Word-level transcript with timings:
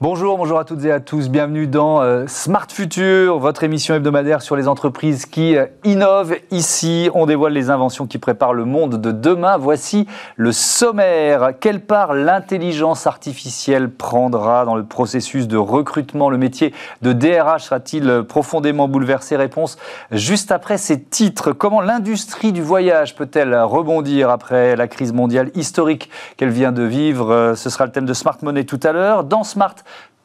Bonjour, 0.00 0.38
bonjour 0.38 0.60
à 0.60 0.64
toutes 0.64 0.84
et 0.84 0.92
à 0.92 1.00
tous. 1.00 1.28
Bienvenue 1.28 1.66
dans 1.66 2.00
euh, 2.02 2.22
Smart 2.28 2.68
Future, 2.70 3.40
votre 3.40 3.64
émission 3.64 3.96
hebdomadaire 3.96 4.42
sur 4.42 4.54
les 4.54 4.68
entreprises 4.68 5.26
qui 5.26 5.56
euh, 5.56 5.66
innovent. 5.82 6.36
Ici, 6.52 7.10
on 7.14 7.26
dévoile 7.26 7.52
les 7.52 7.68
inventions 7.68 8.06
qui 8.06 8.18
préparent 8.18 8.54
le 8.54 8.64
monde 8.64 9.00
de 9.00 9.10
demain. 9.10 9.56
Voici 9.56 10.06
le 10.36 10.52
sommaire. 10.52 11.50
Quelle 11.58 11.80
part 11.80 12.14
l'intelligence 12.14 13.08
artificielle 13.08 13.90
prendra 13.90 14.64
dans 14.64 14.76
le 14.76 14.84
processus 14.84 15.48
de 15.48 15.56
recrutement? 15.56 16.30
Le 16.30 16.38
métier 16.38 16.72
de 17.02 17.12
DRH 17.12 17.64
sera-t-il 17.64 18.22
profondément 18.22 18.86
bouleversé? 18.86 19.34
Réponse 19.34 19.78
juste 20.12 20.52
après 20.52 20.78
ces 20.78 21.02
titres. 21.02 21.50
Comment 21.50 21.80
l'industrie 21.80 22.52
du 22.52 22.62
voyage 22.62 23.16
peut-elle 23.16 23.52
rebondir 23.62 24.30
après 24.30 24.76
la 24.76 24.86
crise 24.86 25.12
mondiale 25.12 25.50
historique 25.56 26.08
qu'elle 26.36 26.50
vient 26.50 26.70
de 26.70 26.84
vivre? 26.84 27.32
Euh, 27.32 27.54
Ce 27.56 27.68
sera 27.68 27.84
le 27.84 27.90
thème 27.90 28.06
de 28.06 28.14
Smart 28.14 28.38
Money 28.42 28.62
tout 28.62 28.78
à 28.84 28.92
l'heure. 28.92 29.24
Dans 29.24 29.42
Smart 29.42 29.74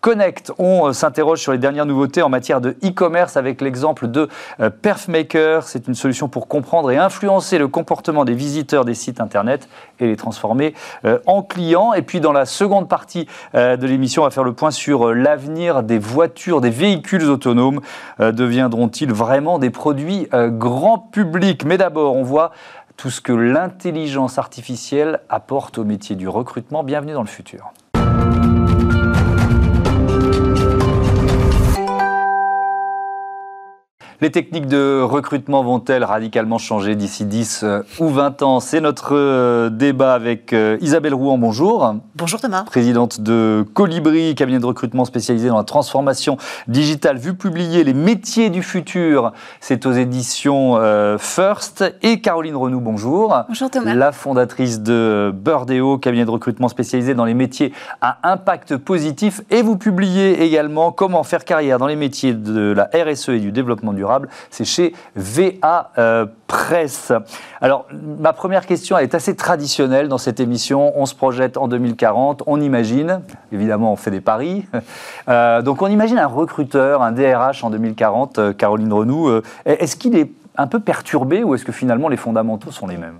Connect. 0.04 0.52
On 0.58 0.90
euh, 0.90 0.92
s'interroge 0.92 1.40
sur 1.40 1.54
les 1.54 1.58
dernières 1.58 1.86
nouveautés 1.86 2.22
en 2.22 2.28
matière 2.28 2.60
de 2.60 2.72
e-commerce 2.84 3.38
avec 3.38 3.62
l'exemple 3.62 4.10
de 4.10 4.28
euh, 4.60 4.70
Perfmaker. 4.70 5.64
C'est 5.64 5.88
une 5.88 5.96
solution 5.96 6.28
pour 6.28 6.50
comprendre 6.50 6.92
et 6.92 6.98
influencer 6.98 7.58
le 7.58 7.70
comportement 7.70 8.26
des 8.26 8.34
visiteurs 8.34 8.84
des 8.84 8.96
sites 8.96 9.22
internet 9.22 9.70
et 10.02 10.08
les 10.08 10.18
transformer 10.18 10.74
euh, 11.06 11.20
en 11.26 11.42
clients. 11.42 11.94
Et 11.94 12.02
puis 12.02 12.20
dans 12.20 12.34
la 12.34 12.46
seconde 12.46 12.90
partie 12.90 13.30
de 13.54 13.86
l'émission, 13.88 14.24
on 14.24 14.26
va 14.26 14.32
faire 14.32 14.44
le 14.44 14.52
point 14.52 14.72
sur 14.72 15.14
l'avenir 15.14 15.84
des 15.84 16.00
voitures, 16.00 16.60
des 16.60 16.70
véhicules 16.70 17.30
autonomes. 17.30 17.80
Deviendront-ils 18.20 19.14
vraiment 19.14 19.58
des 19.58 19.70
produits 19.70 20.28
grand 20.34 21.00
public? 21.00 21.64
Mais 21.64 21.78
d'abord, 21.78 22.18
on 22.18 22.24
voit 22.24 22.52
tout 22.98 23.10
ce 23.10 23.22
que 23.22 23.32
l'intelligence 23.32 24.38
artificielle 24.38 25.22
apporte 25.30 25.78
au 25.78 25.86
métier 25.86 26.18
du 26.18 26.28
recrutement. 26.28 26.84
Bienvenue 26.84 27.14
dans 27.14 27.22
le 27.22 27.28
futur. 27.28 27.72
Les 34.24 34.32
techniques 34.32 34.68
de 34.68 35.02
recrutement 35.02 35.66
vont-elles 35.66 36.06
radicalement 36.06 36.58
changer 36.58 36.96
d'ici 36.96 37.26
10 37.26 37.64
euh, 37.64 37.84
ou 38.00 38.08
20 38.08 38.42
ans? 38.42 38.62
C'est 38.62 38.80
notre 38.80 39.14
euh, 39.14 39.70
débat 39.70 40.14
avec 40.14 40.54
euh, 40.54 40.78
Isabelle 40.80 41.14
Rouen. 41.14 41.38
Bonjour. 41.38 41.96
Bonjour 42.16 42.40
Thomas. 42.40 42.64
Présidente 42.64 43.20
de 43.20 43.66
Colibri, 43.74 44.34
cabinet 44.36 44.60
de 44.60 44.66
recrutement 44.66 45.04
spécialisé 45.04 45.50
dans 45.50 45.58
la 45.58 45.66
transformation 45.66 46.38
digitale. 46.70 47.18
Vu 47.18 47.34
publier 47.34 47.84
Les 47.84 47.94
métiers 47.94 48.50
du 48.50 48.64
futur, 48.64 49.34
c'est 49.60 49.86
aux 49.86 49.92
éditions 49.92 50.80
First. 51.20 51.84
Et 52.02 52.22
Caroline 52.22 52.56
Renou, 52.56 52.80
bonjour. 52.80 53.44
Bonjour 53.50 53.70
Thomas. 53.70 53.94
La 53.94 54.14
fondatrice 54.14 54.80
de 54.80 55.34
Burdeo, 55.36 55.98
cabinet 55.98 56.24
de 56.24 56.32
recrutement 56.32 56.70
spécialisé 56.70 57.14
dans 57.14 57.26
les 57.26 57.34
métiers 57.34 57.74
à 58.00 58.20
impact 58.24 58.78
positif. 58.78 59.42
Et 59.50 59.62
vous 59.62 59.76
publiez 59.76 60.44
également 60.44 60.94
Comment 60.94 61.24
faire 61.24 61.44
carrière 61.44 61.78
dans 61.78 61.88
les 61.88 61.98
métiers 61.98 62.34
de 62.34 62.72
la 62.72 62.90
RSE 62.94 63.28
et 63.28 63.40
du 63.40 63.52
développement 63.52 63.92
durable 63.92 64.13
c'est 64.50 64.66
chez 64.66 64.94
VA 65.16 65.92
euh, 65.98 66.26
Presse. 66.48 67.12
Alors, 67.62 67.88
ma 67.92 68.34
première 68.34 68.66
question 68.66 68.98
est 68.98 69.16
assez 69.16 69.36
traditionnelle 69.36 70.08
dans 70.08 70.18
cette 70.18 70.40
émission. 70.40 70.94
On 70.96 71.06
se 71.06 71.16
projette 71.16 71.58
en 71.58 71.68
2040, 71.68 72.44
on 72.46 72.62
imagine, 72.62 73.22
évidemment, 73.52 73.94
on 73.94 73.96
fait 73.96 74.12
des 74.12 74.22
paris. 74.22 74.66
Euh, 75.30 75.62
donc, 75.62 75.82
on 75.82 75.88
imagine 75.88 76.18
un 76.18 76.28
recruteur, 76.28 77.02
un 77.02 77.14
DRH 77.14 77.64
en 77.64 77.70
2040, 77.70 78.40
euh, 78.40 78.54
Caroline 78.54 78.92
Renou. 78.92 79.42
Est-ce 79.66 79.96
qu'il 79.96 80.18
est 80.18 80.30
un 80.58 80.68
peu 80.68 80.82
perturbé 80.82 81.44
ou 81.44 81.56
est-ce 81.56 81.64
que 81.64 81.72
finalement 81.72 82.10
les 82.10 82.18
fondamentaux 82.18 82.72
sont 82.72 82.88
les 82.88 82.98
mêmes? 82.98 83.18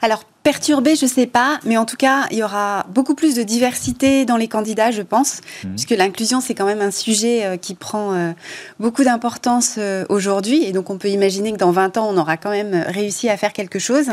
Alors, 0.00 0.24
perturbé, 0.42 0.94
je 0.94 1.06
ne 1.06 1.10
sais 1.10 1.26
pas, 1.26 1.58
mais 1.64 1.78
en 1.78 1.86
tout 1.86 1.96
cas, 1.96 2.26
il 2.30 2.36
y 2.36 2.42
aura 2.42 2.84
beaucoup 2.90 3.14
plus 3.14 3.34
de 3.34 3.42
diversité 3.42 4.26
dans 4.26 4.36
les 4.36 4.46
candidats, 4.46 4.90
je 4.90 5.00
pense, 5.00 5.40
mmh. 5.64 5.68
puisque 5.70 5.90
l'inclusion, 5.90 6.40
c'est 6.40 6.54
quand 6.54 6.66
même 6.66 6.82
un 6.82 6.90
sujet 6.90 7.44
euh, 7.44 7.56
qui 7.56 7.74
prend 7.74 8.12
euh, 8.12 8.32
beaucoup 8.78 9.04
d'importance 9.04 9.76
euh, 9.78 10.04
aujourd'hui. 10.10 10.62
Et 10.64 10.72
donc, 10.72 10.90
on 10.90 10.98
peut 10.98 11.08
imaginer 11.08 11.52
que 11.52 11.56
dans 11.56 11.70
20 11.70 11.96
ans, 11.96 12.08
on 12.10 12.18
aura 12.18 12.36
quand 12.36 12.50
même 12.50 12.84
réussi 12.88 13.30
à 13.30 13.38
faire 13.38 13.54
quelque 13.54 13.78
chose. 13.78 14.10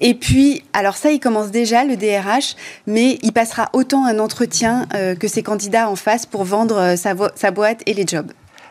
Et 0.00 0.14
puis, 0.14 0.62
alors 0.72 0.96
ça, 0.96 1.10
il 1.10 1.18
commence 1.18 1.50
déjà, 1.50 1.84
le 1.84 1.96
DRH, 1.96 2.54
mais 2.86 3.18
il 3.22 3.32
passera 3.32 3.68
autant 3.72 4.06
un 4.06 4.20
entretien 4.20 4.86
que 5.18 5.26
ses 5.26 5.42
candidats 5.42 5.90
en 5.90 5.96
face 5.96 6.24
pour 6.24 6.44
vendre 6.44 6.94
sa 6.96 7.50
boîte 7.50 7.82
et 7.86 7.94
les 7.94 8.06
jobs. 8.06 8.30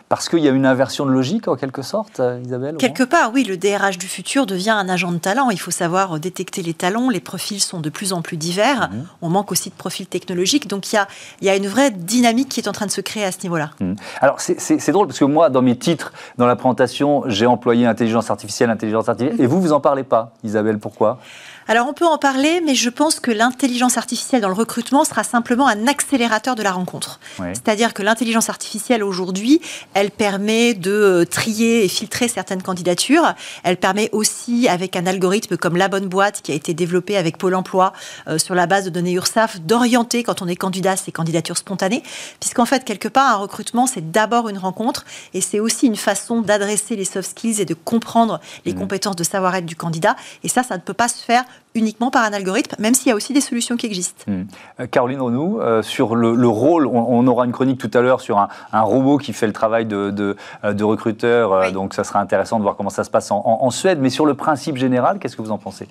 Parce 0.09 0.29
qu'il 0.29 0.40
y 0.40 0.47
a 0.47 0.51
une 0.51 0.66
inversion 0.66 1.06
de 1.06 1.12
logique, 1.12 1.50
en 1.50 1.57
quelque 1.57 1.81
sorte, 1.81 2.22
euh, 2.22 2.40
Isabelle 2.45 2.78
Quelque 2.78 3.03
part, 3.03 3.31
oui. 3.34 3.44
Le 3.44 3.57
DRH 3.57 3.97
du 3.97 4.07
futur 4.07 4.45
devient 4.45 4.69
un 4.69 4.88
agent 4.88 5.12
de 5.12 5.18
talent. 5.18 5.50
Il 5.50 5.59
faut 5.59 5.72
savoir 5.72 6.16
euh, 6.16 6.19
détecter 6.19 6.62
les 6.62 6.73
talents. 6.73 7.09
Les 7.09 7.19
profils 7.19 7.59
sont 7.59 7.81
de 7.81 7.90
plus 7.90 8.13
en 8.13 8.22
plus 8.22 8.38
divers. 8.38 8.90
Mhm. 8.90 9.06
On 9.22 9.29
manque 9.29 9.51
aussi 9.51 9.69
de 9.69 9.75
profils 9.75 10.07
technologiques. 10.07 10.67
Donc, 10.67 10.91
il 10.91 10.96
y 10.96 10.97
a, 10.97 11.07
il 11.41 11.47
y 11.47 11.50
a 11.50 11.57
une 11.57 11.67
vraie 11.67 11.91
dynamique 11.91 12.47
qui 12.47 12.62
est 12.62 12.69
en 12.69 12.72
train 12.72 12.85
de 12.85 12.91
se 12.91 13.01
créer 13.01 13.25
à 13.25 13.34
ce 13.34 13.40
niveau-là. 13.44 13.72
Mhm. 13.81 13.96
Alors, 14.22 14.40
c'est 14.40 14.91
drôle 14.91 15.07
parce 15.07 15.19
que 15.19 15.25
moi, 15.25 15.50
dans 15.50 15.62
mes 15.62 15.78
titres, 15.78 16.13
dans 16.38 16.47
la 16.47 16.56
présentation, 16.56 17.23
j'ai 17.28 17.46
employé 17.46 17.85
intelligence 17.85 18.31
artificielle, 18.31 18.69
intelligence 18.69 19.09
artificielle. 19.09 19.38
Mhm. 19.38 19.44
Et 19.44 19.47
vous, 19.47 19.59
vous 19.59 19.73
en 19.73 19.81
parlez 19.81 20.03
pas, 20.03 20.31
Isabelle. 20.44 20.79
Pourquoi? 20.79 21.19
Alors 21.67 21.88
on 21.88 21.94
peut 21.94 22.05
en 22.05 22.17
parler, 22.17 22.61
mais 22.66 22.75
je 22.75 22.89
pense 22.89 23.19
que 23.19 23.31
l'intelligence 23.31 23.97
artificielle 23.97 24.41
dans 24.41 24.47
le 24.47 24.53
recrutement 24.53 25.03
sera 25.03 25.23
simplement 25.23 25.67
un 25.67 25.88
accélérateur 25.88 26.55
de 26.55 26.63
la 26.63 26.72
rencontre. 26.72 27.19
C'est-à-dire 27.38 27.94
que 27.94 28.03
l'intelligence 28.03 28.50
artificielle 28.50 29.03
aujourd'hui, 29.03 29.61
elle 29.94 30.11
permet 30.11 30.73
de 30.73 30.91
euh, 30.91 31.25
trier 31.25 31.83
et 31.83 31.88
filtrer 31.88 32.28
certaines 32.28 32.61
candidatures. 32.61 33.33
Elle 33.63 33.78
permet 33.78 34.09
aussi, 34.11 34.67
avec 34.67 34.95
un 34.95 35.05
algorithme 35.05 35.57
comme 35.57 35.75
La 35.75 35.88
Bonne 35.88 36.07
Boîte, 36.07 36.41
qui 36.41 36.51
a 36.51 36.55
été 36.55 36.73
développé 36.73 37.17
avec 37.17 37.38
Pôle 37.38 37.55
Emploi 37.55 37.94
euh, 38.28 38.38
sur 38.38 38.55
la 38.55 38.66
base 38.66 38.85
de 38.85 38.89
données 38.89 39.13
URSAF, 39.13 39.59
d'orienter 39.61 40.23
quand 40.23 40.41
on 40.41 40.47
est 40.47 40.55
candidat 40.55 40.95
ces 40.95 41.11
candidatures 41.11 41.57
spontanées. 41.57 42.03
Puisqu'en 42.39 42.66
fait, 42.66 42.85
quelque 42.85 43.07
part, 43.07 43.34
un 43.34 43.38
recrutement, 43.38 43.88
c'est 43.88 44.11
d'abord 44.11 44.49
une 44.49 44.57
rencontre 44.57 45.05
et 45.34 45.41
c'est 45.41 45.59
aussi 45.59 45.88
une 45.88 45.95
façon 45.95 46.41
d'adresser 46.41 46.95
les 46.95 47.05
soft 47.05 47.31
skills 47.31 47.61
et 47.61 47.66
de 47.66 47.73
comprendre 47.73 48.39
les 48.66 48.73
mmh. 48.73 48.79
compétences 48.79 49.16
de 49.16 49.23
savoir-être 49.23 49.66
du 49.66 49.75
candidat. 49.75 50.16
Et 50.44 50.47
ça, 50.47 50.63
ça 50.63 50.75
ne 50.75 50.81
peut 50.81 50.94
pas 50.94 51.07
se 51.07 51.23
faire 51.23 51.44
uniquement 51.75 52.12
par 52.12 52.23
un 52.23 52.34
algorithme, 52.34 52.75
même 52.79 52.94
s'il 52.94 53.09
y 53.09 53.12
a 53.12 53.16
aussi 53.16 53.34
des 53.34 53.41
solutions 53.41 53.78
qui 53.78 53.85
existent. 53.85 54.23
Hmm. 54.28 54.44
Euh, 54.79 54.88
Caroline 54.88 55.22
Renou, 55.22 55.59
euh, 55.59 55.81
sur 55.81 56.16
le, 56.16 56.47
rôle, 56.47 56.88
on, 56.88 57.25
aura 57.28 57.45
une 57.45 57.51
chronique 57.51 57.79
tout 57.79 57.91
à 57.94 58.01
l'heure 58.01 58.22
sur 58.22 58.38
un, 58.40 58.81
robot 58.81 59.18
qui 59.18 59.34
fait 59.34 59.47
le 59.47 59.53
travail 59.53 59.85
de, 59.85 60.09
de, 60.09 60.35
euh, 60.63 60.73
recruteur, 60.81 61.72
donc 61.72 61.94
ça 61.94 62.03
sera 62.03 62.19
intéressant 62.19 62.57
de 62.57 62.63
voir 62.63 62.75
comment 62.75 62.90
ça 62.90 63.03
se 63.03 63.09
passe 63.09 63.29
en 63.31 63.69
Suède, 63.69 64.00
mais 64.01 64.09
sur 64.09 64.25
le 64.25 64.34
principe 64.34 64.78
général, 64.78 65.19
qu'est-ce 65.19 65.35
que 65.35 65.41
vous 65.41 65.51
en 65.51 65.57
pensez? 65.57 65.88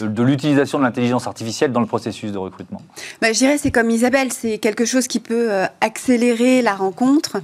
De, 0.00 0.22
l'utilisation 0.22 0.78
de 0.78 0.84
l'intelligence 0.84 1.26
artificielle 1.26 1.72
dans 1.72 1.80
le 1.80 1.86
processus 1.86 2.32
de 2.32 2.38
recrutement 2.38 2.80
bah, 3.20 3.32
Je 3.32 3.38
dirais 3.38 3.58
c'est 3.58 3.70
comme 3.70 3.90
Isabelle, 3.90 4.32
c'est 4.32 4.58
quelque 4.58 4.84
chose 4.84 5.06
qui 5.06 5.20
peut 5.20 5.50
euh, 5.50 5.66
accélérer 5.80 6.62
la 6.62 6.74
rencontre. 6.74 7.38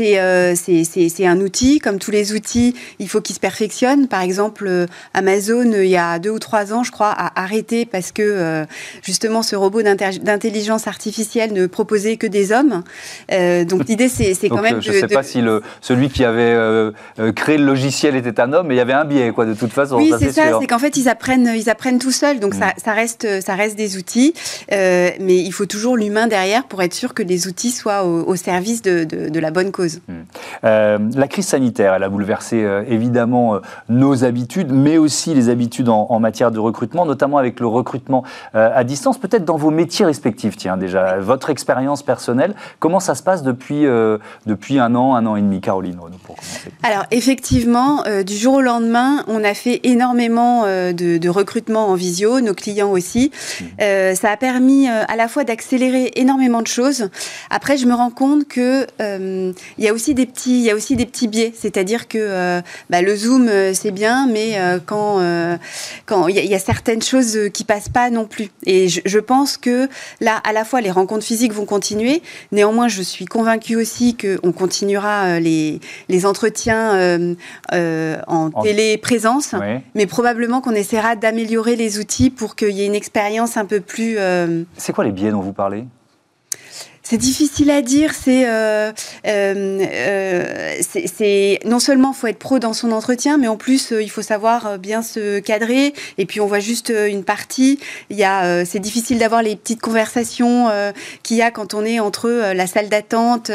Euh, 0.00 0.54
c'est, 0.56 0.84
c'est, 0.84 1.26
un 1.26 1.40
outil, 1.40 1.78
comme 1.78 1.98
tous 1.98 2.10
les 2.10 2.32
outils, 2.32 2.74
il 2.98 3.08
faut 3.08 3.20
qu'il 3.20 3.34
se 3.34 3.40
perfectionne. 3.40 4.08
Par 4.08 4.22
exemple, 4.22 4.66
euh, 4.66 4.86
Amazon, 5.14 5.72
il 5.72 5.88
y 5.88 5.96
a 5.96 6.18
deux 6.18 6.30
ou 6.30 6.38
trois 6.38 6.72
ans, 6.72 6.82
je 6.82 6.90
crois, 6.90 7.10
a 7.10 7.40
arrêté 7.40 7.86
parce 7.86 8.12
que 8.12 8.64
justement 9.02 9.42
ce 9.42 9.56
robot 9.56 9.82
d'intelligence 9.82 10.86
artificielle 10.86 11.52
ne 11.52 11.66
proposait 11.66 12.16
que 12.16 12.26
des 12.26 12.52
hommes. 12.52 12.82
donc 13.30 13.84
l'idée, 13.88 14.08
c'est, 14.08 14.34
quand 14.48 14.62
même... 14.62 14.80
Je 14.80 14.92
ne 14.92 15.00
sais 15.00 15.08
pas 15.08 15.22
si 15.22 15.40
le, 15.40 15.62
celui 15.80 16.08
qui 16.08 16.24
avait 16.24 16.56
créé 17.34 17.58
le 17.58 17.64
logiciel 17.64 18.16
était 18.16 18.40
un 18.40 18.52
homme, 18.52 18.68
mais 18.68 18.74
il 18.74 18.78
y 18.78 18.80
avait 18.80 18.92
un 18.92 19.04
biais, 19.04 19.32
quoi, 19.32 19.46
de 19.46 19.54
toute 19.54 19.72
façon. 19.72 19.96
Oui, 19.96 20.12
c'est 20.18 20.32
ça, 20.32 20.58
c'est 20.60 20.66
qu'en 20.66 20.78
fait, 20.78 20.96
ils 20.96 21.08
apprennent, 21.08 21.52
ils 21.54 21.70
apprennent 21.70 21.83
tout 21.92 22.10
seul, 22.10 22.40
donc 22.40 22.54
ça, 22.54 22.68
mm. 22.68 22.90
reste, 22.94 23.40
ça 23.40 23.54
reste 23.54 23.76
des 23.76 23.96
outils, 23.96 24.34
euh, 24.72 25.10
mais 25.20 25.36
il 25.36 25.52
faut 25.52 25.66
toujours 25.66 25.96
l'humain 25.96 26.26
derrière 26.26 26.64
pour 26.64 26.82
être 26.82 26.94
sûr 26.94 27.14
que 27.14 27.22
les 27.22 27.46
outils 27.46 27.70
soient 27.70 28.04
au, 28.04 28.36
service 28.36 28.82
de, 28.82 29.38
la 29.38 29.50
bonne 29.50 29.70
cause. 29.70 30.00
Mm. 30.08 30.12
Euh, 30.64 30.98
la 31.14 31.28
crise 31.28 31.46
sanitaire, 31.46 31.94
elle 31.94 32.02
a 32.02 32.08
bouleversé 32.08 32.62
euh, 32.62 32.84
évidemment 32.88 33.60
nos 33.88 34.24
habitudes, 34.24 34.72
mais 34.72 34.98
aussi 34.98 35.34
les 35.34 35.48
habitudes 35.48 35.88
en, 35.88 36.18
matière 36.18 36.50
de 36.50 36.58
recrutement, 36.58 37.04
notamment 37.04 37.36
avec 37.38 37.60
le 37.60 37.66
recrutement 37.66 38.24
à 38.54 38.82
distance, 38.84 39.18
peut-être 39.18 39.44
dans 39.44 39.56
vos 39.56 39.70
métiers 39.70 40.06
respectifs. 40.06 40.56
Tiens, 40.56 40.76
déjà, 40.76 41.18
votre 41.18 41.50
expérience 41.50 42.02
personnelle, 42.02 42.54
comment 42.78 43.00
ça 43.00 43.14
se 43.14 43.22
passe 43.22 43.42
depuis, 43.42 43.84
depuis 44.46 44.78
un 44.78 44.94
an, 44.94 45.14
un 45.16 45.26
an 45.26 45.36
et 45.36 45.42
demi, 45.42 45.60
Caroline 45.60 45.98
pour 46.24 46.36
commencer 46.36 46.70
Alors, 46.82 47.04
effectivement, 47.10 48.04
du 48.24 48.36
jour 48.36 48.54
au 48.54 48.60
lendemain, 48.62 49.24
on 49.26 49.44
a 49.44 49.54
fait 49.54 49.80
énormément 49.82 50.64
de, 50.64 51.18
de 51.18 51.28
recrutement 51.28 51.73
en 51.80 51.94
visio, 51.94 52.40
nos 52.40 52.54
clients 52.54 52.90
aussi. 52.90 53.30
Mmh. 53.30 53.64
Euh, 53.80 54.14
ça 54.14 54.30
a 54.30 54.36
permis 54.36 54.88
euh, 54.88 55.02
à 55.08 55.16
la 55.16 55.28
fois 55.28 55.44
d'accélérer 55.44 56.12
énormément 56.16 56.62
de 56.62 56.66
choses. 56.66 57.08
Après, 57.50 57.76
je 57.76 57.86
me 57.86 57.94
rends 57.94 58.10
compte 58.10 58.46
que 58.46 58.86
euh, 59.00 59.52
il 59.78 59.84
y 59.84 59.88
a 59.88 59.92
aussi 59.92 60.14
des 60.14 60.26
petits, 60.26 60.58
il 60.58 60.64
y 60.64 60.70
a 60.70 60.74
aussi 60.74 60.96
des 60.96 61.06
petits 61.06 61.28
biais. 61.28 61.52
C'est-à-dire 61.56 62.08
que 62.08 62.60
bah, 62.90 63.02
le 63.02 63.16
Zoom 63.16 63.50
c'est 63.72 63.90
bien, 63.90 64.26
mais 64.26 64.58
quand 64.86 65.20
quand 66.06 66.28
il 66.28 66.36
y, 66.36 66.54
a 66.54 66.58
certaines 66.58 67.02
choses 67.02 67.38
qui 67.52 67.64
passent 67.64 67.88
pas 67.88 68.10
non 68.10 68.26
plus. 68.26 68.48
Et 68.66 68.88
je, 68.88 69.18
pense 69.18 69.56
que 69.56 69.88
là, 70.20 70.40
à 70.44 70.52
la 70.52 70.64
fois 70.64 70.80
les 70.80 70.90
rencontres 70.90 71.24
physiques 71.24 71.52
vont 71.52 71.64
continuer. 71.64 72.22
Néanmoins, 72.52 72.88
je 72.88 73.02
suis 73.02 73.24
convaincue 73.24 73.76
aussi 73.76 74.16
qu'on 74.16 74.52
continuera 74.52 75.40
les 75.40 75.80
les 76.08 76.26
entretiens 76.26 77.34
en, 77.72 78.50
téléprésence, 78.62 79.54
mais 79.94 80.06
probablement 80.06 80.60
qu'on 80.60 80.74
essaiera 80.74 81.16
d'améliorer 81.16 81.63
les 81.72 81.98
outils 81.98 82.30
pour 82.30 82.56
qu'il 82.56 82.70
y 82.70 82.82
ait 82.82 82.86
une 82.86 82.94
expérience 82.94 83.56
un 83.56 83.64
peu 83.64 83.80
plus... 83.80 84.16
Euh, 84.18 84.64
C'est 84.76 84.92
quoi 84.92 85.04
les 85.04 85.12
biais 85.12 85.30
dont 85.30 85.40
vous 85.40 85.52
parlez? 85.52 85.84
C'est 87.04 87.18
difficile 87.18 87.70
à 87.70 87.82
dire. 87.82 88.12
C'est 88.14 88.48
euh, 88.48 88.90
euh, 89.26 89.86
euh 89.92 90.70
c'est 90.80 91.60
non 91.66 91.78
seulement 91.78 92.12
faut 92.12 92.26
être 92.26 92.38
pro 92.38 92.58
dans 92.58 92.72
son 92.72 92.90
entretien, 92.92 93.36
mais 93.36 93.46
en 93.46 93.56
plus 93.56 93.92
il 93.92 94.08
faut 94.08 94.22
savoir 94.22 94.78
bien 94.78 95.02
se 95.02 95.38
cadrer. 95.38 95.92
Et 96.16 96.24
puis 96.24 96.40
on 96.40 96.46
voit 96.46 96.60
juste 96.60 96.92
une 97.08 97.24
partie. 97.24 97.78
Il 98.08 98.16
y 98.16 98.24
a, 98.24 98.64
c'est 98.64 98.78
difficile 98.78 99.18
d'avoir 99.18 99.42
les 99.42 99.54
petites 99.54 99.82
conversations 99.82 100.68
qu'il 101.22 101.36
y 101.36 101.42
a 101.42 101.50
quand 101.50 101.74
on 101.74 101.84
est 101.84 102.00
entre 102.00 102.52
la 102.54 102.66
salle 102.66 102.88
d'attente 102.88 103.50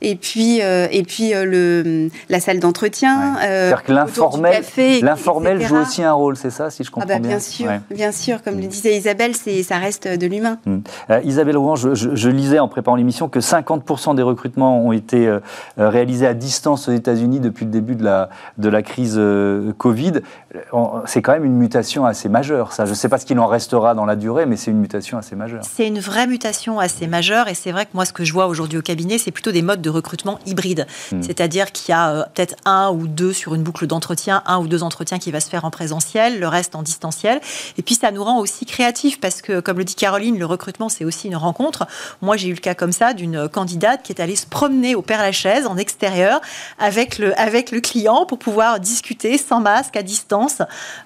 et 0.00 0.16
puis 0.16 0.58
et 0.58 1.02
puis 1.06 1.30
le 1.32 2.08
la 2.28 2.40
salle 2.40 2.58
d'entretien. 2.58 3.34
Ouais. 3.34 3.40
C'est-à-dire 3.42 3.84
que 3.84 3.92
l'informel, 3.92 4.64
l'informel 5.02 5.62
joue 5.62 5.76
aussi 5.76 6.02
un 6.02 6.12
rôle, 6.12 6.36
c'est 6.36 6.50
ça, 6.50 6.70
si 6.70 6.82
je 6.82 6.90
comprends 6.90 7.08
ah 7.08 7.14
bah, 7.14 7.20
bien. 7.20 7.28
Bien 7.28 7.40
sûr, 7.40 7.66
ouais. 7.66 7.80
bien 7.90 8.12
sûr. 8.12 8.42
Comme 8.42 8.56
mm. 8.56 8.60
le 8.60 8.66
disait 8.66 8.96
Isabelle, 8.96 9.36
c'est 9.36 9.62
ça 9.62 9.78
reste 9.78 10.08
de 10.08 10.26
l'humain. 10.26 10.58
Mm. 10.66 10.78
Isabelle 11.24 11.56
Rouen, 11.56 11.76
je, 11.76 11.94
je, 11.94 12.14
je 12.14 12.28
lisais 12.28 12.58
en 12.58 12.68
préparant 12.68 12.87
en 12.88 12.96
l'émission 12.96 13.28
que 13.28 13.40
50% 13.40 14.14
des 14.14 14.22
recrutements 14.22 14.80
ont 14.80 14.92
été 14.92 15.26
euh, 15.26 15.40
réalisés 15.76 16.26
à 16.26 16.34
distance 16.34 16.88
aux 16.88 16.92
États-Unis 16.92 17.40
depuis 17.40 17.64
le 17.64 17.70
début 17.70 17.94
de 17.94 18.04
la, 18.04 18.30
de 18.58 18.68
la 18.68 18.82
crise 18.82 19.16
euh, 19.18 19.72
Covid. 19.78 20.20
C'est 21.06 21.22
quand 21.22 21.32
même 21.32 21.44
une 21.44 21.56
mutation 21.56 22.06
assez 22.06 22.28
majeure, 22.28 22.72
ça. 22.72 22.84
Je 22.84 22.90
ne 22.90 22.94
sais 22.94 23.08
pas 23.08 23.18
ce 23.18 23.26
qu'il 23.26 23.38
en 23.38 23.46
restera 23.46 23.94
dans 23.94 24.04
la 24.04 24.16
durée, 24.16 24.46
mais 24.46 24.56
c'est 24.56 24.70
une 24.70 24.78
mutation 24.78 25.18
assez 25.18 25.36
majeure. 25.36 25.62
C'est 25.64 25.86
une 25.86 26.00
vraie 26.00 26.26
mutation 26.26 26.78
assez 26.78 27.06
majeure, 27.06 27.48
et 27.48 27.54
c'est 27.54 27.72
vrai 27.72 27.86
que 27.86 27.90
moi, 27.94 28.04
ce 28.04 28.12
que 28.12 28.24
je 28.24 28.32
vois 28.32 28.46
aujourd'hui 28.46 28.78
au 28.78 28.82
cabinet, 28.82 29.18
c'est 29.18 29.30
plutôt 29.30 29.52
des 29.52 29.62
modes 29.62 29.82
de 29.82 29.90
recrutement 29.90 30.38
hybrides. 30.46 30.86
Hmm. 31.12 31.22
C'est-à-dire 31.22 31.72
qu'il 31.72 31.92
y 31.92 31.96
a 31.96 32.10
euh, 32.10 32.24
peut-être 32.34 32.56
un 32.64 32.90
ou 32.90 33.06
deux 33.06 33.32
sur 33.32 33.54
une 33.54 33.62
boucle 33.62 33.86
d'entretien, 33.86 34.42
un 34.46 34.58
ou 34.58 34.66
deux 34.66 34.82
entretiens 34.82 35.18
qui 35.18 35.30
va 35.30 35.40
se 35.40 35.50
faire 35.50 35.64
en 35.64 35.70
présentiel, 35.70 36.40
le 36.40 36.48
reste 36.48 36.74
en 36.74 36.82
distanciel. 36.82 37.40
Et 37.76 37.82
puis, 37.82 37.94
ça 37.94 38.10
nous 38.10 38.24
rend 38.24 38.38
aussi 38.38 38.64
créatifs, 38.64 39.20
parce 39.20 39.42
que, 39.42 39.60
comme 39.60 39.78
le 39.78 39.84
dit 39.84 39.94
Caroline, 39.94 40.38
le 40.38 40.46
recrutement, 40.46 40.88
c'est 40.88 41.04
aussi 41.04 41.28
une 41.28 41.36
rencontre. 41.36 41.86
Moi, 42.22 42.36
j'ai 42.36 42.48
eu 42.48 42.54
le 42.54 42.60
cas 42.60 42.74
comme 42.78 42.92
ça 42.92 43.12
d'une 43.12 43.48
candidate 43.48 44.02
qui 44.02 44.12
est 44.12 44.20
allée 44.20 44.36
se 44.36 44.46
promener 44.46 44.94
au 44.94 45.02
Père 45.02 45.20
Lachaise 45.20 45.66
en 45.66 45.76
extérieur 45.76 46.40
avec 46.78 47.18
le, 47.18 47.38
avec 47.38 47.70
le 47.70 47.80
client 47.80 48.24
pour 48.26 48.38
pouvoir 48.38 48.80
discuter 48.80 49.36
sans 49.36 49.60
masque, 49.60 49.96
à 49.96 50.02
distance, 50.02 50.62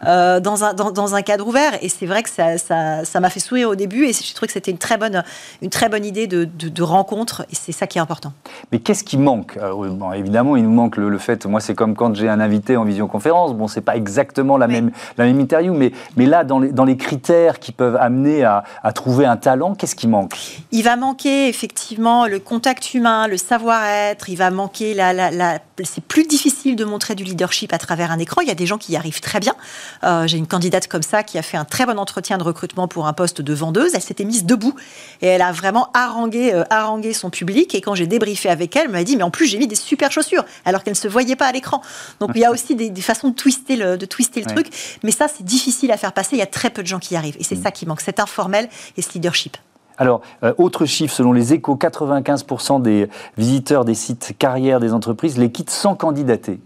euh, 0.06 0.38
dans, 0.38 0.62
un, 0.64 0.74
dans, 0.74 0.90
dans, 0.90 1.14
un 1.14 1.22
cadre 1.22 1.46
ouvert. 1.46 1.72
Et 1.82 1.88
c'est 1.88 2.06
vrai 2.06 2.22
que 2.22 2.30
ça, 2.30 2.58
ça, 2.58 3.04
ça 3.04 3.20
m'a 3.20 3.30
fait 3.30 3.40
sourire 3.40 3.70
au 3.70 3.74
début 3.74 4.04
et 4.04 4.12
j'ai 4.12 4.34
trouvé 4.34 4.46
que 4.46 4.52
c'était 4.52 4.70
une 4.70 4.78
très 4.78 4.98
bonne, 4.98 5.24
une 5.62 5.70
très 5.70 5.88
bonne 5.88 6.04
idée 6.04 6.26
de, 6.26 6.44
de, 6.44 6.68
de 6.68 6.82
rencontre 6.82 7.42
et 7.50 7.54
c'est 7.54 7.72
ça 7.72 7.86
qui 7.86 7.98
est 7.98 8.00
important. 8.00 8.32
Mais 8.70 8.78
qu'est-ce 8.78 9.04
qui 9.04 9.18
manque 9.18 9.58
bon, 9.58 10.12
Évidemment, 10.12 10.56
il 10.56 10.64
nous 10.64 10.70
manque 10.70 10.96
le, 10.96 11.08
le 11.08 11.18
fait, 11.18 11.46
moi 11.46 11.60
c'est 11.60 11.74
comme 11.74 11.94
quand 11.94 12.14
j'ai 12.14 12.28
un 12.28 12.40
invité 12.40 12.76
en 12.76 12.84
visioconférence, 12.84 13.54
bon, 13.54 13.68
c'est 13.68 13.80
pas 13.80 13.96
exactement 13.96 14.56
la, 14.56 14.66
oui. 14.66 14.74
même, 14.74 14.90
la 15.16 15.24
même 15.24 15.40
interview, 15.40 15.72
mais, 15.72 15.92
mais 16.16 16.26
là, 16.26 16.44
dans 16.44 16.58
les, 16.58 16.72
dans 16.72 16.84
les 16.84 16.96
critères 16.96 17.58
qui 17.58 17.72
peuvent 17.72 17.96
amener 17.96 18.44
à, 18.44 18.64
à 18.82 18.92
trouver 18.92 19.24
un 19.24 19.36
talent, 19.36 19.74
qu'est-ce 19.74 19.96
qui 19.96 20.08
manque? 20.08 20.34
Il 20.70 20.82
va 20.82 20.96
manquer 20.96 21.52
effectivement 21.62 22.26
le 22.26 22.40
contact 22.40 22.92
humain, 22.92 23.28
le 23.28 23.36
savoir-être, 23.36 24.28
il 24.28 24.34
va 24.34 24.50
manquer 24.50 24.94
la, 24.94 25.12
la, 25.12 25.30
la... 25.30 25.60
c'est 25.84 26.02
plus 26.02 26.24
difficile 26.24 26.74
de 26.74 26.84
montrer 26.84 27.14
du 27.14 27.22
leadership 27.22 27.72
à 27.72 27.78
travers 27.78 28.10
un 28.10 28.18
écran. 28.18 28.40
Il 28.40 28.48
y 28.48 28.50
a 28.50 28.56
des 28.56 28.66
gens 28.66 28.78
qui 28.78 28.92
y 28.92 28.96
arrivent 28.96 29.20
très 29.20 29.38
bien. 29.38 29.54
Euh, 30.02 30.26
J'ai 30.26 30.38
une 30.38 30.48
candidate 30.48 30.88
comme 30.88 31.04
ça 31.04 31.22
qui 31.22 31.38
a 31.38 31.42
fait 31.42 31.56
un 31.56 31.64
très 31.64 31.86
bon 31.86 32.00
entretien 32.00 32.36
de 32.36 32.42
recrutement 32.42 32.88
pour 32.88 33.06
un 33.06 33.12
poste 33.12 33.42
de 33.42 33.54
vendeuse. 33.54 33.92
Elle 33.94 34.02
s'était 34.02 34.24
mise 34.24 34.44
debout 34.44 34.74
et 35.20 35.28
elle 35.28 35.42
a 35.42 35.52
vraiment 35.52 35.90
harangué, 35.94 36.52
euh, 36.52 36.64
harangué 36.68 37.12
son 37.12 37.30
public. 37.30 37.76
Et 37.76 37.80
quand 37.80 37.94
j'ai 37.94 38.08
débriefé 38.08 38.48
avec 38.48 38.74
elle, 38.74 38.86
elle 38.86 38.90
m'a 38.90 39.04
dit 39.04 39.16
mais 39.16 39.22
en 39.22 39.30
plus 39.30 39.46
j'ai 39.46 39.58
mis 39.58 39.68
des 39.68 39.76
super 39.76 40.10
chaussures 40.10 40.44
alors 40.64 40.82
qu'elle 40.82 40.94
ne 40.94 40.98
se 40.98 41.06
voyait 41.06 41.36
pas 41.36 41.46
à 41.46 41.52
l'écran. 41.52 41.80
Donc 42.18 42.32
il 42.34 42.40
y 42.40 42.44
a 42.44 42.50
aussi 42.50 42.74
des, 42.74 42.90
des 42.90 43.02
façons 43.02 43.28
de 43.28 43.34
twister 43.36 43.76
le, 43.76 43.96
de 43.96 44.06
twister 44.06 44.40
le 44.40 44.46
ouais. 44.46 44.54
truc. 44.54 44.98
Mais 45.04 45.12
ça 45.12 45.28
c'est 45.28 45.44
difficile 45.44 45.92
à 45.92 45.96
faire 45.96 46.12
passer. 46.12 46.30
Il 46.32 46.40
y 46.40 46.42
a 46.42 46.46
très 46.46 46.70
peu 46.70 46.82
de 46.82 46.88
gens 46.88 46.98
qui 46.98 47.14
y 47.14 47.16
arrivent 47.16 47.36
et 47.38 47.44
c'est 47.44 47.54
mmh. 47.54 47.62
ça 47.62 47.70
qui 47.70 47.86
manque, 47.86 48.00
cet 48.00 48.18
informel 48.18 48.68
et 48.96 49.02
ce 49.02 49.12
leadership. 49.12 49.56
Alors, 49.98 50.22
euh, 50.42 50.54
autre 50.58 50.86
chiffre, 50.86 51.14
selon 51.14 51.32
les 51.32 51.52
échos, 51.52 51.76
95% 51.76 52.80
des 52.80 53.08
visiteurs 53.36 53.84
des 53.84 53.94
sites 53.94 54.34
carrières 54.38 54.80
des 54.80 54.92
entreprises 54.92 55.38
les 55.38 55.52
quittent 55.52 55.70
sans 55.70 55.94
candidater. 55.94 56.60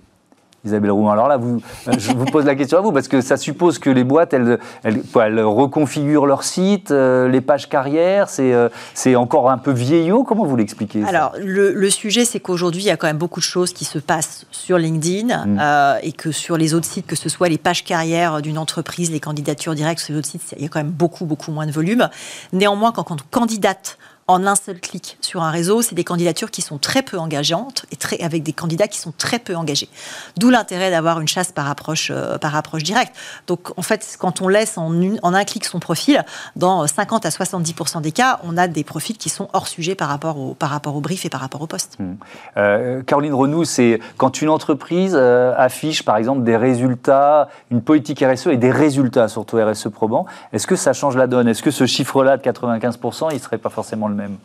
Isabelle 0.67 0.91
Rouen. 0.91 1.11
Alors 1.11 1.29
là, 1.29 1.37
vous, 1.37 1.61
euh, 1.89 1.93
je 1.99 2.13
vous 2.13 2.25
pose 2.27 2.45
la 2.45 2.55
question 2.55 2.79
à 2.79 2.81
vous, 2.81 2.93
parce 2.93 3.09
que 3.09 3.21
ça 3.21 3.37
suppose 3.37 3.79
que 3.79 3.91
les 3.91 4.05
boîtes, 4.05 4.35
elles, 4.35 4.59
elles, 4.83 5.03
elles 5.15 5.41
reconfigurent 5.41 6.27
leur 6.27 6.43
site, 6.43 6.91
euh, 6.91 7.29
les 7.29 7.41
pages 7.41 7.69
carrières, 7.69 8.29
c'est 8.29 8.53
euh, 8.53 8.69
encore 9.17 9.51
un 9.51 9.59
peu 9.59 9.73
vieillot. 9.73 10.25
Comment 10.25 10.45
vous 10.45 10.57
l'expliquez 10.57 11.05
Alors, 11.05 11.33
le, 11.39 11.73
le, 11.73 11.91
sujet, 11.91 12.25
c'est 12.25 12.41
qu'aujourd'hui, 12.41 12.83
il 12.83 12.87
y 12.87 12.91
a 12.91 12.97
quand 12.97 13.07
même 13.07 13.19
beaucoup 13.19 13.41
de 13.41 13.45
choses 13.45 13.73
qui 13.73 13.85
se 13.85 13.99
passent 13.99 14.47
sur 14.51 14.79
LinkedIn 14.79 15.47
mmh. 15.47 15.59
euh, 15.61 15.99
et 16.03 16.13
que 16.13 16.33
sur 16.33 16.57
les 16.57 16.75
autres 16.75 16.87
sites, 16.87 17.07
que 17.07 17.17
ce 17.17 17.29
soit 17.29 17.49
les 17.49 17.59
pages 17.59 17.85
carrières 17.85 18.43
d'une 18.43 18.59
entreprise, 18.59 19.11
les 19.11 19.21
candidatures 19.21 19.75
directes 19.75 20.01
sur 20.01 20.13
les 20.13 20.19
autres 20.19 20.29
sites, 20.29 20.55
il 20.57 20.63
y 20.63 20.67
a 20.67 20.69
quand 20.69 20.81
même 20.81 20.91
beaucoup, 20.91 21.25
beaucoup 21.25 21.53
moins 21.53 21.67
de 21.67 21.73
volume. 21.73 22.09
Néanmoins, 22.53 22.93
quand 22.93 23.11
on 23.11 23.17
candidate 23.31 23.99
en 24.29 24.47
un 24.47 24.57
seul 24.57 24.81
clic 24.81 25.19
sur 25.21 25.43
un 25.43 25.51
réseau, 25.51 25.83
c'est 25.83 25.95
des 25.95 26.05
candidatures 26.05 26.51
qui 26.51 26.61
sont 26.61 26.79
très 26.79 27.03
peu 27.03 27.19
engageantes 27.19 27.87
et 27.93 27.97
très, 27.97 28.21
avec 28.21 28.43
des 28.43 28.53
candidats 28.53 28.89
qui 28.89 28.99
sont 28.99 29.13
très 29.17 29.39
peu 29.39 29.55
engagés. 29.55 29.89
D'où 30.37 30.51
l'intérêt 30.51 30.91
d'avoir 30.91 31.21
une 31.21 31.29
chasse 31.29 31.53
par 31.53 31.71
approche, 31.71 32.11
euh, 32.13 32.37
par 32.37 32.57
approche 32.57 32.83
directe. 32.83 33.15
Donc, 33.47 33.77
en 33.79 33.83
fait, 33.83 34.17
quand 34.19 34.41
on 34.41 34.49
laisse 34.49 34.79
en, 34.79 34.93
un 35.23 35.45
clic 35.45 35.65
son 35.65 35.79
profil, 35.79 36.25
dans 36.57 36.87
50 36.87 37.25
à 37.25 37.29
70% 37.29 38.01
des 38.01 38.11
cas, 38.11 38.41
on 38.43 38.57
a 38.57 38.67
des 38.67 38.83
profils 38.83 39.17
qui 39.17 39.29
sont 39.29 39.49
hors 39.53 39.69
sujet 39.69 39.95
par 39.95 40.09
rapport 40.09 40.39
au, 40.39 40.55
par 40.55 40.71
rapport 40.71 40.97
au 40.97 41.01
brief 41.01 41.25
et 41.25 41.31
par 41.31 41.41
rapport 41.41 41.63
au 41.63 41.69
poste. 41.69 41.97
Mmh. 42.01 42.15
Euh, 42.57 43.03
Caroline 43.03 43.35
Renou, 43.35 43.65
c'est 43.65 44.01
quand 44.17 44.43
une 44.43 44.49
entreprise 44.49 45.15
euh, 45.15 45.55
affiche, 45.57 46.05
par 46.05 46.17
exemple, 46.17 46.43
des 46.43 46.57
résultats, 46.57 47.49
une 47.71 47.83
politique 47.83 48.25
RSE 48.27 48.49
et 48.49 48.57
des 48.57 48.73
résultats, 48.73 49.29
surtout 49.29 49.59
RSE 49.59 49.89
probants, 49.89 50.27
est-ce 50.53 50.67
que 50.67 50.75
ça 50.75 50.93
change 50.93 51.17
la 51.17 51.29
donne? 51.29 51.47
Est-ce 51.47 51.63
que 51.63 51.71
ce 51.71 51.87
chiffre-là 51.87 52.37
de 52.37 52.43
95%, 52.43 53.29
il 53.31 53.35
ne 53.35 53.39
serait 53.39 53.59
pas 53.59 53.71
forcément 53.71 54.09
le 54.09 54.16
même 54.17 54.37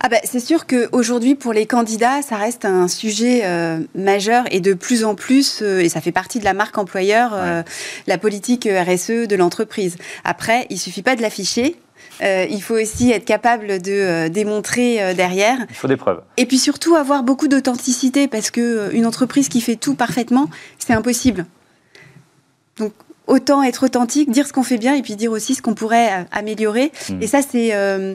ah 0.00 0.08
ben, 0.08 0.20
c'est 0.24 0.40
sûr 0.40 0.66
qu'aujourd'hui, 0.66 1.34
pour 1.34 1.52
les 1.52 1.66
candidats, 1.66 2.22
ça 2.22 2.36
reste 2.36 2.64
un 2.64 2.86
sujet 2.86 3.40
euh, 3.44 3.80
majeur 3.94 4.44
et 4.50 4.60
de 4.60 4.74
plus 4.74 5.04
en 5.04 5.14
plus, 5.14 5.62
euh, 5.62 5.80
et 5.80 5.88
ça 5.88 6.00
fait 6.00 6.12
partie 6.12 6.38
de 6.38 6.44
la 6.44 6.54
marque 6.54 6.76
employeur, 6.78 7.32
euh, 7.34 7.60
ouais. 7.60 7.64
la 8.06 8.18
politique 8.18 8.68
RSE 8.70 9.26
de 9.26 9.36
l'entreprise. 9.36 9.96
Après, 10.22 10.66
il 10.70 10.78
suffit 10.78 11.02
pas 11.02 11.16
de 11.16 11.22
l'afficher. 11.22 11.76
Euh, 12.22 12.46
il 12.48 12.62
faut 12.62 12.74
aussi 12.74 13.10
être 13.10 13.24
capable 13.24 13.80
de 13.80 13.90
euh, 13.90 14.28
démontrer 14.28 15.14
derrière. 15.14 15.58
Il 15.70 15.76
faut 15.76 15.88
des 15.88 15.96
preuves. 15.96 16.22
Et 16.36 16.46
puis 16.46 16.58
surtout 16.58 16.94
avoir 16.94 17.22
beaucoup 17.22 17.48
d'authenticité 17.48 18.28
parce 18.28 18.50
que 18.50 18.94
une 18.94 19.06
entreprise 19.06 19.48
qui 19.48 19.60
fait 19.60 19.76
tout 19.76 19.94
parfaitement, 19.94 20.48
c'est 20.78 20.92
impossible. 20.92 21.46
Donc 22.78 22.92
autant 23.26 23.62
être 23.62 23.84
authentique, 23.84 24.30
dire 24.30 24.46
ce 24.46 24.52
qu'on 24.52 24.62
fait 24.62 24.78
bien 24.78 24.94
et 24.94 25.02
puis 25.02 25.16
dire 25.16 25.32
aussi 25.32 25.54
ce 25.54 25.62
qu'on 25.62 25.74
pourrait 25.74 26.12
euh, 26.12 26.24
améliorer. 26.32 26.92
Mmh. 27.10 27.22
Et 27.22 27.26
ça, 27.26 27.40
c'est 27.42 27.74
euh, 27.74 28.14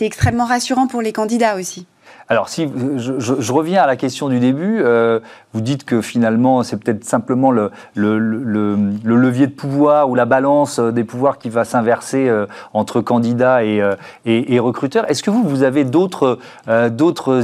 extrêmement 0.00 0.44
rassurant 0.44 0.86
pour 0.86 1.02
les 1.02 1.12
candidats 1.12 1.56
aussi. 1.56 1.86
Alors, 2.28 2.48
si 2.48 2.68
je, 2.96 3.18
je, 3.18 3.34
je, 3.38 3.52
reviens 3.52 3.82
à 3.82 3.86
la 3.86 3.96
question 3.96 4.28
du 4.28 4.40
début, 4.40 4.80
euh, 4.80 5.20
vous 5.52 5.60
dites 5.60 5.84
que 5.84 6.00
finalement, 6.00 6.62
c'est 6.62 6.78
peut-être 6.78 7.04
simplement 7.04 7.50
le, 7.50 7.70
le, 7.94 8.18
le, 8.18 8.76
le, 9.04 9.16
levier 9.16 9.46
de 9.46 9.52
pouvoir 9.52 10.08
ou 10.08 10.14
la 10.14 10.24
balance 10.24 10.80
des 10.80 11.04
pouvoirs 11.04 11.38
qui 11.38 11.50
va 11.50 11.64
s'inverser 11.64 12.28
euh, 12.28 12.46
entre 12.72 13.02
candidats 13.02 13.62
et, 13.62 13.82
euh, 13.82 13.94
et, 14.24 14.54
et 14.54 14.58
recruteurs. 14.58 15.08
Est-ce 15.10 15.22
que 15.22 15.30
vous, 15.30 15.42
vous 15.42 15.62
avez 15.62 15.84
d'autres 15.84 16.38
euh, 16.68 16.88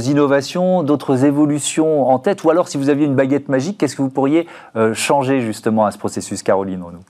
innovations, 0.07 0.81
d'autres 0.81 1.25
évolutions 1.25 2.09
en 2.09 2.17
tête? 2.17 2.43
Ou 2.43 2.49
alors, 2.49 2.67
si 2.67 2.77
vous 2.77 2.89
aviez 2.89 3.05
une 3.05 3.15
baguette 3.15 3.49
magique, 3.49 3.77
qu'est-ce 3.77 3.95
que 3.95 4.01
vous 4.01 4.09
pourriez 4.09 4.47
euh, 4.75 4.95
changer 4.95 5.41
justement 5.41 5.85
à 5.85 5.91
ce 5.91 5.99
processus, 5.99 6.41
Caroline 6.41 6.81
Renaud 6.81 7.03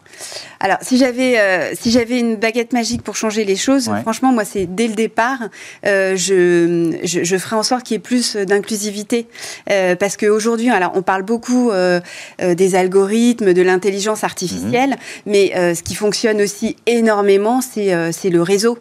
Alors, 0.59 0.77
si 0.81 0.97
j'avais 0.97 1.39
euh, 1.39 1.71
si 1.73 1.97
une 2.01 2.35
baguette 2.35 2.73
magique 2.73 3.01
pour 3.01 3.15
changer 3.15 3.45
les 3.45 3.55
choses, 3.55 3.87
ouais. 3.87 4.01
franchement, 4.01 4.33
moi, 4.33 4.43
c'est 4.43 4.65
dès 4.65 4.87
le 4.87 4.95
départ, 4.95 5.39
je, 5.83 6.97
je, 7.03 7.23
je 7.23 7.37
ferai 7.37 7.60
en 7.61 7.63
sorte 7.63 7.83
qu'il 7.83 7.93
y 7.93 7.97
ait 7.97 7.99
plus 7.99 8.35
d'inclusivité. 8.35 9.27
Euh, 9.69 9.95
parce 9.95 10.17
qu'aujourd'hui, 10.17 10.71
alors 10.71 10.93
on 10.95 11.03
parle 11.03 11.21
beaucoup 11.21 11.69
euh, 11.69 11.99
euh, 12.41 12.55
des 12.55 12.73
algorithmes, 12.73 13.53
de 13.53 13.61
l'intelligence 13.61 14.23
artificielle, 14.23 14.91
mmh. 14.91 14.95
mais 15.27 15.51
euh, 15.55 15.75
ce 15.75 15.83
qui 15.83 15.93
fonctionne 15.93 16.41
aussi 16.41 16.75
énormément, 16.87 17.61
c'est 17.61 17.93
euh, 17.93 18.11
le 18.23 18.41
réseau. 18.41 18.79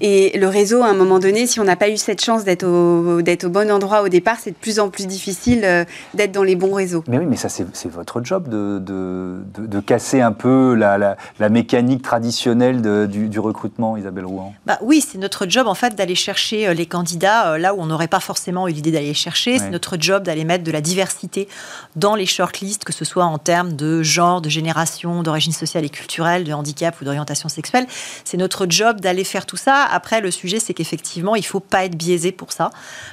Et 0.00 0.36
le 0.38 0.48
réseau, 0.48 0.82
à 0.82 0.88
un 0.88 0.94
moment 0.94 1.18
donné, 1.18 1.46
si 1.46 1.60
on 1.60 1.64
n'a 1.64 1.76
pas 1.76 1.88
eu 1.88 1.96
cette 1.96 2.22
chance 2.22 2.44
d'être 2.44 2.64
au, 2.64 3.20
au 3.20 3.48
bon 3.48 3.70
endroit 3.70 4.02
au 4.02 4.08
départ, 4.08 4.36
c'est 4.40 4.50
de 4.50 4.56
plus 4.56 4.80
en 4.80 4.88
plus 4.88 5.06
difficile 5.06 5.62
euh, 5.64 5.84
d'être 6.14 6.32
dans 6.32 6.42
les 6.42 6.56
bons 6.56 6.74
réseaux. 6.74 7.04
Mais 7.06 7.18
oui, 7.18 7.26
mais 7.26 7.36
ça, 7.36 7.48
c'est 7.48 7.88
votre 7.88 8.24
job 8.24 8.48
de, 8.48 8.78
de, 8.80 9.42
de, 9.54 9.66
de, 9.66 9.80
casser 9.80 10.20
un 10.20 10.32
peu 10.32 10.74
la, 10.74 10.98
la, 10.98 11.16
la 11.38 11.48
mécanique 11.48 12.02
traditionnelle 12.02 12.82
de, 12.82 13.06
du, 13.06 13.28
du, 13.28 13.38
recrutement, 13.38 13.96
Isabelle 13.96 14.26
Rouen. 14.26 14.54
Bah 14.66 14.78
oui, 14.82 15.00
c'est 15.00 15.18
notre 15.18 15.46
job, 15.48 15.66
en 15.66 15.74
fait, 15.74 15.94
d'aller 15.94 16.14
chercher 16.14 16.66
euh, 16.66 16.74
les 16.74 16.86
candidats 16.86 17.52
euh, 17.52 17.58
là 17.58 17.74
où 17.74 17.80
on 17.80 17.86
n'aurait 17.86 18.08
pas 18.08 18.20
forcément 18.20 18.66
eu 18.66 18.72
l'idée 18.72 18.90
d'aller 18.90 19.14
chercher. 19.14 19.52
Ouais. 19.52 19.58
C'est 19.58 19.70
notre 19.70 19.96
job 19.98 20.24
d'aller 20.24 20.44
mettre 20.44 20.64
de 20.64 20.72
la 20.72 20.80
diversité 20.80 21.48
dans 21.94 22.16
les 22.16 22.26
shortlists, 22.26 22.84
que 22.84 22.92
ce 22.92 23.04
soit 23.04 23.24
en 23.24 23.38
termes 23.38 23.74
de 23.74 24.02
genre, 24.02 24.40
de 24.40 24.48
génération, 24.48 25.22
d'origine 25.22 25.52
sociale 25.52 25.84
et 25.84 25.90
culturelle, 25.90 26.44
de 26.44 26.52
handicap 26.52 27.00
ou 27.00 27.04
d'orientation 27.04 27.48
sexuelle. 27.48 27.86
C'est 28.24 28.36
notre 28.36 28.66
job 28.68 29.00
d'aller 29.00 29.24
faire 29.24 29.46
tout 29.46 29.56
ça 29.56 29.63
après, 29.72 30.20
le 30.20 30.30
sujet, 30.30 30.58
c'est 30.60 30.74
qu'effectivement, 30.74 31.34
il 31.36 31.40
ne 31.40 31.44
faut 31.44 31.60
pas 31.60 31.84
être 31.84 31.96
biaisé 31.96 32.32
pour 32.32 32.52
ça. 32.52 32.70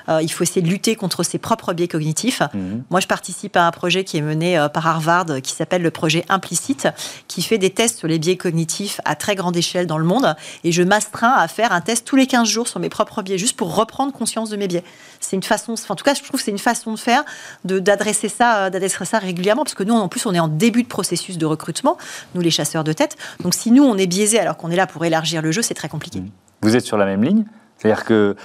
Euh, 0.09 0.21
il 0.21 0.31
faut 0.31 0.43
essayer 0.43 0.61
de 0.61 0.67
lutter 0.67 0.95
contre 0.95 1.23
ses 1.23 1.37
propres 1.37 1.73
biais 1.73 1.87
cognitifs. 1.87 2.41
Mmh. 2.53 2.81
Moi, 2.89 2.99
je 2.99 3.07
participe 3.07 3.55
à 3.57 3.65
un 3.65 3.71
projet 3.71 4.03
qui 4.03 4.17
est 4.17 4.21
mené 4.21 4.57
euh, 4.57 4.67
par 4.69 4.87
Harvard, 4.87 5.41
qui 5.41 5.53
s'appelle 5.53 5.81
le 5.81 5.91
projet 5.91 6.25
Implicite, 6.29 6.87
qui 7.27 7.41
fait 7.41 7.57
des 7.57 7.69
tests 7.69 7.99
sur 7.99 8.07
les 8.07 8.19
biais 8.19 8.37
cognitifs 8.37 9.01
à 9.05 9.15
très 9.15 9.35
grande 9.35 9.55
échelle 9.55 9.87
dans 9.87 9.97
le 9.97 10.05
monde. 10.05 10.35
Et 10.63 10.71
je 10.71 10.83
m'astreins 10.83 11.33
à 11.33 11.47
faire 11.47 11.71
un 11.71 11.81
test 11.81 12.05
tous 12.05 12.15
les 12.15 12.27
15 12.27 12.47
jours 12.47 12.67
sur 12.67 12.79
mes 12.79 12.89
propres 12.89 13.21
biais, 13.21 13.37
juste 13.37 13.57
pour 13.57 13.75
reprendre 13.75 14.11
conscience 14.11 14.49
de 14.49 14.57
mes 14.57 14.67
biais. 14.67 14.83
C'est 15.19 15.35
une 15.35 15.43
façon, 15.43 15.75
en 15.89 15.95
tout 15.95 16.03
cas, 16.03 16.13
je 16.13 16.23
trouve 16.23 16.39
que 16.39 16.45
c'est 16.45 16.51
une 16.51 16.57
façon 16.57 16.93
de 16.93 16.99
faire, 16.99 17.23
d'adresser 17.63 18.29
ça, 18.29 18.69
d'adresser 18.69 19.05
ça 19.05 19.19
régulièrement, 19.19 19.63
parce 19.63 19.75
que 19.75 19.83
nous, 19.83 19.93
en 19.93 20.07
plus, 20.07 20.25
on 20.25 20.33
est 20.33 20.39
en 20.39 20.47
début 20.47 20.83
de 20.83 20.87
processus 20.87 21.37
de 21.37 21.45
recrutement, 21.45 21.97
nous, 22.35 22.41
les 22.41 22.51
chasseurs 22.51 22.83
de 22.83 22.93
tête. 22.93 23.17
Donc, 23.41 23.53
si 23.53 23.71
nous, 23.71 23.83
on 23.83 23.97
est 23.97 24.07
biaisé 24.07 24.39
alors 24.39 24.57
qu'on 24.57 24.71
est 24.71 24.75
là 24.75 24.87
pour 24.87 25.05
élargir 25.05 25.41
le 25.41 25.51
jeu, 25.51 25.61
c'est 25.61 25.73
très 25.73 25.89
compliqué. 25.89 26.21
Vous 26.61 26.75
êtes 26.75 26.85
sur 26.85 26.97
la 26.97 27.05
même 27.05 27.23
ligne 27.23 27.45
c'est-à-dire 27.81 28.05
qu'il 28.05 28.15
euh, 28.15 28.35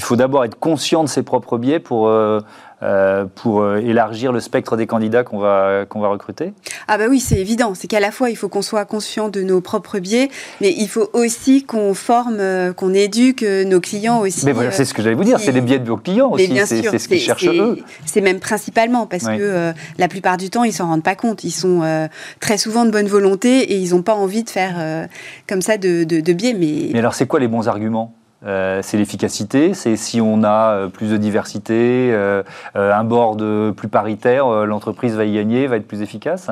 faut 0.00 0.16
d'abord 0.16 0.44
être 0.44 0.58
conscient 0.58 1.02
de 1.02 1.08
ses 1.08 1.22
propres 1.22 1.56
biais 1.56 1.80
pour, 1.80 2.08
euh, 2.08 2.40
euh, 2.82 3.24
pour 3.24 3.74
élargir 3.76 4.32
le 4.32 4.40
spectre 4.40 4.76
des 4.76 4.86
candidats 4.86 5.24
qu'on 5.24 5.38
va, 5.38 5.86
qu'on 5.88 6.00
va 6.00 6.08
recruter 6.08 6.52
Ah 6.88 6.98
bah 6.98 7.04
oui, 7.08 7.18
c'est 7.18 7.38
évident. 7.38 7.74
C'est 7.74 7.86
qu'à 7.86 8.00
la 8.00 8.10
fois, 8.10 8.28
il 8.28 8.36
faut 8.36 8.50
qu'on 8.50 8.60
soit 8.60 8.84
conscient 8.84 9.30
de 9.30 9.42
nos 9.42 9.62
propres 9.62 9.98
biais, 9.98 10.28
mais 10.60 10.74
il 10.76 10.88
faut 10.88 11.08
aussi 11.14 11.64
qu'on 11.64 11.94
forme, 11.94 12.38
qu'on 12.76 12.92
éduque 12.92 13.42
nos 13.42 13.80
clients 13.80 14.20
aussi. 14.20 14.44
Mais 14.44 14.52
voilà, 14.52 14.72
c'est 14.72 14.84
ce 14.84 14.92
que 14.92 15.00
j'allais 15.00 15.14
vous 15.14 15.24
dire, 15.24 15.40
c'est 15.40 15.52
les 15.52 15.62
biais 15.62 15.78
de 15.78 15.88
vos 15.88 15.96
clients 15.96 16.30
aussi, 16.30 16.52
c'est 16.66 16.98
ce 16.98 17.08
qu'ils 17.08 17.20
cherchent 17.20 17.46
eux. 17.46 17.78
C'est 18.04 18.20
même 18.20 18.40
principalement 18.40 19.06
parce 19.06 19.24
que 19.24 19.72
la 19.96 20.08
plupart 20.08 20.36
du 20.36 20.50
temps, 20.50 20.64
ils 20.64 20.72
s'en 20.72 20.86
rendent 20.86 21.02
pas 21.02 21.16
compte. 21.16 21.44
Ils 21.44 21.50
sont 21.50 22.08
très 22.40 22.58
souvent 22.58 22.84
de 22.84 22.90
bonne 22.90 23.08
volonté 23.08 23.72
et 23.72 23.76
ils 23.76 23.94
n'ont 23.94 24.02
pas 24.02 24.14
envie 24.14 24.42
de 24.42 24.50
faire 24.50 25.08
comme 25.48 25.62
ça 25.62 25.78
de, 25.78 26.04
de, 26.04 26.20
de 26.20 26.32
biais. 26.34 26.52
Mais... 26.52 26.90
mais 26.92 26.98
alors, 26.98 27.14
c'est 27.14 27.26
quoi 27.26 27.40
les 27.40 27.48
bons 27.48 27.68
arguments? 27.68 28.14
Euh, 28.44 28.80
c'est 28.82 28.96
l'efficacité, 28.96 29.72
c'est 29.72 29.96
si 29.96 30.20
on 30.20 30.42
a 30.42 30.72
euh, 30.72 30.88
plus 30.88 31.10
de 31.10 31.16
diversité, 31.16 32.10
euh, 32.12 32.42
un 32.74 33.04
board 33.04 33.72
plus 33.72 33.88
paritaire, 33.88 34.46
l'entreprise 34.66 35.14
va 35.14 35.24
y 35.24 35.34
gagner, 35.34 35.66
va 35.66 35.76
être 35.76 35.86
plus 35.86 36.02
efficace 36.02 36.50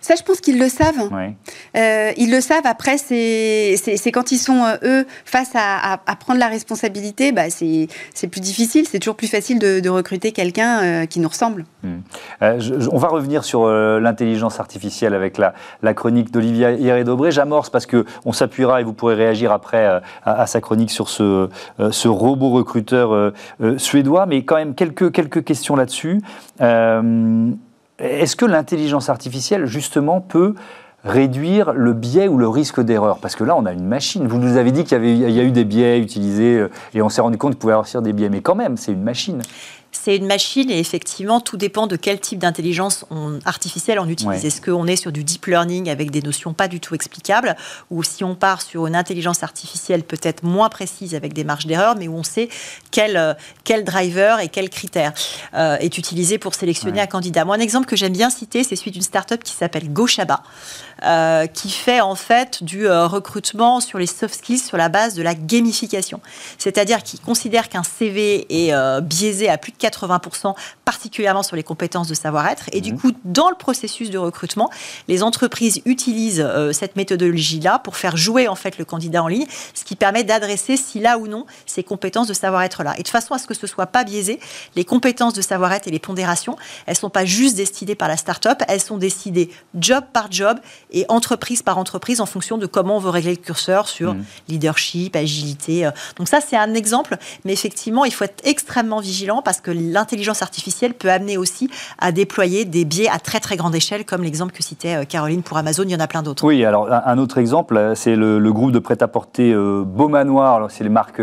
Ça, 0.00 0.14
je 0.16 0.22
pense 0.22 0.40
qu'ils 0.40 0.58
le 0.58 0.68
savent. 0.68 1.08
ils 1.74 2.30
le 2.30 2.40
savent. 2.40 2.66
Après, 2.66 2.98
c'est 2.98 3.76
quand 4.12 4.32
ils 4.32 4.38
sont, 4.38 4.64
eux, 4.82 5.06
face 5.24 5.52
à, 5.54 6.00
prendre 6.18 6.40
la 6.40 6.48
responsabilité, 6.48 7.32
bah, 7.32 7.50
c'est 7.50 8.26
plus 8.26 8.40
difficile. 8.40 8.86
C'est 8.88 8.98
toujours 8.98 9.16
plus 9.16 9.28
facile 9.28 9.58
de, 9.58 9.88
recruter 9.88 10.32
quelqu'un 10.32 11.06
qui 11.06 11.18
nous 11.20 11.28
ressemble. 11.28 11.64
Hmm. 11.82 12.00
on 12.92 12.98
va 12.98 13.08
revenir 13.08 13.44
sur 13.44 13.68
l'intelligence 13.68 14.60
artificielle 14.60 15.14
avec 15.14 15.38
la, 15.38 15.54
la 15.82 15.94
chronique 15.94 16.30
d'Olivia 16.30 16.72
Hieré-Dobré. 16.72 17.30
J'amorce 17.30 17.70
parce 17.70 17.86
qu'on 17.86 18.32
s'appuiera 18.32 18.80
et 18.80 18.84
vous 18.84 18.92
pourrez 18.92 19.14
réagir 19.14 19.52
après 19.52 19.86
à, 19.86 20.02
à 20.24 20.46
sa 20.46 20.60
chronique 20.60 20.90
sur 20.90 21.08
ce 21.08 21.27
euh, 21.28 21.90
ce, 21.90 22.08
robot 22.08 22.50
recruteur 22.50 23.12
euh, 23.12 23.32
euh, 23.62 23.78
suédois, 23.78 24.26
mais 24.26 24.44
quand 24.44 24.56
même 24.56 24.74
quelques, 24.74 25.12
quelques 25.12 25.44
questions 25.44 25.76
là-dessus. 25.76 26.20
Est-ce 28.00 28.36
que 28.36 28.44
l'intelligence 28.44 29.08
artificielle, 29.08 29.66
justement, 29.66 30.20
peut 30.20 30.54
réduire 31.04 31.72
le 31.72 31.92
biais 31.92 32.28
ou 32.28 32.38
le 32.38 32.48
risque 32.48 32.80
d'erreur? 32.80 33.18
Parce 33.18 33.34
que 33.34 33.42
là, 33.42 33.56
on 33.56 33.66
a 33.66 33.72
une 33.72 33.86
machine. 33.86 34.28
Vous 34.28 34.38
nous 34.38 34.56
avez 34.56 34.70
dit 34.70 34.84
qu'il 34.84 35.04
y, 35.04 35.32
y 35.32 35.40
a 35.40 35.42
eu 35.42 35.50
des 35.50 35.64
biais 35.64 35.98
utilisés 35.98 36.64
et 36.94 37.02
on 37.02 37.08
s'est 37.08 37.20
rendu 37.20 37.38
compte 37.38 37.52
qu'il 37.52 37.58
pouvait 37.58 37.72
y 37.72 37.76
avoir 37.76 38.02
des 38.02 38.12
biais, 38.12 38.28
mais 38.28 38.40
quand 38.40 38.54
même, 38.54 38.76
c'est 38.76 38.92
une 38.92 39.02
machine 39.02 39.42
c'est 39.92 40.16
une 40.16 40.26
machine 40.26 40.70
et 40.70 40.78
effectivement, 40.78 41.40
tout 41.40 41.56
dépend 41.56 41.86
de 41.86 41.96
quel 41.96 42.20
type 42.20 42.38
d'intelligence 42.38 43.04
artificielle 43.44 43.98
on 43.98 44.08
utilise. 44.08 44.44
Est-ce 44.44 44.60
qu'on 44.60 44.86
est 44.86 44.96
sur 44.96 45.12
du 45.12 45.24
deep 45.24 45.46
learning 45.46 45.88
avec 45.88 46.10
des 46.10 46.22
notions 46.22 46.52
pas 46.52 46.68
du 46.68 46.78
tout 46.80 46.94
explicables 46.94 47.56
ou 47.90 48.02
si 48.02 48.22
on 48.22 48.34
part 48.34 48.62
sur 48.62 48.86
une 48.86 48.96
intelligence 48.96 49.42
artificielle 49.42 50.02
peut-être 50.02 50.42
moins 50.42 50.68
précise 50.68 51.14
avec 51.14 51.32
des 51.32 51.44
marges 51.44 51.66
d'erreur, 51.66 51.96
mais 51.96 52.08
où 52.08 52.14
on 52.14 52.22
sait 52.22 52.48
quel, 52.90 53.16
euh, 53.16 53.34
quel 53.64 53.84
driver 53.84 54.40
et 54.40 54.48
quel 54.48 54.68
critère 54.68 55.12
euh, 55.54 55.76
est 55.78 55.96
utilisé 55.98 56.38
pour 56.38 56.54
sélectionner 56.54 57.00
un 57.00 57.06
candidat. 57.06 57.44
Moi, 57.44 57.56
un 57.56 57.60
exemple 57.60 57.86
que 57.86 57.96
j'aime 57.96 58.12
bien 58.12 58.30
citer, 58.30 58.64
c'est 58.64 58.76
celui 58.76 58.90
d'une 58.90 59.02
startup 59.02 59.42
qui 59.42 59.52
s'appelle 59.52 59.92
GoShaba, 59.92 60.42
euh, 61.04 61.46
qui 61.46 61.70
fait 61.70 62.00
en 62.00 62.14
fait 62.14 62.62
du 62.62 62.88
recrutement 62.88 63.80
sur 63.80 63.98
les 63.98 64.06
soft 64.06 64.34
skills 64.34 64.58
sur 64.58 64.76
la 64.76 64.88
base 64.88 65.14
de 65.14 65.22
la 65.22 65.34
gamification. 65.34 66.20
C'est-à-dire 66.58 67.02
qu'il 67.02 67.20
considère 67.20 67.68
qu'un 67.68 67.82
CV 67.82 68.46
est 68.50 69.00
biaisé 69.00 69.48
à 69.48 69.58
plus 69.58 69.72
de 69.72 69.77
80%, 69.78 70.54
particulièrement 70.84 71.42
sur 71.42 71.56
les 71.56 71.62
compétences 71.62 72.08
de 72.08 72.14
savoir-être. 72.14 72.64
Et 72.72 72.80
du 72.80 72.92
mhm. 72.92 73.00
coup, 73.00 73.12
dans 73.24 73.50
le 73.50 73.56
processus 73.56 74.10
de 74.10 74.18
recrutement, 74.18 74.70
les 75.08 75.22
entreprises 75.22 75.80
utilisent 75.84 76.44
euh, 76.44 76.72
cette 76.72 76.96
méthodologie-là 76.96 77.78
pour 77.78 77.96
faire 77.96 78.16
jouer 78.16 78.48
en 78.48 78.54
fait 78.54 78.78
le 78.78 78.84
candidat 78.84 79.22
en 79.22 79.28
ligne, 79.28 79.46
ce 79.74 79.84
qui 79.84 79.96
permet 79.96 80.24
d'adresser 80.24 80.76
si 80.76 81.00
là 81.00 81.18
ou 81.18 81.26
non 81.26 81.46
ces 81.66 81.82
compétences 81.82 82.28
de 82.28 82.34
savoir-être-là. 82.34 82.94
Et 82.98 83.02
de 83.02 83.08
façon 83.08 83.34
à 83.34 83.38
ce 83.38 83.46
que 83.46 83.54
ce 83.54 83.66
soit 83.66 83.86
pas 83.86 84.04
biaisé, 84.04 84.40
les 84.76 84.84
compétences 84.84 85.34
de 85.34 85.42
savoir-être 85.42 85.88
et 85.88 85.90
les 85.90 85.98
pondérations, 85.98 86.56
elles 86.86 86.96
sont 86.96 87.10
pas 87.10 87.24
juste 87.24 87.56
décidées 87.56 87.94
par 87.94 88.08
la 88.08 88.16
start-up, 88.16 88.62
elles 88.68 88.80
sont 88.80 88.96
décidées 88.96 89.50
job 89.74 90.04
par 90.12 90.30
job 90.30 90.58
et 90.90 91.04
entreprise 91.08 91.62
par 91.62 91.78
entreprise 91.78 92.20
en 92.20 92.26
fonction 92.26 92.58
de 92.58 92.66
comment 92.66 92.96
on 92.96 93.00
veut 93.00 93.10
régler 93.10 93.32
le 93.32 93.36
curseur 93.36 93.88
sur 93.88 94.14
mhm. 94.14 94.24
leadership, 94.48 95.16
agilité. 95.16 95.86
Euh. 95.86 95.90
Donc 96.16 96.28
ça, 96.28 96.40
c'est 96.40 96.56
un 96.56 96.74
exemple, 96.74 97.16
mais 97.44 97.52
effectivement, 97.52 98.04
il 98.04 98.12
faut 98.12 98.24
être 98.24 98.40
extrêmement 98.44 99.00
vigilant 99.00 99.42
parce 99.42 99.60
que 99.60 99.67
l'intelligence 99.72 100.42
artificielle 100.42 100.94
peut 100.94 101.10
amener 101.10 101.36
aussi 101.36 101.70
à 101.98 102.12
déployer 102.12 102.64
des 102.64 102.84
biais 102.84 103.08
à 103.08 103.18
très 103.18 103.40
très 103.40 103.56
grande 103.56 103.74
échelle, 103.74 104.04
comme 104.04 104.22
l'exemple 104.22 104.52
que 104.52 104.62
citait 104.62 104.96
euh, 104.96 105.04
Caroline 105.04 105.42
pour 105.42 105.56
Amazon. 105.56 105.84
Il 105.84 105.90
y 105.90 105.96
en 105.96 106.00
a 106.00 106.06
plein 106.06 106.22
d'autres. 106.22 106.44
Oui, 106.44 106.64
alors 106.64 106.88
un 106.90 107.18
autre 107.18 107.38
exemple, 107.38 107.76
euh, 107.76 107.94
c'est 107.94 108.16
le, 108.16 108.52
groupe 108.52 108.72
de 108.72 108.78
prêt-à-porter 108.78 109.52
euh, 109.52 109.84
Beau 109.84 110.08
Manoir. 110.08 110.70
C'est 110.70 110.84
les 110.84 110.90
marques 110.90 111.20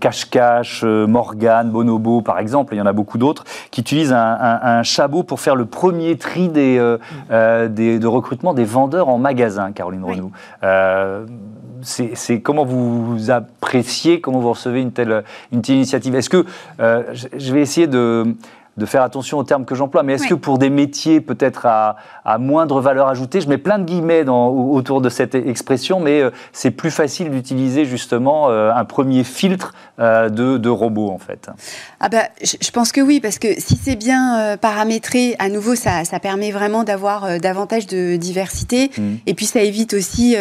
Cash 0.00 0.28
Cash, 0.30 0.82
Morgan, 0.84 1.70
Bonobo, 1.70 2.22
par 2.22 2.38
exemple. 2.38 2.74
Il 2.74 2.78
y 2.78 2.80
en 2.80 2.86
a 2.86 2.92
beaucoup 2.92 3.18
d'autres 3.18 3.44
qui 3.70 3.80
utilisent 3.80 4.12
un, 4.12 4.82
chabot 4.82 5.22
pour 5.22 5.40
faire 5.40 5.56
le 5.56 5.66
premier 5.66 6.16
tri 6.16 6.48
des, 6.48 6.78
de 7.28 8.06
recrutement 8.06 8.54
des 8.54 8.64
vendeurs 8.64 9.08
en 9.08 9.18
magasin, 9.18 9.72
Caroline 9.72 10.04
Renaud 10.04 10.32
c'est 11.82 12.40
comment 12.40 12.64
vous 12.64 13.30
appréciez, 13.30 14.20
comment 14.20 14.40
vous 14.40 14.50
recevez 14.50 14.80
une 14.80 14.92
telle, 14.92 15.24
initiative. 15.52 16.14
Est-ce 16.14 16.30
que, 16.30 16.44
euh, 16.80 17.02
je 17.14 17.52
vais 17.52 17.60
essayer 17.60 17.86
de, 17.86 18.34
de 18.80 18.86
faire 18.86 19.02
attention 19.02 19.38
aux 19.38 19.44
termes 19.44 19.64
que 19.64 19.74
j'emploie, 19.76 20.02
mais 20.02 20.14
est-ce 20.14 20.26
que 20.26 20.34
pour 20.34 20.58
des 20.58 20.70
métiers 20.70 21.20
peut-être 21.20 21.66
à, 21.66 21.96
moindre 22.38 22.80
valeur 22.80 23.08
ajoutée, 23.08 23.40
je 23.40 23.48
mets 23.48 23.58
plein 23.58 23.78
de 23.78 23.84
guillemets 23.84 24.24
dans, 24.24 24.48
autour 24.48 25.00
de 25.00 25.08
cette 25.08 25.34
expression, 25.34 26.00
mais 26.00 26.22
euh, 26.22 26.30
c'est 26.52 26.70
plus 26.70 26.90
facile 26.90 27.30
d'utiliser 27.30 27.84
justement 27.84 28.48
euh, 28.48 28.72
un 28.72 28.84
premier 28.84 29.24
filtre 29.24 29.74
euh, 29.98 30.30
de, 30.30 30.56
de, 30.56 30.68
robots 30.70 31.10
en 31.10 31.18
fait? 31.18 31.50
Ah 32.00 32.08
bah, 32.08 32.22
je, 32.42 32.70
pense 32.70 32.92
que 32.92 33.00
oui, 33.00 33.20
parce 33.20 33.38
que 33.38 33.48
si 33.58 33.76
c'est 33.76 33.96
bien 33.96 34.56
paramétré, 34.56 35.36
à 35.38 35.50
nouveau, 35.50 35.74
ça, 35.74 36.04
ça 36.04 36.18
permet 36.18 36.50
vraiment 36.50 36.84
d'avoir 36.84 37.38
davantage 37.38 37.86
de 37.86 38.16
diversité, 38.16 38.90
mmh. 38.96 39.02
et 39.26 39.34
puis 39.34 39.44
ça 39.44 39.60
évite 39.60 39.92
aussi 39.92 40.36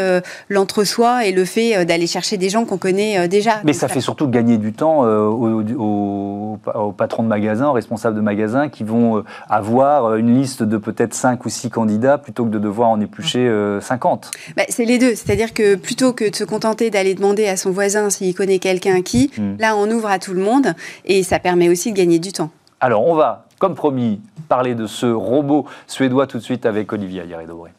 l'entre-soi 0.48 1.26
et 1.26 1.34
le 1.34 1.44
fait 1.44 1.86
d'aller 1.86 2.08
chercher 2.08 2.38
des 2.38 2.50
gens 2.50 2.64
qu'on 2.64 2.78
connaît 2.78 3.28
déjà. 3.28 3.56
Mais 3.66 3.74
ça, 3.74 3.90
fait 3.90 4.00
surtout 4.00 4.30
gagner 4.30 4.58
du 4.58 4.72
temps 4.72 5.02
aux, 5.02 5.62
aux, 5.62 6.94
patrons 6.98 7.24
de 7.24 7.28
magasins, 7.28 7.68
aux 7.68 7.74
responsables 7.74 8.16
de 8.16 8.22
magasins 8.30 8.70
qui 8.70 8.84
vont 8.84 9.18
euh, 9.18 9.24
avoir 9.50 10.06
euh, 10.06 10.18
une 10.18 10.36
liste 10.36 10.62
de 10.62 10.78
peut-être 10.78 11.14
5 11.14 11.44
ou 11.46 11.50
6 11.50 11.70
candidats 11.70 12.18
plutôt 12.18 12.46
que 12.46 12.50
de 12.50 12.60
devoir 12.60 12.90
en 12.90 13.02
éplucher 13.02 13.50
50 13.82 14.32
euh, 14.34 14.54
bah, 14.56 14.64
C'est 14.70 14.86
les 14.86 15.00
deux. 15.00 15.16
C'est-à-dire 15.16 15.54
que 15.54 15.76
plutôt 15.76 16.14
que 16.14 16.30
de 16.30 16.36
se 16.36 16.44
contenter 16.44 16.90
d'aller 16.92 17.16
demander 17.16 17.48
à 17.48 17.58
son 17.58 17.72
voisin 17.72 18.10
s'il 18.10 18.36
connaît 18.36 18.60
quelqu'un 18.60 19.02
qui, 19.02 19.32
hmm. 19.38 19.56
là, 19.60 19.76
on 19.76 19.90
ouvre 19.90 20.10
à 20.10 20.20
tout 20.20 20.34
le 20.34 20.42
monde 20.42 20.74
et 21.06 21.24
ça 21.24 21.40
permet 21.40 21.70
aussi 21.70 21.92
de 21.92 21.98
gagner 21.98 22.20
du 22.20 22.32
temps. 22.32 22.52
Alors, 22.80 23.06
on 23.08 23.16
va, 23.16 23.46
comme 23.58 23.76
promis, 23.76 24.22
parler 24.48 24.76
de 24.76 24.86
ce 24.86 25.08
robot 25.08 25.66
suédois 25.88 26.28
tout 26.28 26.38
de 26.38 26.44
suite 26.44 26.66
avec 26.66 26.94
Olivia 26.94 27.26
Yaredobré. 27.26 27.72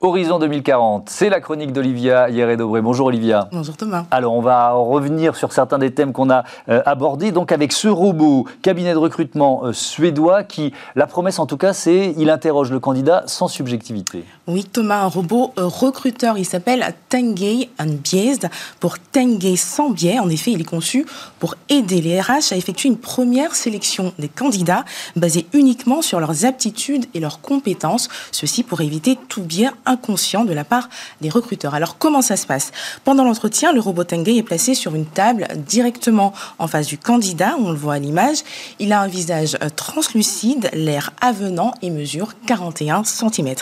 Horizon 0.00 0.38
2040, 0.38 1.10
c'est 1.10 1.28
la 1.28 1.40
chronique 1.40 1.72
d'Olivia 1.72 2.30
Hieré-Dobré. 2.30 2.80
Bonjour 2.80 3.08
Olivia. 3.08 3.48
Bonjour 3.50 3.76
Thomas. 3.76 4.04
Alors 4.12 4.32
on 4.32 4.40
va 4.40 4.70
revenir 4.70 5.34
sur 5.34 5.52
certains 5.52 5.78
des 5.78 5.92
thèmes 5.92 6.12
qu'on 6.12 6.30
a 6.30 6.44
euh, 6.68 6.80
abordés, 6.86 7.32
donc 7.32 7.50
avec 7.50 7.72
ce 7.72 7.88
robot, 7.88 8.46
cabinet 8.62 8.92
de 8.92 8.98
recrutement 8.98 9.62
euh, 9.64 9.72
suédois, 9.72 10.44
qui, 10.44 10.72
la 10.94 11.08
promesse 11.08 11.40
en 11.40 11.46
tout 11.46 11.56
cas, 11.56 11.72
c'est 11.72 12.14
il 12.16 12.30
interroge 12.30 12.70
le 12.70 12.78
candidat 12.78 13.24
sans 13.26 13.48
subjectivité. 13.48 14.22
Oui 14.46 14.62
Thomas, 14.62 15.00
un 15.00 15.08
robot 15.08 15.52
euh, 15.58 15.66
recruteur, 15.66 16.38
il 16.38 16.44
s'appelle 16.44 16.94
Tengay 17.08 17.68
Unbiased, 17.80 18.50
pour 18.78 19.00
Tengay 19.00 19.56
sans 19.56 19.90
biais. 19.90 20.20
En 20.20 20.28
effet, 20.28 20.52
il 20.52 20.60
est 20.60 20.64
conçu 20.64 21.06
pour 21.40 21.56
aider 21.68 22.00
les 22.00 22.20
RH 22.20 22.52
à 22.52 22.56
effectuer 22.56 22.88
une 22.88 22.98
première 22.98 23.56
sélection 23.56 24.12
des 24.20 24.28
candidats 24.28 24.84
basée 25.16 25.48
uniquement 25.54 26.02
sur 26.02 26.20
leurs 26.20 26.44
aptitudes 26.44 27.06
et 27.14 27.18
leurs 27.18 27.40
compétences, 27.40 28.08
ceci 28.30 28.62
pour 28.62 28.80
éviter 28.80 29.18
tout 29.28 29.42
biais 29.42 29.70
inconscient 29.88 30.44
de 30.44 30.52
la 30.52 30.64
part 30.64 30.88
des 31.20 31.28
recruteurs. 31.28 31.74
Alors 31.74 31.98
comment 31.98 32.22
ça 32.22 32.36
se 32.36 32.46
passe? 32.46 32.70
Pendant 33.04 33.24
l'entretien, 33.24 33.72
le 33.72 33.80
robot 33.80 34.04
Tenguei 34.04 34.36
est 34.36 34.42
placé 34.42 34.74
sur 34.74 34.94
une 34.94 35.06
table 35.06 35.48
directement 35.56 36.32
en 36.58 36.68
face 36.68 36.86
du 36.86 36.98
candidat, 36.98 37.56
on 37.58 37.70
le 37.70 37.76
voit 37.76 37.94
à 37.94 37.98
l'image. 37.98 38.38
Il 38.78 38.92
a 38.92 39.00
un 39.00 39.08
visage 39.08 39.56
euh, 39.62 39.68
translucide, 39.74 40.70
l'air 40.72 41.12
avenant 41.20 41.72
et 41.82 41.90
mesure 41.90 42.34
41 42.46 43.04
cm. 43.04 43.54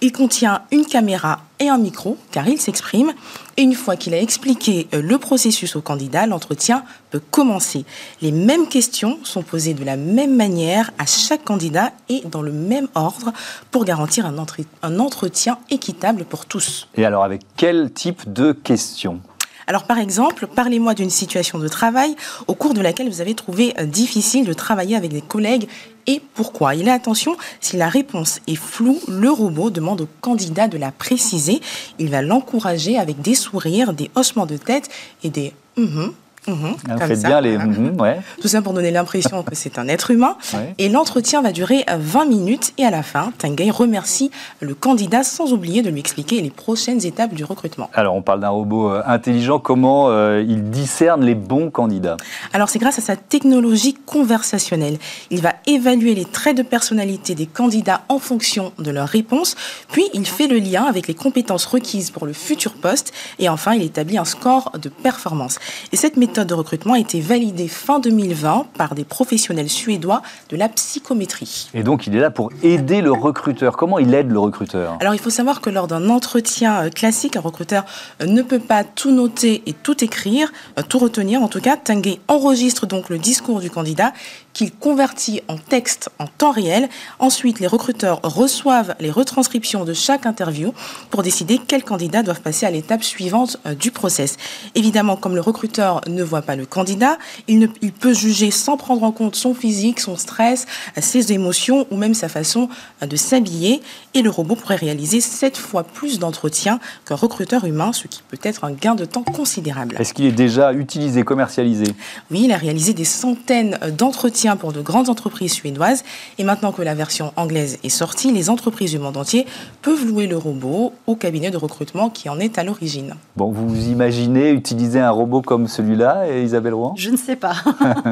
Il 0.00 0.12
contient 0.12 0.62
une 0.70 0.84
caméra 0.84 1.40
et 1.58 1.68
un 1.68 1.78
micro, 1.78 2.16
car 2.30 2.48
il 2.48 2.60
s'exprime. 2.60 3.12
Et 3.56 3.62
une 3.62 3.74
fois 3.74 3.96
qu'il 3.96 4.14
a 4.14 4.20
expliqué 4.20 4.88
euh, 4.94 5.00
le 5.00 5.18
processus 5.18 5.76
au 5.76 5.80
candidat, 5.80 6.26
l'entretien 6.26 6.84
peut 7.10 7.22
commencer. 7.30 7.84
Les 8.20 8.32
mêmes 8.32 8.68
questions 8.68 9.18
sont 9.24 9.42
posées 9.42 9.74
de 9.74 9.84
la 9.84 9.96
même 9.96 10.36
manière 10.36 10.90
à 10.98 11.06
chaque 11.06 11.44
candidat 11.44 11.92
et 12.08 12.22
dans 12.26 12.42
le 12.42 12.52
même 12.52 12.88
ordre 12.94 13.32
pour 13.70 13.84
garantir 13.84 14.26
un, 14.26 14.98
entretien 14.98 15.58
équitable 15.70 16.24
pour 16.24 16.46
tous. 16.46 16.88
Et 16.96 17.04
alors, 17.04 17.24
avec 17.24 17.42
quel 17.56 17.90
type 17.92 18.32
de 18.32 18.52
questions? 18.52 19.20
Alors 19.68 19.84
par 19.84 19.98
exemple, 19.98 20.46
parlez-moi 20.46 20.94
d'une 20.94 21.10
situation 21.10 21.58
de 21.58 21.66
travail 21.66 22.14
au 22.46 22.54
cours 22.54 22.72
de 22.72 22.80
laquelle 22.80 23.08
vous 23.08 23.20
avez 23.20 23.34
trouvé 23.34 23.74
euh, 23.78 23.84
difficile 23.84 24.44
de 24.44 24.52
travailler 24.52 24.94
avec 24.94 25.12
des 25.12 25.22
collègues 25.22 25.68
et 26.06 26.20
pourquoi. 26.34 26.74
Il 26.74 26.88
a 26.88 26.94
attention, 26.94 27.36
si 27.60 27.76
la 27.76 27.88
réponse 27.88 28.40
est 28.46 28.56
floue, 28.56 29.00
le 29.08 29.30
robot 29.30 29.70
demande 29.70 30.02
au 30.02 30.08
candidat 30.20 30.68
de 30.68 30.78
la 30.78 30.92
préciser. 30.92 31.60
Il 31.98 32.10
va 32.10 32.22
l'encourager 32.22 32.98
avec 32.98 33.20
des 33.20 33.34
sourires, 33.34 33.92
des 33.92 34.10
haussements 34.14 34.46
de 34.46 34.56
tête 34.56 34.88
et 35.22 35.30
des 35.30 35.52
mm 35.76 36.10
Mhm, 36.46 36.76
bien 37.24 37.40
les. 37.40 37.58
Mhm, 37.58 37.96
Tout 38.40 38.48
ça 38.48 38.62
pour 38.62 38.72
donner 38.72 38.90
l'impression 38.90 39.42
que 39.42 39.54
c'est 39.54 39.78
un 39.78 39.88
être 39.88 40.10
humain. 40.10 40.36
Et 40.78 40.88
l'entretien 40.88 41.42
va 41.42 41.52
durer 41.52 41.84
20 41.88 42.26
minutes. 42.26 42.72
Et 42.78 42.84
à 42.84 42.90
la 42.90 43.02
fin, 43.02 43.32
Tanguy 43.38 43.70
remercie 43.70 44.30
le 44.60 44.74
candidat 44.74 45.22
sans 45.22 45.52
oublier 45.52 45.82
de 45.82 45.90
lui 45.90 46.00
expliquer 46.00 46.40
les 46.40 46.50
prochaines 46.50 47.04
étapes 47.04 47.34
du 47.34 47.44
recrutement. 47.44 47.90
Alors, 47.94 48.14
on 48.14 48.22
parle 48.22 48.40
d'un 48.40 48.50
robot 48.50 48.90
euh, 48.90 49.02
intelligent. 49.06 49.58
Comment 49.58 50.08
euh, 50.10 50.44
il 50.46 50.70
discerne 50.70 51.24
les 51.24 51.34
bons 51.34 51.70
candidats? 51.70 52.16
Alors, 52.52 52.68
c'est 52.68 52.78
grâce 52.78 52.98
à 52.98 53.02
sa 53.02 53.16
technologie 53.16 53.94
conversationnelle. 53.94 54.98
Il 55.30 55.40
va 55.40 55.54
évaluer 55.66 56.14
les 56.14 56.24
traits 56.24 56.56
de 56.56 56.62
personnalité 56.62 57.34
des 57.34 57.46
candidats 57.46 58.02
en 58.08 58.18
fonction 58.18 58.72
de 58.78 58.90
leurs 58.90 59.08
réponses. 59.08 59.56
Puis, 59.90 60.04
il 60.14 60.26
fait 60.26 60.46
le 60.46 60.58
lien 60.58 60.84
avec 60.84 61.08
les 61.08 61.14
compétences 61.14 61.64
requises 61.64 62.10
pour 62.10 62.26
le 62.26 62.32
futur 62.32 62.74
poste. 62.74 63.12
Et 63.38 63.48
enfin, 63.48 63.74
il 63.74 63.82
établit 63.82 64.18
un 64.18 64.24
score 64.24 64.72
de 64.80 64.88
performance. 64.88 65.58
Et 65.92 65.96
cette 65.96 66.16
méthode 66.16 66.35
de 66.44 66.54
recrutement 66.54 66.94
a 66.94 66.98
été 66.98 67.20
validée 67.20 67.68
fin 67.68 67.98
2020 67.98 68.66
par 68.76 68.94
des 68.94 69.04
professionnels 69.04 69.68
suédois 69.68 70.22
de 70.50 70.56
la 70.56 70.68
psychométrie. 70.68 71.70
Et 71.74 71.82
donc, 71.82 72.06
il 72.06 72.14
est 72.14 72.20
là 72.20 72.30
pour 72.30 72.50
aider 72.62 73.00
le 73.00 73.12
recruteur. 73.12 73.76
Comment 73.76 73.98
il 73.98 74.12
aide 74.14 74.30
le 74.30 74.38
recruteur? 74.38 74.96
Alors, 75.00 75.14
il 75.14 75.20
faut 75.20 75.30
savoir 75.30 75.60
que 75.60 75.70
lors 75.70 75.86
d'un 75.86 76.08
entretien 76.10 76.84
euh, 76.84 76.90
classique, 76.90 77.36
un 77.36 77.40
recruteur 77.40 77.84
euh, 78.20 78.26
ne 78.26 78.42
peut 78.42 78.58
pas 78.58 78.84
tout 78.84 79.10
noter 79.10 79.62
et 79.66 79.72
tout 79.72 80.04
écrire, 80.04 80.52
euh, 80.78 80.82
tout 80.82 80.98
retenir. 80.98 81.42
En 81.42 81.48
tout 81.48 81.60
cas, 81.60 81.76
Tanguay 81.76 82.20
enregistre 82.28 82.86
donc 82.86 83.08
le 83.08 83.18
discours 83.18 83.60
du 83.60 83.70
candidat 83.70 84.12
qu'il 84.56 84.72
convertit 84.72 85.42
en 85.48 85.58
texte 85.58 86.08
en 86.18 86.26
temps 86.26 86.50
réel. 86.50 86.88
Ensuite, 87.18 87.60
les 87.60 87.66
recruteurs 87.66 88.20
reçoivent 88.22 88.94
les 89.00 89.10
retranscriptions 89.10 89.84
de 89.84 89.92
chaque 89.92 90.24
interview 90.24 90.72
pour 91.10 91.22
décider 91.22 91.58
quels 91.58 91.84
candidats 91.84 92.22
doivent 92.22 92.40
passer 92.40 92.64
à 92.64 92.70
l'étape 92.70 93.04
suivante 93.04 93.58
du 93.78 93.90
process. 93.90 94.38
Évidemment, 94.74 95.16
comme 95.16 95.34
le 95.34 95.42
recruteur 95.42 96.00
ne 96.06 96.22
voit 96.22 96.40
pas 96.40 96.56
le 96.56 96.64
candidat, 96.64 97.18
il, 97.48 97.58
ne, 97.58 97.66
il 97.82 97.92
peut 97.92 98.14
juger 98.14 98.50
sans 98.50 98.78
prendre 98.78 99.02
en 99.02 99.12
compte 99.12 99.36
son 99.36 99.52
physique, 99.52 100.00
son 100.00 100.16
stress, 100.16 100.64
ses 100.98 101.34
émotions 101.34 101.86
ou 101.90 101.98
même 101.98 102.14
sa 102.14 102.30
façon 102.30 102.70
de 103.02 103.16
s'habiller. 103.16 103.82
Et 104.14 104.22
le 104.22 104.30
robot 104.30 104.56
pourrait 104.56 104.76
réaliser 104.76 105.20
sept 105.20 105.58
fois 105.58 105.84
plus 105.84 106.18
d'entretiens 106.18 106.80
qu'un 107.04 107.14
recruteur 107.14 107.66
humain, 107.66 107.92
ce 107.92 108.08
qui 108.08 108.22
peut 108.26 108.38
être 108.42 108.64
un 108.64 108.72
gain 108.72 108.94
de 108.94 109.04
temps 109.04 109.22
considérable. 109.22 109.96
Est-ce 109.98 110.14
qu'il 110.14 110.24
est 110.24 110.32
déjà 110.32 110.72
utilisé, 110.72 111.24
commercialisé? 111.24 111.84
Oui, 112.30 112.44
il 112.44 112.52
a 112.52 112.56
réalisé 112.56 112.94
des 112.94 113.04
centaines 113.04 113.78
d'entretiens 113.98 114.45
pour 114.54 114.72
de 114.72 114.80
grandes 114.80 115.08
entreprises 115.08 115.52
suédoises. 115.52 116.04
Et 116.38 116.44
maintenant 116.44 116.70
que 116.70 116.82
la 116.82 116.94
version 116.94 117.32
anglaise 117.34 117.78
est 117.82 117.88
sortie, 117.88 118.32
les 118.32 118.48
entreprises 118.48 118.92
du 118.92 119.00
monde 119.00 119.16
entier 119.16 119.46
peuvent 119.82 120.06
louer 120.06 120.28
le 120.28 120.36
robot 120.36 120.92
au 121.08 121.16
cabinet 121.16 121.50
de 121.50 121.56
recrutement 121.56 122.08
qui 122.08 122.28
en 122.28 122.38
est 122.38 122.58
à 122.58 122.62
l'origine. 122.62 123.14
Bon, 123.34 123.50
vous 123.50 123.88
imaginez 123.88 124.50
utiliser 124.50 125.00
un 125.00 125.10
robot 125.10 125.42
comme 125.42 125.66
celui-là 125.66 126.30
Isabelle 126.30 126.74
Rouen? 126.74 126.94
Je 126.96 127.10
ne 127.10 127.16
sais 127.16 127.36
pas. 127.36 127.56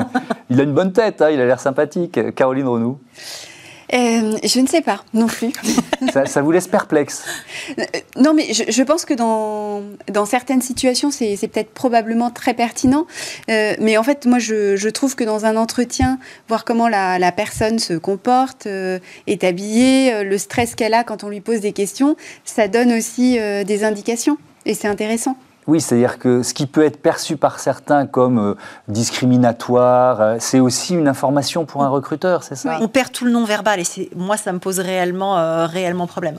il 0.51 0.59
a 0.59 0.65
une 0.65 0.75
bonne 0.75 0.93
tête, 0.93 1.23
hein, 1.23 1.31
il 1.31 1.41
a 1.41 1.47
l'air 1.47 1.61
sympathique. 1.61 2.35
Caroline 2.35 2.67
Renou 2.67 2.99
euh, 3.93 4.39
je 4.43 4.61
ne 4.61 4.67
sais 4.67 4.81
pas 4.81 5.05
non 5.13 5.27
plus. 5.27 5.53
ça, 6.27 6.43
vous 6.43 6.51
laisse 6.51 6.69
perplexe 6.69 7.25
euh, 7.79 7.85
Non, 8.17 8.33
mais 8.35 8.53
je, 8.53 8.83
pense 8.83 9.05
que 9.05 9.15
dans, 9.15 9.83
dans 10.11 10.25
certaines 10.25 10.63
situations, 10.63 11.11
c'est 11.11 11.37
peut-être 11.49 11.71
probablement 11.71 12.31
très 12.31 12.55
pertinent. 12.55 13.07
Euh, 13.51 13.75
mais 13.81 13.97
en 13.97 14.03
fait, 14.03 14.27
moi, 14.27 14.39
je, 14.39 14.89
trouve 14.89 15.17
que 15.17 15.25
dans 15.25 15.45
un 15.45 15.57
entretien, 15.57 16.19
voir 16.49 16.65
comment 16.65 16.89
la, 16.89 17.19
la 17.19 17.33
personne 17.33 17.79
se 17.79 17.95
comporte, 17.95 18.67
est 18.67 19.45
habillée, 19.45 20.25
le 20.25 20.39
stress 20.39 20.75
qu'elle 20.75 20.95
a 20.95 21.05
quand 21.05 21.25
on 21.25 21.29
lui 21.29 21.41
pose 21.41 21.61
des 21.61 21.73
questions, 21.73 22.17
ça 22.45 22.69
donne 22.69 22.93
aussi 22.93 23.39
des 23.39 23.85
indications. 23.85 24.39
Et 24.67 24.75
c'est 24.75 24.89
intéressant. 24.89 25.37
Oui, 25.67 25.81
c'est-à-dire 25.81 26.19
que 26.19 26.43
ce 26.43 26.53
qui 26.53 26.67
peut 26.67 26.85
être 26.85 27.01
perçu 27.01 27.37
par 27.37 27.59
certains 27.59 28.07
comme 28.07 28.39
euh, 28.39 28.55
discriminatoire, 28.89 30.21
euh, 30.21 30.37
c'est 30.39 30.61
aussi 30.61 30.95
une 30.95 31.09
information 31.09 31.65
pour 31.65 31.83
un 31.83 31.89
recruteur, 31.89 32.43
c'est 32.43 32.55
ça? 32.55 32.79
On 32.81 32.89
perd 32.89 33.13
tout 33.13 33.25
le 33.25 33.31
non-verbal 33.31 33.81
et 33.81 34.11
moi, 34.15 34.37
ça 34.37 34.53
me 34.53 34.59
pose 34.59 34.79
réellement, 34.79 35.39
euh, 35.39 35.67
réellement 35.67 36.07
problème. 36.07 36.39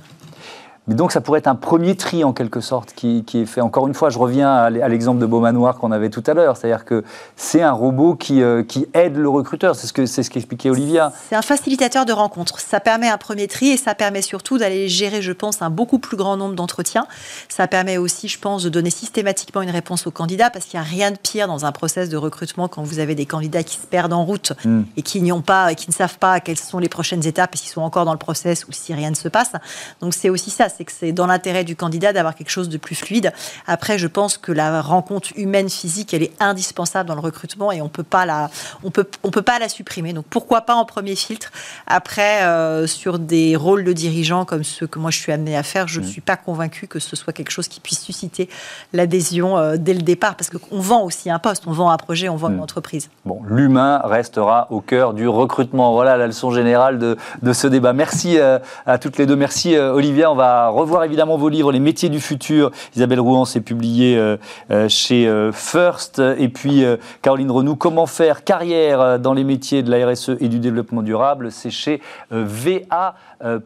Mais 0.87 0.93
donc 0.93 1.11
ça 1.11 1.19
pourrait 1.19 1.39
être 1.39 1.47
un 1.47 1.55
premier 1.55 1.95
tri 1.95 2.23
en 2.23 2.31
quelque 2.31 2.61
sorte 2.61 2.93
qui, 2.93 3.25
est 3.33 3.45
fait. 3.45 3.61
Encore 3.61 3.87
une 3.87 3.93
fois, 3.93 4.09
je 4.09 4.19
reviens 4.19 4.53
à 4.53 4.69
l'exemple 4.69 5.19
de 5.19 5.25
Beaumanoir 5.25 5.77
qu'on 5.77 5.91
avait 5.91 6.09
tout 6.09 6.23
à 6.27 6.33
l'heure, 6.33 6.57
c'est-à-dire 6.57 6.85
que 6.85 7.03
c'est 7.35 7.61
un 7.61 7.71
robot 7.71 8.15
qui, 8.15 8.41
euh, 8.43 8.63
qui 8.63 8.87
aide 8.93 9.17
le 9.17 9.27
recruteur, 9.27 9.75
c'est 9.75 9.87
ce 9.87 9.93
que 9.93 10.05
c'est 10.05 10.21
ce 10.21 10.29
qu'expliquait 10.29 10.69
Olivia. 10.69 11.11
C'est 11.29 11.35
un 11.35 11.41
facilitateur 11.41 12.05
de 12.05 12.13
rencontres. 12.13 12.59
Ça 12.59 12.79
permet 12.79 13.09
un 13.09 13.17
premier 13.17 13.47
tri 13.47 13.69
et 13.69 13.77
ça 13.77 13.95
permet 13.95 14.21
surtout 14.21 14.57
d'aller 14.57 14.87
gérer, 14.87 15.21
je 15.21 15.31
pense, 15.31 15.61
un 15.61 15.69
beaucoup 15.69 15.97
plus 15.97 16.17
grand 16.17 16.37
nombre 16.37 16.55
d'entretiens. 16.55 17.07
Ça 17.49 17.67
permet 17.67 17.97
aussi, 17.97 18.27
je 18.27 18.39
pense, 18.39 18.63
de 18.63 18.69
donner 18.69 18.91
systématiquement 18.91 19.63
une 19.63 19.71
réponse 19.71 20.05
aux 20.05 20.11
candidats 20.11 20.51
parce 20.51 20.65
qu'il 20.65 20.79
n'y 20.79 20.85
a 20.85 20.89
rien 20.89 21.11
de 21.11 21.17
pire 21.17 21.47
dans 21.47 21.65
un 21.65 21.71
process 21.71 22.09
de 22.09 22.17
recrutement 22.17 22.67
quand 22.67 22.83
vous 22.83 22.99
avez 22.99 23.15
des 23.15 23.25
candidats 23.25 23.63
qui 23.63 23.77
se 23.77 23.87
perdent 23.87 24.13
en 24.13 24.23
route 24.23 24.53
hmm. 24.63 24.83
et 24.97 25.01
qui 25.01 25.21
n'y 25.21 25.31
ont 25.31 25.41
pas, 25.41 25.71
et 25.71 25.75
qui 25.75 25.89
ne 25.89 25.95
savent 25.95 26.19
pas 26.19 26.39
quelles 26.39 26.59
sont 26.59 26.77
les 26.77 26.89
prochaines 26.89 27.25
étapes 27.25 27.55
et 27.55 27.57
s'ils 27.57 27.69
sont 27.69 27.81
encore 27.81 28.05
dans 28.05 28.13
le 28.13 28.19
process 28.19 28.67
ou 28.67 28.71
si 28.71 28.93
rien 28.93 29.09
ne 29.09 29.15
se 29.15 29.27
passe. 29.27 29.53
Donc 30.01 30.13
c'est 30.13 30.29
aussi 30.29 30.51
ça 30.51 30.69
c'est 30.75 30.85
que 30.85 30.91
c'est 30.91 31.11
dans 31.11 31.27
l'intérêt 31.27 31.63
du 31.63 31.75
candidat 31.75 32.13
d'avoir 32.13 32.35
quelque 32.35 32.49
chose 32.49 32.69
de 32.69 32.77
plus 32.77 32.95
fluide. 32.95 33.31
Après, 33.67 33.97
je 33.97 34.07
pense 34.07 34.37
que 34.37 34.51
la 34.51 34.81
rencontre 34.81 35.29
humaine 35.35 35.69
physique, 35.69 36.13
elle 36.13 36.23
est 36.23 36.33
indispensable 36.39 37.07
dans 37.07 37.15
le 37.15 37.21
recrutement 37.21 37.71
et 37.71 37.81
on 37.81 37.89
peut 37.89 38.03
pas 38.03 38.25
la, 38.25 38.49
on 38.83 38.91
peut, 38.91 39.07
on 39.23 39.31
peut 39.31 39.41
pas 39.41 39.59
la 39.59 39.69
supprimer. 39.69 40.13
Donc 40.13 40.25
pourquoi 40.29 40.61
pas 40.61 40.75
en 40.75 40.85
premier 40.85 41.15
filtre? 41.15 41.51
Après, 41.87 42.43
euh, 42.43 42.87
sur 42.87 43.19
des 43.19 43.55
rôles 43.55 43.83
de 43.83 43.93
dirigeants 43.93 44.45
comme 44.45 44.63
ceux 44.63 44.87
que 44.87 44.99
moi 44.99 45.11
je 45.11 45.19
suis 45.19 45.31
amené 45.31 45.55
à 45.55 45.63
faire, 45.63 45.87
je 45.87 45.99
ne 45.99 46.05
mmh. 46.05 46.09
suis 46.09 46.21
pas 46.21 46.37
convaincu 46.37 46.87
que 46.87 46.99
ce 46.99 47.15
soit 47.15 47.33
quelque 47.33 47.51
chose 47.51 47.67
qui 47.67 47.79
puisse 47.79 48.01
susciter 48.01 48.49
l'adhésion 48.93 49.57
euh, 49.57 49.77
dès 49.77 49.93
le 49.93 50.01
départ, 50.01 50.35
parce 50.35 50.49
qu'on 50.49 50.79
vend 50.79 51.03
aussi 51.03 51.29
un 51.29 51.39
poste, 51.39 51.63
on 51.67 51.71
vend 51.71 51.89
un 51.89 51.97
projet, 51.97 52.29
on 52.29 52.35
vend 52.35 52.49
une 52.49 52.57
mmh. 52.57 52.61
entreprise. 52.61 53.09
Bon, 53.25 53.41
l'humain 53.47 54.01
restera 54.03 54.67
au 54.69 54.81
cœur 54.81 55.13
du 55.13 55.27
recrutement. 55.27 55.93
Voilà 55.93 56.17
la 56.17 56.27
leçon 56.27 56.51
générale 56.51 56.99
de, 56.99 57.17
de 57.41 57.53
ce 57.53 57.67
débat. 57.67 57.93
Merci 57.93 58.37
euh, 58.37 58.59
à 58.85 58.97
toutes 58.97 59.17
les 59.17 59.25
deux. 59.25 59.35
Merci 59.35 59.77
Olivia. 59.77 60.31
On 60.31 60.35
va 60.35 60.64
revoir 60.69 61.03
évidemment 61.03 61.37
vos 61.37 61.49
livres, 61.49 61.71
Les 61.71 61.79
métiers 61.79 62.09
du 62.09 62.19
futur. 62.19 62.71
Isabelle 62.95 63.19
Rouen, 63.19 63.45
c'est 63.45 63.61
publié 63.61 64.17
euh, 64.17 64.37
euh, 64.71 64.89
chez 64.89 65.27
euh, 65.27 65.51
First. 65.51 66.19
Et 66.19 66.49
puis 66.49 66.83
Caroline 67.21 67.51
Renou, 67.51 67.75
Comment 67.75 68.05
faire 68.05 68.43
carrière 68.43 69.19
dans 69.19 69.33
les 69.33 69.43
métiers 69.43 69.83
de 69.83 69.91
la 69.91 70.07
RSE 70.07 70.31
et 70.39 70.47
du 70.47 70.59
développement 70.59 71.01
durable. 71.01 71.51
C'est 71.51 71.69
chez 71.69 72.01
VA 72.31 73.15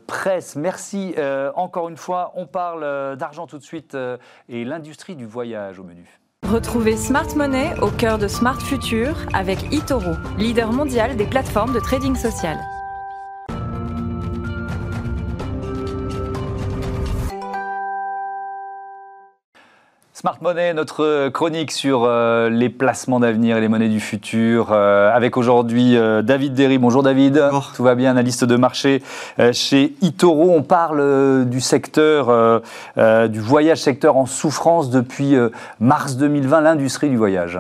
Presse. 0.08 0.56
Merci 0.56 1.16
encore 1.56 1.90
une 1.90 1.98
fois. 1.98 2.34
On 2.36 2.46
parle 2.46 3.16
d'argent 3.18 3.48
tout 3.48 3.58
de 3.58 3.64
suite 3.64 3.98
et 4.50 4.66
l'industrie 4.66 5.16
du 5.16 5.26
voyage 5.26 5.80
au 5.80 5.84
menu. 5.84 6.20
Retrouvez 6.48 6.98
Smart 6.98 7.28
Money 7.36 7.74
au 7.82 7.90
cœur 7.90 8.18
de 8.18 8.28
Smart 8.28 8.60
Future 8.60 9.16
avec 9.34 9.72
eToro, 9.72 10.14
leader 10.38 10.72
mondial 10.72 11.16
des 11.16 11.26
plateformes 11.26 11.74
de 11.74 11.80
trading 11.80 12.16
social. 12.16 12.58
Smart 20.20 20.40
Money, 20.42 20.74
notre 20.74 21.30
chronique 21.30 21.72
sur 21.72 22.04
euh, 22.04 22.50
les 22.50 22.68
placements 22.68 23.22
d'avenir 23.22 23.56
et 23.56 23.62
les 23.62 23.70
monnaies 23.70 23.88
du 23.88 24.02
futur, 24.02 24.74
euh, 24.74 25.16
avec 25.16 25.38
aujourd'hui 25.38 25.96
euh, 25.96 26.22
David 26.22 26.56
Derry. 26.56 26.78
Bonjour 26.78 27.04
David, 27.04 27.42
tout 27.74 27.84
va 27.84 27.96
bien, 27.96 28.12
analyste 28.12 28.44
de 28.44 28.58
marché 28.58 29.02
chez 29.54 29.96
Itoro. 30.02 30.52
On 30.54 30.62
parle 30.62 31.46
du 31.46 31.62
secteur, 31.62 32.62
du 32.98 33.40
voyage 33.40 33.78
secteur 33.78 34.18
en 34.18 34.26
souffrance 34.26 34.90
depuis 34.90 35.38
mars 35.80 36.18
2020, 36.18 36.60
l'industrie 36.60 37.10
du 37.10 37.16
voyage. 37.16 37.58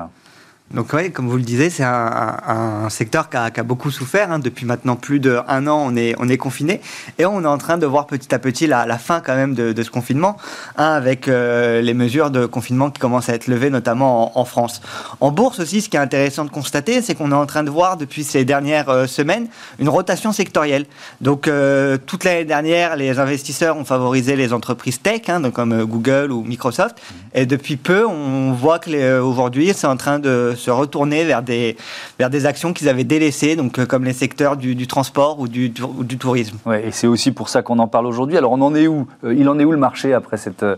Donc 0.74 0.94
oui, 0.94 1.12
comme 1.12 1.28
vous 1.28 1.38
le 1.38 1.44
disiez, 1.44 1.72
c'est 1.72 1.84
un, 1.84 2.88
secteur 2.90 3.30
qui 3.30 3.38
a, 3.38 3.50
beaucoup 3.64 3.90
souffert. 3.90 4.32
Hein. 4.32 4.38
Depuis 4.38 4.68
maintenant 4.68 4.96
plus 4.96 5.20
d'un 5.20 5.68
an, 5.68 5.84
on 5.88 5.96
est, 5.96 6.14
on 6.20 6.30
est 6.30 6.38
confiné. 6.38 6.80
Et 7.18 7.26
on 7.26 7.44
est 7.44 7.48
en 7.48 7.58
train 7.58 7.80
de 7.80 7.88
voir 7.88 8.06
petit 8.06 8.34
à 8.36 8.40
petit 8.40 8.68
la, 8.68 8.86
fin 9.00 9.20
quand 9.20 9.36
même 9.36 9.56
de, 9.56 9.82
ce 9.82 9.90
confinement, 9.90 10.38
hein, 10.78 10.92
avec 10.92 11.28
euh, 11.28 11.82
les 11.82 11.96
mesures 11.96 12.30
de 12.30 12.46
confinement 12.46 12.92
qui 12.92 13.00
commencent 13.00 13.30
à 13.30 13.34
être 13.34 13.48
levées, 13.48 13.72
notamment 13.72 14.38
en, 14.38 14.46
France. 14.46 14.82
En 15.22 15.32
bourse 15.32 15.60
aussi, 15.60 15.82
ce 15.82 15.90
qui 15.90 15.98
est 15.98 16.00
intéressant 16.00 16.46
de 16.46 16.52
constater, 16.52 17.02
c'est 17.02 17.16
qu'on 17.16 17.32
est 17.32 17.36
en 17.36 17.46
train 17.48 17.64
de 17.64 17.72
voir 17.72 17.98
depuis 17.98 18.24
ces 18.24 18.46
dernières 18.46 18.90
euh, 18.90 19.08
semaines 19.08 19.48
une 19.80 19.90
rotation 19.90 20.32
sectorielle. 20.32 20.86
Donc 21.22 21.48
euh, 21.48 21.98
toute 21.98 22.24
l'année 22.24 22.46
dernière, 22.46 22.96
les 22.96 23.18
investisseurs 23.18 23.78
ont 23.78 23.86
favorisé 23.86 24.36
les 24.36 24.54
entreprises 24.54 25.02
tech, 25.02 25.22
hein, 25.30 25.40
donc 25.40 25.54
comme 25.54 25.84
Google 25.86 26.32
ou 26.32 26.44
Microsoft. 26.44 26.98
Et 27.34 27.46
depuis 27.46 27.78
peu, 27.78 28.06
on 28.06 28.54
voit 28.54 28.78
que 28.78 29.20
aujourd'hui, 29.20 29.72
c'est 29.76 29.88
en 29.88 29.98
train 29.98 30.20
de 30.20 30.56
se 30.60 30.72
retourner 30.72 31.24
vers 31.24 31.41
des, 31.41 31.78
vers 32.17 32.30
des 32.30 32.45
actions 32.45 32.74
qu'ils 32.74 32.89
avaient 32.89 33.04
délaissées, 33.04 33.56
donc 33.56 33.80
euh, 33.80 33.86
comme 33.86 34.04
les 34.04 34.13
secteurs 34.13 34.58
du, 34.58 34.88
transport 34.88 35.39
ou 35.39 35.48
du, 35.48 35.69
du 35.69 36.17
tourisme. 36.17 36.58
Ouais, 36.65 36.88
et 36.88 36.91
c'est 36.91 37.08
aussi 37.08 37.32
pour 37.32 37.50
ça 37.50 37.62
qu'on 37.62 37.80
en 37.80 37.88
parle 37.88 38.06
aujourd'hui. 38.06 38.38
Alors 38.38 38.52
on 38.52 38.62
en 38.62 38.76
est 38.76 38.88
où 38.88 39.08
euh, 39.24 39.34
Il 39.34 39.48
en 39.50 39.60
est 39.60 39.65
où 39.65 39.72
le 39.72 39.78
marché 39.78 40.13
après 40.13 40.38
cette, 40.38 40.63
euh, 40.63 40.76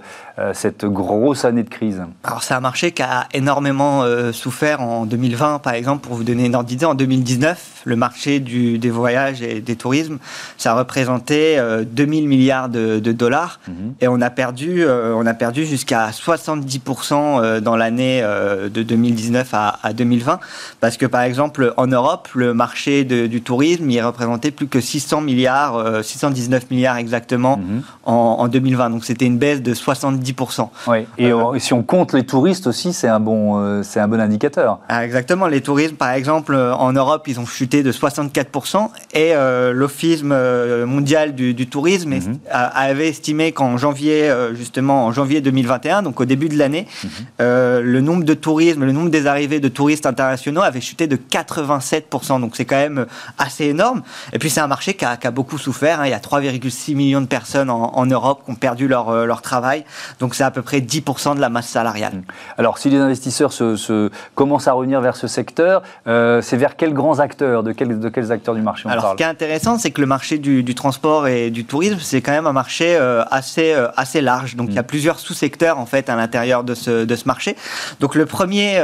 cette 0.53 0.85
grosse 0.85 1.45
année 1.45 1.63
de 1.63 1.69
crise? 1.69 2.01
Alors 2.23 2.43
c'est 2.43 2.53
un 2.53 2.59
marché 2.59 2.91
qui 2.91 3.01
a 3.01 3.27
énormément 3.33 4.03
souffert 4.31 4.81
en 4.81 5.05
2020, 5.05 5.59
par 5.59 5.73
exemple, 5.73 6.07
pour 6.07 6.15
vous 6.15 6.23
donner 6.23 6.45
une 6.45 6.55
ordre 6.55 6.67
d'idée. 6.67 6.85
En 6.85 6.95
2019, 6.95 7.80
le 7.85 7.95
marché 7.95 8.39
du, 8.39 8.77
des 8.77 8.89
voyages 8.89 9.41
et 9.41 9.61
des 9.61 9.75
tourismes, 9.75 10.17
ça 10.57 10.73
représentait 10.73 11.57
2000 11.85 12.27
milliards 12.27 12.69
de, 12.69 12.99
dollars, 12.99 13.59
mhm. 13.67 13.93
et 14.01 14.07
on 14.07 14.21
a 14.21 14.29
perdu, 14.29 14.85
on 14.87 15.25
a 15.25 15.33
perdu 15.33 15.65
jusqu'à 15.65 16.09
70% 16.09 17.59
dans 17.59 17.75
l'année 17.75 18.21
de 18.21 18.83
2019 18.83 19.53
à 19.53 19.61
à, 19.83 19.93
2020, 19.93 20.39
parce 20.79 20.97
que 20.97 21.05
par 21.05 21.21
exemple 21.21 21.73
en 21.77 21.87
Europe, 21.87 22.29
le 22.33 22.53
marché 22.53 23.03
du 23.03 23.41
tourisme, 23.41 23.89
il 23.89 24.01
représentait 24.01 24.51
plus 24.51 24.67
que 24.67 24.79
600 24.79 25.21
milliards, 25.21 26.03
619 26.03 26.63
euh, 26.63 26.65
milliards 26.71 26.97
exactement 26.97 27.57
mhm. 27.57 27.81
en, 28.05 28.47
2020. 28.47 28.89
Donc 28.89 29.05
c'était 29.05 29.25
une 29.25 29.37
baisse 29.37 29.61
de 29.61 29.73
70%. 29.73 30.69
Oui. 30.87 31.05
Euh, 31.19 31.53
et, 31.53 31.59
si 31.59 31.73
on 31.73 31.83
compte 31.83 32.13
les 32.13 32.23
touristes 32.23 32.67
aussi, 32.67 32.93
c'est 32.93 33.07
un 33.07 33.19
bon, 33.19 33.59
euh, 33.59 33.83
c'est 33.83 33.99
un 33.99 34.07
bon 34.07 34.19
indicateur. 34.19 34.79
Ah, 34.89 35.05
exactement. 35.05 35.47
Les 35.47 35.61
tourismes, 35.61 35.95
par 35.95 36.11
exemple, 36.11 36.55
en 36.55 36.93
Europe, 36.93 37.27
ils 37.27 37.39
ont 37.39 37.45
chuté 37.45 37.70
de 37.71 37.91
64%, 37.91 38.89
et 39.13 39.33
l'Office 39.73 40.23
mondial 40.23 41.33
du, 41.35 41.67
tourisme 41.67 42.15
mhm. 42.15 42.39
avait 42.49 43.09
estimé 43.09 43.51
qu'en 43.51 43.77
janvier, 43.77 44.33
justement 44.53 45.05
en 45.05 45.11
janvier 45.11 45.41
2021, 45.41 46.03
donc 46.03 46.19
au 46.19 46.25
début 46.25 46.49
de 46.49 46.57
l'année, 46.57 46.87
mhm. 47.03 47.09
le 47.39 48.01
nombre 48.01 48.23
de 48.23 48.33
tourisme, 48.33 48.85
le 48.85 48.91
nombre 48.91 49.09
des 49.09 49.27
arrivées 49.27 49.59
de 49.59 49.67
touristes 49.67 50.05
internationaux 50.05 50.61
avait 50.61 50.81
chuté 50.81 51.07
de 51.07 51.15
87%. 51.15 52.41
Donc 52.41 52.55
c'est 52.55 52.65
quand 52.65 52.77
même 52.77 53.05
assez 53.37 53.65
énorme. 53.65 54.03
Et 54.33 54.39
puis 54.39 54.49
c'est 54.49 54.59
un 54.61 54.67
marché 54.67 54.93
qui 54.93 55.05
a, 55.05 55.31
beaucoup 55.31 55.57
souffert. 55.57 56.01
Hein. 56.01 56.07
Il 56.07 56.11
y 56.11 56.13
a 56.13 56.19
3,6 56.19 56.95
millions 56.95 57.21
de 57.21 57.27
personnes 57.27 57.69
en, 57.69 58.05
Europe 58.05 58.41
qui 58.45 58.51
ont 58.51 58.55
perdu 58.55 58.87
leur, 58.87 59.09
euh, 59.09 59.25
leur 59.25 59.41
travail. 59.41 59.85
Donc 60.19 60.35
c'est 60.35 60.43
à 60.43 60.51
peu 60.51 60.61
près 60.61 60.79
10% 60.79 61.35
de 61.35 61.41
la 61.41 61.49
masse 61.49 61.67
salariale. 61.67 62.15
Mmh. 62.15 62.23
Alors 62.57 62.77
si 62.77 62.89
les 62.89 62.97
investisseurs 62.97 63.53
se, 63.53 64.09
commencent 64.35 64.67
à 64.67 64.73
revenir 64.73 65.01
vers 65.01 65.15
ce 65.15 65.27
secteur, 65.27 65.83
euh, 66.07 66.41
c'est 66.41 66.57
vers 66.57 66.75
quels 66.75 66.93
grands 66.93 67.19
acteurs 67.19 67.60
de 67.63 67.71
quels, 67.71 67.99
de 67.99 68.09
quels 68.09 68.31
acteurs 68.31 68.55
du 68.55 68.61
marché 68.61 68.83
on 68.85 68.89
Alors 68.89 69.03
parle 69.03 69.13
ce 69.13 69.17
qui 69.17 69.23
est 69.23 69.31
intéressant, 69.31 69.77
c'est 69.77 69.91
que 69.91 70.01
le 70.01 70.07
marché 70.07 70.37
du, 70.37 70.75
transport 70.75 71.27
et 71.27 71.49
du 71.49 71.65
tourisme, 71.65 71.99
c'est 71.99 72.21
quand 72.21 72.31
même 72.31 72.47
un 72.47 72.53
marché 72.53 72.95
euh, 72.95 73.23
assez, 73.31 73.73
assez 73.97 74.21
large. 74.21 74.55
Donc 74.55 74.69
il 74.69 74.75
y 74.75 74.79
a 74.79 74.83
mmh. 74.83 74.85
plusieurs 74.85 75.19
sous-secteurs 75.19 75.79
en 75.79 75.85
fait 75.85 76.09
à 76.09 76.15
l'intérieur 76.15 76.63
de 76.63 76.73
ce, 76.73 77.05
de 77.05 77.15
ce 77.15 77.25
marché. 77.25 77.55
Donc 77.99 78.15
le 78.15 78.25
premier, 78.25 78.81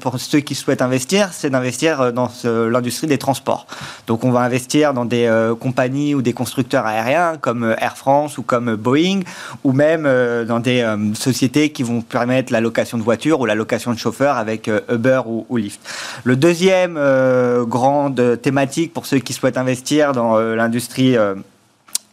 pour 0.00 0.18
ceux 0.18 0.40
qui 0.40 0.54
souhaitent 0.54 0.82
investir, 0.82 1.30
c'est 1.32 1.50
d'investir 1.50 2.00
euh, 2.00 2.12
dans 2.12 2.30
l'industrie 2.44 3.06
des 3.06 3.18
transports. 3.18 3.66
Donc 4.06 4.24
on 4.24 4.30
va 4.30 4.40
investir 4.40 4.94
dans 4.94 5.04
des 5.04 5.26
euh, 5.26 5.54
compagnies 5.54 6.14
ou 6.14 6.22
des 6.22 6.32
constructeurs 6.32 6.86
aériens 6.86 7.36
comme 7.40 7.64
euh, 7.64 7.74
Air 7.78 7.96
France 7.96 8.38
ou 8.38 8.42
comme 8.42 8.74
Boeing, 8.76 9.20
ou 9.64 9.72
même 9.72 10.08
dans 10.46 10.60
des 10.60 10.84
sociétés 11.14 11.70
qui 11.70 11.82
vont 11.82 12.02
permettre 12.02 12.52
la 12.52 12.60
location 12.60 12.98
de 12.98 13.02
voitures 13.02 13.40
ou 13.40 13.46
la 13.46 13.54
location 13.54 13.92
de 13.92 13.98
chauffeurs 13.98 14.36
avec 14.36 14.70
Uber 14.90 15.22
ou, 15.26 15.46
ou 15.48 15.56
Lyft. 15.56 15.80
Le 16.24 16.36
deuxième 16.36 16.98
grande 18.10 18.40
thématique 18.40 18.92
pour 18.92 19.06
ceux 19.06 19.18
qui 19.18 19.32
souhaitent 19.32 19.58
investir 19.58 20.12
dans 20.12 20.38
l'industrie 20.38 21.16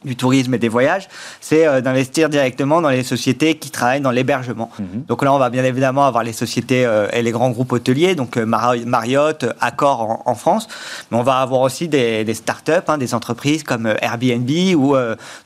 du 0.05 0.15
tourisme 0.15 0.53
et 0.53 0.57
des 0.57 0.69
voyages, 0.69 1.07
c'est 1.41 1.67
euh, 1.67 1.81
d'investir 1.81 2.29
directement 2.29 2.81
dans 2.81 2.89
les 2.89 3.03
sociétés 3.03 3.55
qui 3.55 3.71
travaillent 3.71 4.01
dans 4.01 4.11
l'hébergement. 4.11 4.69
Mhm. 4.79 5.03
Donc 5.07 5.23
là, 5.23 5.33
on 5.33 5.39
va 5.39 5.49
bien 5.49 5.63
évidemment 5.63 6.05
avoir 6.05 6.23
les 6.23 6.33
sociétés 6.33 6.85
euh, 6.85 7.07
et 7.13 7.21
les 7.21 7.31
grands 7.31 7.49
groupes 7.49 7.71
hôteliers, 7.71 8.13
donc 8.15 8.37
euh, 8.37 8.45
Marriott, 8.45 9.45
Accor 9.59 10.21
en, 10.25 10.35
France, 10.35 10.67
mais 11.09 11.17
on 11.17 11.23
va 11.23 11.39
avoir 11.39 11.61
aussi 11.61 11.87
des, 11.87 12.23
des 12.23 12.33
startups, 12.35 12.71
hein, 12.87 12.97
des 12.99 13.15
entreprises 13.15 13.63
comme 13.63 13.87
Airbnb 14.01 14.49
ou 14.75 14.95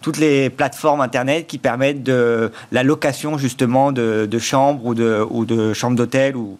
toutes 0.02 0.18
les 0.18 0.50
plateformes 0.50 1.00
Internet 1.00 1.48
qui 1.48 1.58
permettent 1.58 2.04
de 2.04 2.52
la 2.74 2.84
location 2.84 3.38
justement 3.38 3.94
de, 3.94 4.28
de 4.30 4.40
chambres 4.40 4.86
ou 4.86 4.94
de, 4.94 5.26
ou 5.30 5.46
de 5.46 5.74
chambres 5.74 5.96
d'hôtel 5.96 6.36
ou 6.36 6.58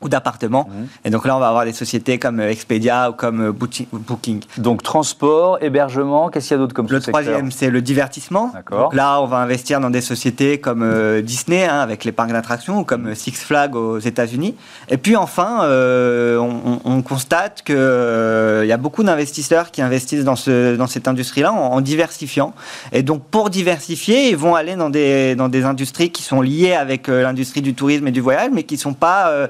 ou 0.00 0.08
d'appartements. 0.08 0.68
Mhm. 0.70 0.86
Et 1.04 1.10
donc 1.10 1.26
là, 1.26 1.36
on 1.36 1.40
va 1.40 1.48
avoir 1.48 1.64
des 1.64 1.72
sociétés 1.72 2.18
comme 2.20 2.38
euh, 2.38 2.50
Expedia 2.50 3.10
ou 3.10 3.14
comme 3.14 3.48
euh, 3.48 3.52
Booking. 3.52 4.40
Donc 4.56 4.84
transport, 4.84 5.58
hébergement, 5.60 6.28
qu'est-ce 6.28 6.48
qu'il 6.48 6.54
y 6.54 6.58
a 6.58 6.58
d'autre 6.58 6.74
comme 6.74 6.86
Le 6.88 7.00
troisième, 7.00 7.50
c'est 7.50 7.68
le 7.68 7.82
divertissement. 7.82 8.52
Donc 8.70 8.94
là, 8.94 9.20
on 9.20 9.26
va 9.26 9.38
investir 9.38 9.80
dans 9.80 9.90
des 9.90 10.00
sociétés 10.00 10.58
comme 10.58 10.82
euh, 10.84 11.20
Disney, 11.20 11.66
hein, 11.66 11.80
avec 11.80 12.04
les 12.04 12.12
parcs 12.12 12.30
d'attractions, 12.30 12.78
ou 12.78 12.84
comme 12.84 13.12
Six 13.16 13.32
Flags 13.32 13.74
aux 13.74 13.98
États-Unis. 13.98 14.54
Et 14.88 14.98
puis 14.98 15.16
enfin, 15.16 15.68
on, 15.68 17.02
constate 17.02 17.62
qu'il 17.62 17.74
y 17.74 18.72
a 18.72 18.76
beaucoup 18.76 19.02
d'investisseurs 19.02 19.70
qui 19.70 19.80
investissent 19.82 20.24
dans, 20.24 20.36
ce, 20.36 20.76
dans 20.76 20.86
cette 20.86 21.08
industrie-là 21.08 21.52
en, 21.52 21.80
diversifiant. 21.80 22.54
Et 22.92 23.02
donc 23.02 23.22
pour 23.24 23.50
diversifier, 23.50 24.28
ils 24.28 24.36
vont 24.36 24.54
aller 24.54 24.76
dans 24.76 24.90
des, 24.90 25.34
dans 25.36 25.48
des 25.48 25.64
industries 25.64 26.10
qui 26.10 26.22
sont 26.22 26.40
liées 26.40 26.74
avec 26.74 27.08
l'industrie 27.08 27.62
du 27.62 27.74
tourisme 27.74 28.06
et 28.08 28.10
du 28.10 28.20
voyage, 28.20 28.50
mais 28.52 28.64
qui 28.64 28.74
ne 28.74 28.80
sont 28.80 28.94
pas 28.94 29.48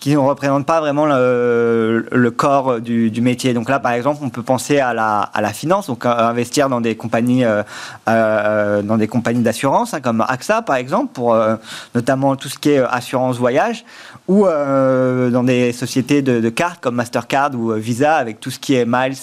qui 0.00 0.12
ne 0.12 0.18
représentent 0.18 0.66
pas 0.66 0.80
vraiment 0.80 1.06
le, 1.06 2.32
corps 2.36 2.80
du, 2.80 3.20
métier. 3.20 3.54
Donc 3.54 3.68
là, 3.68 3.80
par 3.80 3.92
exemple, 3.92 4.20
on 4.22 4.30
peut 4.30 4.42
penser 4.42 4.78
à 4.78 4.94
la, 4.94 5.52
finance, 5.52 5.86
donc 5.86 6.06
investir 6.06 6.68
dans 6.68 6.80
des 6.80 6.96
compagnies, 6.96 7.44
euh, 7.44 7.62
euh, 8.08 8.82
d'assurance, 8.82 9.94
hein, 9.94 10.00
comme 10.00 10.24
AXA, 10.26 10.62
par 10.62 10.76
exemple, 10.76 11.12
pour 11.12 11.34
euh, 11.34 11.56
notamment 11.94 12.36
tout 12.36 12.48
ce 12.48 12.58
qui 12.58 12.70
est 12.70 12.78
assurance 12.78 13.38
voyage, 13.38 13.84
ou 14.28 14.44
dans 14.44 15.42
des 15.42 15.72
sociétés 15.72 16.22
de, 16.22 16.48
cartes 16.50 16.80
comme 16.80 16.96
Mastercard 16.96 17.54
ou 17.54 17.72
Visa, 17.72 18.16
avec 18.16 18.40
tout 18.40 18.50
ce 18.50 18.58
qui 18.58 18.74
est 18.74 18.84
miles 18.86 19.16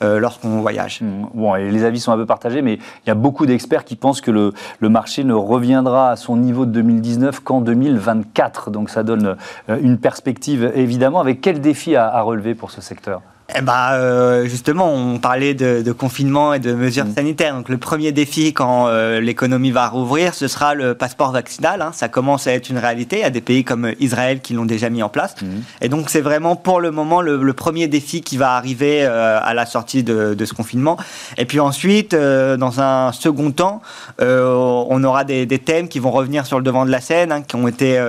lorsqu'on 0.00 0.60
voyage. 0.60 1.00
Mmh. 1.00 1.26
Bon, 1.34 1.54
les 1.54 1.84
avis 1.84 2.00
sont 2.00 2.12
un 2.12 2.16
peu 2.16 2.26
partagés, 2.26 2.62
mais 2.62 2.74
il 2.74 3.08
y 3.08 3.10
a 3.10 3.14
beaucoup 3.14 3.46
d'experts 3.46 3.84
qui 3.84 3.96
pensent 3.96 4.20
que 4.20 4.30
le, 4.30 4.52
le 4.80 4.88
marché 4.88 5.24
ne 5.24 5.34
reviendra 5.34 6.10
à 6.10 6.16
son 6.16 6.36
niveau 6.36 6.64
de 6.66 6.70
2019 6.72 7.40
qu'en 7.40 7.60
2024. 7.60 8.70
Donc 8.70 8.90
ça 8.90 9.02
donne 9.02 9.36
une 9.68 9.98
perspective, 9.98 10.72
évidemment. 10.74 11.20
Avec 11.20 11.40
quel 11.40 11.60
défi 11.60 11.96
à, 11.96 12.20
relever 12.22 12.54
pour 12.54 12.70
ce 12.70 12.80
secteur? 12.80 13.20
Eh 13.54 13.60
ben, 13.60 13.92
euh, 13.92 14.46
justement, 14.46 14.92
on 14.92 15.18
parlait 15.18 15.54
de, 15.54 15.92
confinement 15.92 16.54
et 16.54 16.58
de 16.58 16.72
mesures 16.72 17.04
mm. 17.04 17.14
sanitaires. 17.14 17.54
Donc, 17.54 17.68
le 17.68 17.78
premier 17.78 18.12
défi 18.12 18.52
quand 18.52 18.86
euh, 18.88 19.20
l'économie 19.20 19.70
va 19.70 19.88
rouvrir, 19.88 20.34
ce 20.34 20.48
sera 20.48 20.74
le 20.74 20.94
passeport 20.94 21.32
vaccinal. 21.32 21.82
Hein. 21.82 21.90
Ça 21.92 22.08
commence 22.08 22.46
à 22.46 22.52
être 22.52 22.70
une 22.70 22.78
réalité. 22.78 23.16
Il 23.18 23.22
y 23.22 23.24
a 23.24 23.30
des 23.30 23.40
pays 23.40 23.64
comme 23.64 23.92
Israël 24.00 24.40
qui 24.40 24.54
l'ont 24.54 24.64
déjà 24.64 24.90
mis 24.90 25.02
en 25.02 25.08
place. 25.08 25.34
Mm. 25.42 25.46
Et 25.82 25.88
donc, 25.88 26.10
c'est 26.10 26.20
vraiment 26.20 26.56
pour 26.56 26.80
le 26.80 26.90
moment 26.90 27.20
le, 27.20 27.52
premier 27.52 27.86
défi 27.86 28.22
qui 28.22 28.38
va 28.38 28.52
arriver 28.54 29.04
euh, 29.04 29.38
à 29.40 29.52
la 29.52 29.66
sortie 29.66 30.02
de, 30.02 30.36
ce 30.42 30.54
confinement. 30.54 30.96
Et 31.36 31.44
puis 31.44 31.60
ensuite, 31.60 32.14
dans 32.14 32.80
un 32.80 33.12
second 33.12 33.50
temps, 33.50 33.82
on 34.18 35.04
aura 35.04 35.24
des, 35.24 35.46
thèmes 35.58 35.88
qui 35.88 35.98
vont 35.98 36.10
revenir 36.10 36.46
sur 36.46 36.58
le 36.58 36.64
devant 36.64 36.86
de 36.86 36.90
la 36.90 37.00
scène, 37.00 37.30
hein, 37.30 37.42
qui 37.42 37.56
ont 37.56 37.68
été 37.68 38.02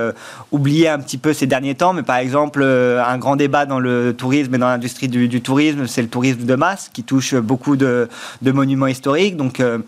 oubliés 0.50 0.88
un 0.88 0.98
petit 0.98 1.18
peu 1.18 1.32
ces 1.32 1.46
derniers 1.46 1.74
temps. 1.74 1.92
Mais 1.92 2.02
par 2.02 2.16
exemple, 2.16 2.64
un 2.64 3.18
grand 3.18 3.36
débat 3.36 3.66
dans 3.66 3.78
le 3.78 4.14
tourisme 4.16 4.54
et 4.54 4.58
dans 4.58 4.66
l'industrie 4.66 5.08
du 5.08 5.28
du 5.33 5.33
tourisme, 5.40 5.86
c'est 5.86 6.02
le 6.02 6.08
tourisme 6.08 6.44
de 6.44 6.54
masse 6.54 6.90
qui 6.92 7.02
touche 7.02 7.34
beaucoup 7.34 7.76
de, 7.76 8.08
monuments 8.42 8.86
historiques. 8.86 9.36
Donc, 9.36 9.60
euh, 9.60 9.78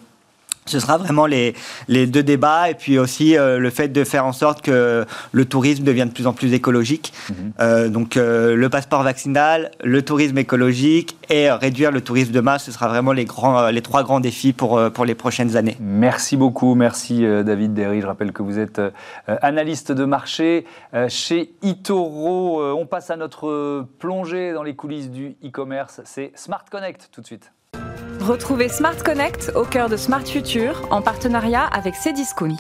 ce 0.67 0.81
sera 0.81 0.99
vraiment 0.99 1.27
les, 1.27 1.55
les, 1.89 2.07
deux 2.07 2.23
débats 2.23 2.71
et 2.71 2.75
puis 2.75 2.99
aussi 2.99 3.37
euh, 3.37 3.59
le 3.59 3.71
fait 3.71 3.89
de 3.89 4.05
faire 4.05 4.27
en 4.27 4.33
sorte 4.33 4.63
que 4.63 5.05
le 5.33 5.45
tourisme 5.45 5.85
devienne 5.85 6.09
de 6.09 6.13
plus 6.13 6.27
en 6.27 6.33
plus 6.33 6.53
écologique. 6.53 7.13
Mhm. 7.31 7.53
Euh, 7.61 7.89
donc 7.89 8.17
le 8.17 8.69
passeport 8.69 9.03
vaccinal, 9.03 9.71
le 9.83 10.03
tourisme 10.03 10.39
écologique 10.39 11.17
et 11.31 11.51
réduire 11.51 11.93
le 11.93 12.01
tourisme 12.01 12.33
de 12.33 12.41
masse, 12.41 12.65
ce 12.65 12.73
sera 12.73 12.89
vraiment 12.89 13.13
les, 13.13 13.25
grands, 13.25 13.69
les 13.69 13.83
trois 13.83 14.03
grands 14.03 14.21
défis 14.21 14.53
pour, 14.53 14.81
pour 14.93 15.05
les 15.05 15.15
prochaines 15.15 15.57
années. 15.57 15.77
Merci 15.81 16.37
beaucoup, 16.37 16.75
merci 16.75 17.23
David 17.23 17.75
Derry. 17.75 18.01
Je 18.01 18.07
rappelle 18.07 18.33
que 18.33 18.43
vous 18.43 18.59
êtes 18.59 18.81
analyste 19.27 19.93
de 19.93 20.05
marché 20.05 20.67
chez 21.09 21.53
Itoro. 21.63 22.63
on 22.77 22.87
passe 22.87 23.11
à 23.11 23.17
notre 23.17 23.87
plongée 23.99 24.53
dans 24.53 24.63
les 24.63 24.75
coulisses 24.75 25.11
du 25.11 25.37
e-commerce. 25.45 26.01
C'est 26.05 26.33
Smart 26.35 26.65
Connect 26.71 27.09
tout 27.13 27.21
de 27.21 27.27
suite. 27.27 27.53
Retrouvez 28.27 28.69
Smart 28.69 28.97
Connect 29.05 29.53
au 29.55 29.63
cœur 29.63 29.89
de 29.89 29.97
Smart 29.97 30.27
Future 30.27 30.89
en 30.91 31.01
partenariat 31.01 31.65
avec 31.65 31.95
Cdiscount. 31.95 32.57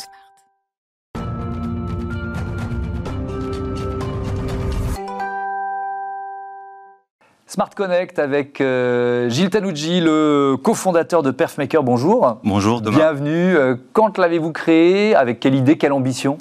Smart 7.49 7.71
Connect 7.77 8.19
avec 8.19 8.61
euh, 8.61 9.31
Gilles 9.31 9.51
Tanucci, 9.51 10.01
le 10.01 10.57
cofondateur 10.61 11.23
de 11.23 11.31
Perfmaker. 11.31 11.85
Bonjour. 11.85 12.41
Bonjour, 12.43 12.83
Thomas. 12.83 12.97
Bienvenue. 12.97 13.57
Euh, 13.57 13.77
quand 13.93 14.19
l'avez-vous 14.19 14.51
créé? 14.51 15.15
Avec 15.15 15.39
quelle 15.39 15.55
idée, 15.55 15.79
quelle 15.79 15.93
ambition? 15.93 16.39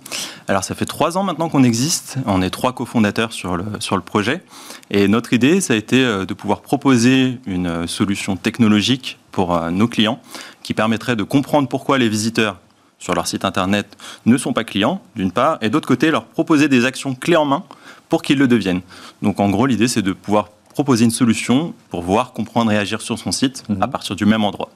Alors, 0.48 0.64
ça 0.64 0.74
fait 0.74 0.86
trois 0.86 1.16
ans 1.16 1.22
maintenant 1.22 1.48
qu'on 1.48 1.64
existe. 1.64 2.18
On 2.26 2.42
est 2.42 2.50
trois 2.50 2.74
cofondateurs 2.74 3.34
sur 3.34 3.56
le, 3.56 3.66
sur 3.80 3.98
le 3.98 4.02
projet. 4.02 4.42
Et 4.90 5.08
notre 5.08 5.34
idée, 5.34 5.62
ça 5.62 5.76
a 5.76 5.78
été 5.78 6.04
euh, 6.04 6.26
de 6.26 6.34
pouvoir 6.34 6.62
proposer 6.62 7.38
une 7.46 7.86
solution 7.86 8.36
technologique 8.36 9.20
pour 9.32 9.60
nos 9.70 9.88
clients 9.88 10.20
qui 10.64 10.74
permettrait 10.74 11.16
de 11.16 11.24
comprendre 11.24 11.68
pourquoi 11.68 12.00
les 12.00 12.10
visiteurs 12.10 12.58
sur 12.98 13.14
leur 13.14 13.28
site 13.28 13.46
internet 13.46 13.86
ne 14.26 14.38
sont 14.38 14.54
pas 14.54 14.64
clients, 14.64 15.02
d'une 15.16 15.32
part, 15.32 15.60
et 15.62 15.70
d'autre 15.70 15.88
côté, 15.88 16.10
leur 16.10 16.26
proposer 16.26 16.68
des 16.70 16.86
actions 16.86 17.14
clés 17.14 17.36
en 17.36 17.46
main 17.46 17.64
pour 18.08 18.24
qu'ils 18.24 18.40
le 18.40 18.48
deviennent. 18.48 18.82
Donc, 19.22 19.40
en 19.40 19.50
gros, 19.50 19.66
l'idée, 19.66 19.90
c'est 19.90 20.02
de 20.02 20.14
pouvoir 20.14 20.50
proposer 20.76 21.06
une 21.06 21.12
solution 21.12 21.74
pour 21.90 22.02
voir, 22.02 22.34
comprendre 22.34 22.70
et 22.70 22.78
agir 22.78 23.00
sur 23.02 23.18
son 23.18 23.32
site 23.32 23.64
mhm. 23.70 23.82
à 23.82 23.88
partir 23.88 24.14
du 24.18 24.26
même 24.26 24.44
endroit. 24.44 24.70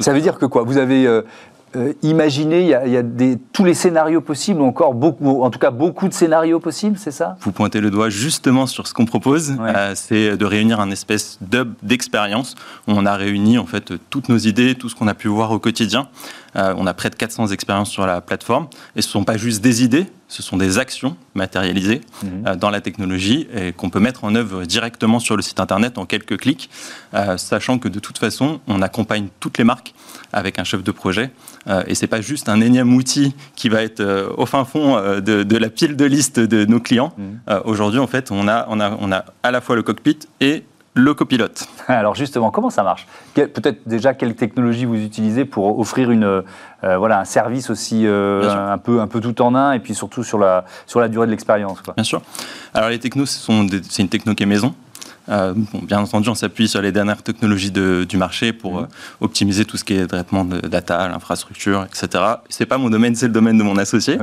ça 0.00 0.12
veut 0.12 0.20
dire 0.20 0.36
que 0.36 0.46
quoi? 0.46 0.64
Vous 0.64 0.78
avez 0.78 1.06
euh, 1.06 1.22
euh, 1.76 1.92
imaginé, 2.02 2.62
il 2.62 2.90
y 2.90 2.96
a, 2.96 3.02
des, 3.04 3.38
tous 3.52 3.64
les 3.64 3.74
scénarios 3.74 4.20
possibles, 4.20 4.60
encore 4.62 4.94
beaucoup, 4.94 5.44
en 5.44 5.50
tout 5.50 5.60
cas 5.60 5.70
beaucoup 5.70 6.08
de 6.08 6.12
scénarios 6.12 6.58
possibles, 6.58 6.98
c'est 6.98 7.12
ça? 7.12 7.36
Vous 7.42 7.52
pointez 7.52 7.80
le 7.80 7.92
doigt 7.92 8.10
justement 8.10 8.66
sur 8.66 8.88
ce 8.88 8.94
qu'on 8.94 9.04
propose, 9.04 9.54
euh, 9.60 9.92
c'est 9.94 10.36
de 10.36 10.44
réunir 10.44 10.80
un 10.80 10.90
espèce 10.90 11.38
d'hub 11.40 11.74
d'expérience 11.84 12.56
où 12.88 12.92
on 12.92 13.06
a 13.06 13.14
réuni 13.14 13.58
en 13.58 13.66
fait 13.66 13.92
toutes 14.10 14.28
nos 14.28 14.38
idées, 14.38 14.74
tout 14.74 14.88
ce 14.88 14.96
qu'on 14.96 15.06
a 15.06 15.14
pu 15.14 15.28
voir 15.28 15.52
au 15.52 15.60
quotidien. 15.60 16.08
On 16.56 16.86
a 16.86 16.94
près 16.94 17.10
de 17.10 17.14
400 17.14 17.48
expériences 17.48 17.90
sur 17.90 18.06
la 18.06 18.20
plateforme 18.20 18.68
et 18.94 19.02
ce 19.02 19.08
ne 19.08 19.12
sont 19.12 19.24
pas 19.24 19.36
juste 19.36 19.62
des 19.62 19.84
idées, 19.84 20.06
ce 20.28 20.42
sont 20.42 20.56
des 20.56 20.78
actions 20.78 21.16
matérialisées 21.34 22.00
mhm. 22.22 22.46
euh, 22.46 22.56
dans 22.56 22.70
la 22.70 22.80
technologie 22.80 23.46
et 23.54 23.72
qu'on 23.72 23.90
peut 23.90 24.00
mettre 24.00 24.24
en 24.24 24.34
œuvre 24.34 24.64
directement 24.64 25.18
sur 25.18 25.36
le 25.36 25.42
site 25.42 25.60
internet 25.60 25.98
en 25.98 26.06
quelques 26.06 26.38
clics, 26.38 26.68
euh, 27.14 27.36
sachant 27.36 27.78
que 27.78 27.88
de 27.88 27.98
toute 28.00 28.18
façon, 28.18 28.60
on 28.66 28.82
accompagne 28.82 29.28
toutes 29.40 29.58
les 29.58 29.64
marques 29.64 29.94
avec 30.32 30.58
un 30.58 30.64
chef 30.64 30.82
de 30.82 30.90
projet 30.90 31.30
euh, 31.68 31.82
et 31.86 31.94
c'est 31.94 32.06
pas 32.06 32.20
juste 32.20 32.48
un 32.48 32.60
énième 32.60 32.92
outil 32.94 33.34
qui 33.54 33.68
va 33.68 33.82
être 33.82 34.02
au 34.36 34.46
fin 34.46 34.64
fond 34.64 34.96
de, 35.20 35.56
la 35.56 35.68
pile 35.68 35.96
de 35.96 36.04
liste 36.04 36.40
de 36.40 36.64
nos 36.64 36.80
clients. 36.80 37.12
Mhm. 37.16 37.60
Aujourd'hui, 37.64 38.00
en 38.00 38.06
fait, 38.06 38.30
on 38.30 38.48
a, 38.48 38.66
on, 38.68 38.80
a, 38.80 38.96
on 39.00 39.12
a 39.12 39.24
à 39.42 39.50
la 39.50 39.60
fois 39.60 39.76
le 39.76 39.82
cockpit 39.82 40.18
et 40.40 40.64
le 40.96 41.14
copilote. 41.14 41.68
Alors 41.88 42.14
justement, 42.14 42.50
comment 42.50 42.70
ça 42.70 42.82
marche? 42.82 43.06
Peut-être 43.34 43.86
déjà 43.86 44.14
quelle 44.14 44.34
technologie 44.34 44.86
vous 44.86 44.96
utilisez 44.96 45.44
pour 45.44 45.78
offrir 45.78 46.10
une, 46.10 46.24
euh, 46.24 46.42
voilà, 46.82 47.20
un 47.20 47.24
service 47.24 47.70
aussi 47.70 48.06
euh, 48.06 48.72
un, 48.72 48.78
peu, 48.78 49.00
un 49.00 49.06
peu 49.06 49.20
tout 49.20 49.40
en 49.42 49.54
un 49.54 49.72
et 49.72 49.78
puis 49.78 49.94
surtout 49.94 50.24
sur 50.24 50.38
la, 50.38 50.64
sur 50.86 50.98
la 51.00 51.08
durée 51.08 51.26
de 51.26 51.30
l'expérience. 51.30 51.78
Bien 51.94 52.04
sûr. 52.04 52.22
Alors 52.72 52.88
les 52.88 52.98
technos, 52.98 53.26
c'est 53.26 54.02
une 54.02 54.08
techno 54.08 54.34
qui 54.34 54.42
est 54.42 54.46
maison. 54.46 54.74
Euh, 55.28 55.54
bien 55.82 55.98
entendu, 55.98 56.28
on 56.28 56.36
s'appuie 56.36 56.68
sur 56.68 56.80
les 56.80 56.92
dernières 56.92 57.20
technologies 57.22 57.72
du 57.72 58.16
marché 58.16 58.52
pour 58.52 58.82
mmh. 58.82 58.88
optimiser 59.20 59.64
tout 59.64 59.76
ce 59.76 59.82
qui 59.82 59.94
est 59.94 60.06
traitement 60.06 60.44
de 60.44 60.60
data, 60.60 61.08
l'infrastructure, 61.08 61.84
etc. 61.84 62.22
C'est 62.48 62.64
pas 62.64 62.78
mon 62.78 62.90
domaine, 62.90 63.16
c'est 63.16 63.26
le 63.26 63.32
domaine 63.32 63.58
de 63.58 63.64
mon 63.64 63.76
associé. 63.76 64.18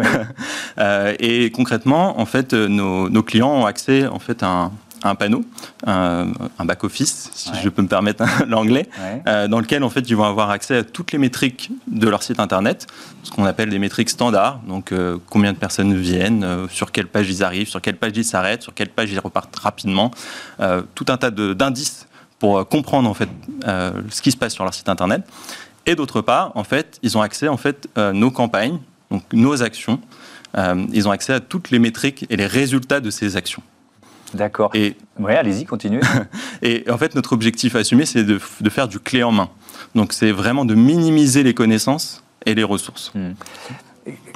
et 1.20 1.52
concrètement, 1.52 2.20
en 2.22 2.26
fait, 2.26 2.54
nos, 2.54 3.10
nos, 3.10 3.22
clients 3.22 3.52
ont 3.52 3.66
accès 3.66 4.08
en 4.08 4.20
fait 4.20 4.44
à 4.44 4.48
un, 4.48 4.72
un 5.04 5.16
panneau, 5.16 5.44
un, 5.86 6.32
back-office, 6.60 7.30
si 7.34 7.52
je 7.62 7.70
peux 7.70 7.82
me 7.82 7.88
permettre 7.88 8.24
l'anglais, 8.48 8.88
euh, 9.28 9.48
dans 9.48 9.60
lequel 9.60 9.84
en 9.84 9.90
fait 9.90 10.10
ils 10.10 10.16
vont 10.16 10.24
avoir 10.24 10.50
accès 10.50 10.78
à 10.78 10.84
toutes 10.84 11.12
les 11.12 11.18
métriques 11.18 11.72
de 11.88 12.08
leur 12.08 12.24
site 12.24 12.40
internet, 12.40 12.88
ce 13.24 13.32
qu'on 13.32 13.46
appelle 13.46 13.70
des 13.70 13.80
métriques 13.80 14.10
standards, 14.10 14.60
donc 14.68 14.92
euh, 14.92 15.18
combien 15.30 15.52
de 15.52 15.58
personnes 15.58 15.96
viennent, 15.96 16.44
euh, 16.44 16.68
sur 16.70 16.92
quelle 16.92 17.08
page 17.08 17.30
ils 17.30 17.44
arrivent, 17.44 17.68
sur 17.68 17.82
quelle 17.82 17.98
page 17.98 18.14
ils 18.16 18.24
s'arrêtent, 18.24 18.64
sur 18.64 18.74
quelle 18.74 18.90
page 18.90 19.12
ils 19.12 19.20
repartent 19.20 19.56
rapidement, 19.58 20.12
tout 20.96 21.06
un 21.10 21.18
tas 21.18 21.32
d'indices 21.32 22.08
pour 22.40 22.68
comprendre 22.68 23.10
en 23.10 23.14
fait 23.14 23.30
ce 23.66 24.22
qui 24.22 24.32
se 24.32 24.38
passe 24.38 24.54
sur 24.54 24.64
leur 24.64 24.74
site 24.74 24.90
internet. 24.90 25.22
Et 25.86 25.96
d'autre 25.96 26.22
part, 26.22 26.52
en 26.56 26.64
fait, 26.64 27.00
ils 27.04 27.18
ont 27.18 27.22
accès 27.22 27.48
en 27.48 27.58
fait 27.58 27.88
nos 27.98 28.32
campagnes, 28.32 28.80
donc 29.12 29.24
nos 29.34 29.62
actions. 29.64 30.00
ils 30.92 31.08
ont 31.08 31.12
accès 31.12 31.34
à 31.34 31.40
toutes 31.40 31.72
les 31.72 31.80
métriques 31.80 32.26
et 32.30 32.38
les 32.38 32.48
résultats 32.48 33.00
de 33.00 33.10
ces 33.10 33.36
actions. 33.36 33.64
D'accord. 34.34 34.72
Et 34.74 34.96
ouais, 35.20 35.36
allez-y, 35.36 35.66
continuez. 35.66 36.02
et 36.62 36.84
en 36.90 36.98
fait, 36.98 37.16
notre 37.16 37.34
objectif 37.34 37.76
assumé, 37.76 38.06
c'est 38.06 38.24
de, 38.24 38.40
faire 38.40 38.88
du 38.88 39.00
clé 39.00 39.24
en 39.24 39.32
main. 39.32 39.50
Donc, 39.96 40.14
c'est 40.14 40.32
vraiment 40.32 40.66
de 40.66 40.76
minimiser 40.76 41.44
les 41.44 41.54
connaissances 41.54 42.24
et 42.46 42.56
les 42.56 42.64
ressources. 42.64 43.12
Hmm. 43.14 43.34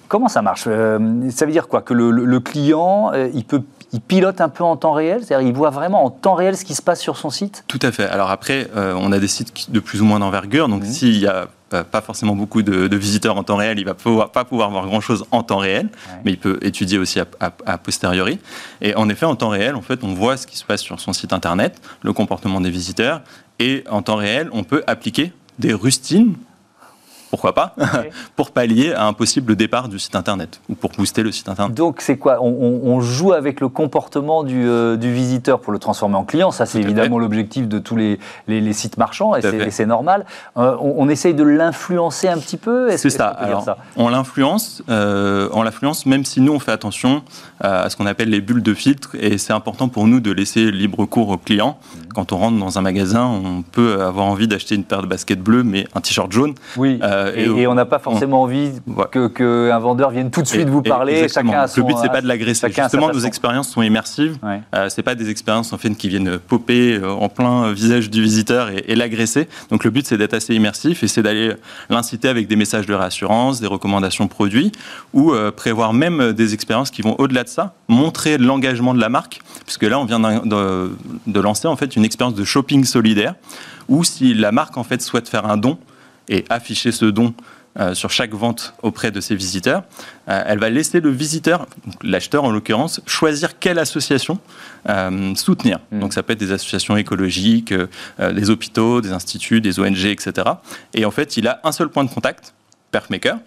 Comment 0.07 0.27
ça 0.27 0.41
marche? 0.41 0.65
Euh, 0.67 1.29
Ça 1.29 1.45
veut 1.45 1.51
dire 1.51 1.67
quoi? 1.67 1.81
Que 1.81 1.93
le, 1.93 2.39
client, 2.39 3.11
euh, 3.13 3.29
il 3.33 3.43
peut 3.43 3.61
il 3.93 4.01
pilote 4.01 4.41
un 4.41 4.49
peu 4.49 4.63
en 4.63 4.75
temps 4.75 4.93
réel 4.93 5.23
C'est-à-dire 5.23 5.47
il 5.47 5.53
voit 5.53 5.69
vraiment 5.69 6.03
en 6.03 6.09
temps 6.09 6.35
réel 6.35 6.57
ce 6.57 6.65
qui 6.65 6.75
se 6.75 6.81
passe 6.81 6.99
sur 6.99 7.17
son 7.17 7.29
site 7.29 7.63
Tout 7.67 7.79
à 7.81 7.91
fait. 7.91 8.05
Alors 8.05 8.31
après, 8.31 8.69
euh, 8.75 8.93
on 8.97 9.11
a 9.11 9.19
des 9.19 9.27
sites 9.27 9.71
de 9.71 9.79
plus 9.79 10.01
ou 10.01 10.05
moins 10.05 10.19
d'envergure. 10.19 10.67
Donc 10.67 10.83
hmm. 10.83 10.85
s'il 10.85 11.17
y 11.17 11.27
a 11.27 11.47
pas 11.69 12.01
forcément 12.01 12.35
beaucoup 12.35 12.61
de, 12.61 12.95
visiteurs 12.95 13.37
en 13.37 13.43
temps 13.43 13.57
réel, 13.57 13.79
il 13.79 13.85
va 13.85 13.93
pouvoir, 13.93 14.31
pas 14.31 14.45
pouvoir 14.45 14.69
voir 14.69 14.85
grand-chose 14.85 15.25
en 15.31 15.43
temps 15.43 15.57
réel, 15.57 15.89
mais 16.23 16.31
il 16.31 16.37
peut 16.37 16.59
étudier 16.61 16.97
aussi 16.97 17.19
à, 17.19 17.77
posteriori. 17.77 18.39
Et 18.81 18.95
en 18.95 19.09
effet, 19.09 19.25
en 19.25 19.35
temps 19.35 19.49
réel, 19.49 19.75
en 19.75 19.81
fait, 19.81 20.03
on 20.03 20.13
voit 20.13 20.37
ce 20.37 20.47
qui 20.47 20.57
se 20.57 20.63
passe 20.63 20.81
sur 20.81 20.99
son 20.99 21.13
site 21.13 21.33
internet, 21.33 21.81
le 22.03 22.13
comportement 22.13 22.61
des 22.61 22.69
visiteurs, 22.69 23.21
et 23.59 23.83
en 23.89 24.01
temps 24.01 24.15
réel, 24.15 24.49
on 24.53 24.63
peut 24.63 24.83
appliquer 24.87 25.33
des 25.59 25.73
rustines 25.73 26.35
pourquoi 27.29 27.53
pas, 27.53 27.75
pour 28.35 28.51
pallier 28.51 28.93
à 28.93 29.05
un 29.05 29.13
possible 29.13 29.55
départ 29.55 29.89
du 29.89 29.99
site 29.99 30.15
internet 30.15 30.61
ou 30.69 30.75
pour 30.75 30.91
booster 30.91 31.23
le 31.23 31.31
site 31.31 31.49
internet. 31.49 31.75
Donc 31.75 32.01
c'est 32.01 32.17
quoi? 32.17 32.39
On, 32.41 33.01
joue 33.01 33.33
avec 33.33 33.61
le 33.61 33.69
comportement 33.69 34.43
euh, 34.47 34.97
du, 34.97 35.13
visiteur 35.13 35.59
pour 35.59 35.71
le 35.71 35.79
transformer 35.79 36.15
en 36.15 36.23
client. 36.23 36.51
Ça, 36.51 36.65
c'est 36.65 36.79
évidemment 36.79 37.19
l'objectif 37.19 37.67
de 37.67 37.79
tous 37.79 37.95
les, 37.95 38.19
les, 38.47 38.73
sites 38.73 38.97
marchands 38.97 39.35
et 39.35 39.69
c'est 39.69 39.85
normal. 39.85 40.25
Euh, 40.57 40.75
on, 40.79 41.07
essaye 41.09 41.33
de 41.33 41.43
l'influencer 41.43 42.27
un 42.27 42.37
petit 42.37 42.57
peu? 42.57 42.95
C'est 42.97 43.09
ça. 43.09 43.27
Alors, 43.27 43.65
On 43.95 44.09
l'influence, 44.09 44.83
euh, 44.89 45.49
on 45.53 45.63
l'influence 45.63 46.05
même 46.05 46.25
si 46.25 46.41
nous 46.41 46.53
on 46.53 46.59
fait 46.59 46.71
attention 46.71 47.23
à 47.59 47.89
ce 47.89 47.95
qu'on 47.95 48.05
appelle 48.05 48.29
les 48.29 48.41
bulles 48.41 48.63
de 48.63 48.73
filtre 48.73 49.15
et 49.19 49.37
c'est 49.37 49.53
important 49.53 49.89
pour 49.89 50.07
nous 50.07 50.19
de 50.19 50.31
laisser 50.31 50.71
libre 50.71 51.05
cours 51.05 51.29
aux 51.29 51.37
clients. 51.37 51.77
Mmh. 51.79 51.99
Quand 52.13 52.31
on 52.31 52.37
rentre 52.37 52.57
dans 52.57 52.77
un 52.77 52.81
magasin, 52.81 53.25
on 53.25 53.61
peut 53.61 54.01
avoir 54.01 54.25
envie 54.25 54.47
d'acheter 54.47 54.75
une 54.75 54.83
paire 54.83 55.01
de 55.01 55.07
baskets 55.07 55.39
bleues 55.39 55.63
mais 55.63 55.87
un 55.95 56.01
t-shirt 56.01 56.31
jaune. 56.31 56.55
Oui. 56.75 56.99
Euh, 57.03 57.16
et, 57.35 57.67
on 57.67 57.73
n'a 57.73 57.85
pas 57.85 57.99
forcément 57.99 58.43
envie 58.43 58.71
qu'un 59.35 59.79
vendeur 59.79 60.11
vienne 60.11 60.31
tout 60.31 60.41
de 60.41 60.47
suite 60.47 60.69
vous 60.69 60.81
parler. 60.81 61.27
Chacun 61.27 61.65
le 61.75 61.83
but, 61.83 61.95
c'est 62.01 62.11
pas 62.11 62.21
de 62.21 62.27
l'agresser. 62.27 62.67
Justement, 62.71 63.09
nos 63.09 63.19
expériences 63.19 63.69
sont 63.69 63.81
immersives. 63.81 64.37
Ouais. 64.43 64.61
Euh, 64.75 64.89
c'est 64.89 65.03
pas 65.03 65.15
des 65.15 65.29
expériences 65.29 65.73
en 65.73 65.77
fait 65.77 65.89
qui 65.91 66.09
viennent 66.09 66.37
popper 66.37 66.95
euh, 66.95 67.11
en 67.11 67.29
plein 67.29 67.71
visage 67.71 68.09
du 68.09 68.21
visiteur 68.21 68.69
et, 68.69 68.95
l'agresser. 68.95 69.47
Donc 69.69 69.83
le 69.83 69.91
but, 69.91 70.07
c'est 70.07 70.17
d'être 70.17 70.33
assez 70.33 70.55
immersif 70.55 71.03
et 71.03 71.07
c'est 71.07 71.21
d'aller 71.21 71.53
l'inciter 71.89 72.27
avec 72.27 72.47
des 72.47 72.55
messages 72.55 72.87
de 72.87 72.93
réassurance, 72.93 73.59
des 73.61 73.67
recommandations 73.67 74.27
produits 74.27 74.71
ou 75.13 75.33
prévoir 75.55 75.93
même 75.93 76.33
des 76.33 76.53
expériences 76.53 76.89
qui 76.89 77.01
vont 77.01 77.15
au-delà 77.19 77.43
de 77.43 77.49
ça, 77.49 77.75
montrer 77.87 78.37
l'engagement 78.37 78.93
de 78.93 78.99
la 78.99 79.09
marque, 79.09 79.39
puisque 79.65 79.83
là, 79.83 79.99
on 79.99 80.05
vient 80.05 80.19
de, 80.19 80.91
de 81.27 81.39
lancer 81.39 81.67
en 81.67 81.75
fait 81.75 81.95
une 81.95 82.05
expérience 82.05 82.35
de 82.35 82.43
shopping 82.43 82.83
solidaire 82.83 83.35
où 83.87 84.03
si 84.03 84.33
la 84.33 84.51
marque 84.51 84.77
en 84.77 84.83
fait 84.83 85.01
souhaite 85.01 85.29
faire 85.29 85.45
un 85.45 85.57
don, 85.57 85.77
et 86.29 86.45
afficher 86.49 86.91
ce 86.91 87.05
don 87.05 87.33
euh, 87.79 87.93
sur 87.93 88.09
chaque 88.09 88.33
vente 88.33 88.73
auprès 88.81 89.11
de 89.11 89.21
ses 89.21 89.35
visiteurs, 89.35 89.83
euh, 90.29 90.43
elle 90.47 90.57
va 90.57 90.71
laisser 90.71 90.99
le 90.99 91.11
visiteur, 91.11 91.67
l'acheteur 92.01 92.43
en 92.43 92.49
l'occurrence, 92.49 93.01
choisir 93.05 93.59
quelle 93.59 93.77
association 93.77 94.39
euh, 94.89 95.35
soutenir. 95.35 95.79
Hmm. 95.91 95.99
Donc 95.99 96.13
ça 96.13 96.23
peut 96.23 96.33
être 96.33 96.39
des 96.39 96.51
associations 96.51 96.97
écologiques, 96.97 97.73
des 98.19 98.49
hôpitaux, 98.49 99.01
des 99.01 99.11
instituts, 99.11 99.61
des 99.61 99.79
ONG, 99.79 100.05
etc. 100.05 100.47
Et 100.95 101.05
en 101.05 101.11
fait, 101.11 101.37
il 101.37 101.47
a 101.47 101.59
un 101.63 101.71
seul 101.71 101.89
point 101.89 102.03
de 102.03 102.09
contact, 102.09 102.55
Perfmaker, 102.89 103.37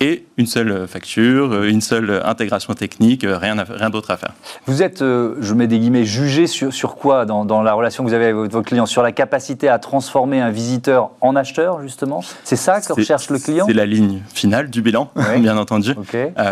et 0.00 0.24
une 0.36 0.46
seule 0.46 0.86
facture, 0.86 1.52
euh, 1.52 1.68
une 1.68 1.80
seule 1.80 2.22
intégration 2.24 2.72
technique, 2.74 3.24
euh, 3.24 3.36
rien, 3.36 3.56
rien 3.68 3.90
d'autre 3.90 4.10
à 4.10 4.16
faire. 4.16 4.32
Vous 4.66 4.82
êtes, 4.82 5.02
euh, 5.02 5.34
je 5.40 5.54
mets 5.54 5.66
des 5.66 5.78
guillemets, 5.78 6.04
jugé 6.04 6.46
sur, 6.46 6.72
sur 6.72 6.94
quoi 6.94 7.24
dans, 7.24 7.44
dans, 7.44 7.62
la 7.62 7.72
relation 7.72 8.04
que 8.04 8.08
vous 8.08 8.14
avez 8.14 8.26
avec 8.26 8.36
votre 8.36 8.62
client 8.62 8.86
Sur 8.86 9.02
la 9.02 9.12
capacité 9.12 9.68
à 9.68 9.78
transformer 9.78 10.40
un 10.40 10.50
visiteur 10.50 11.10
en 11.20 11.34
acheteur, 11.34 11.82
justement? 11.82 12.22
C'est 12.44 12.56
ça 12.56 12.80
que 12.80 12.92
recherche 12.92 13.28
le 13.30 13.38
client? 13.38 13.66
C'est 13.66 13.74
la 13.74 13.86
ligne 13.86 14.22
finale 14.32 14.70
du 14.70 14.82
bilan, 14.82 15.10
bien 15.38 15.56
entendu. 15.56 15.94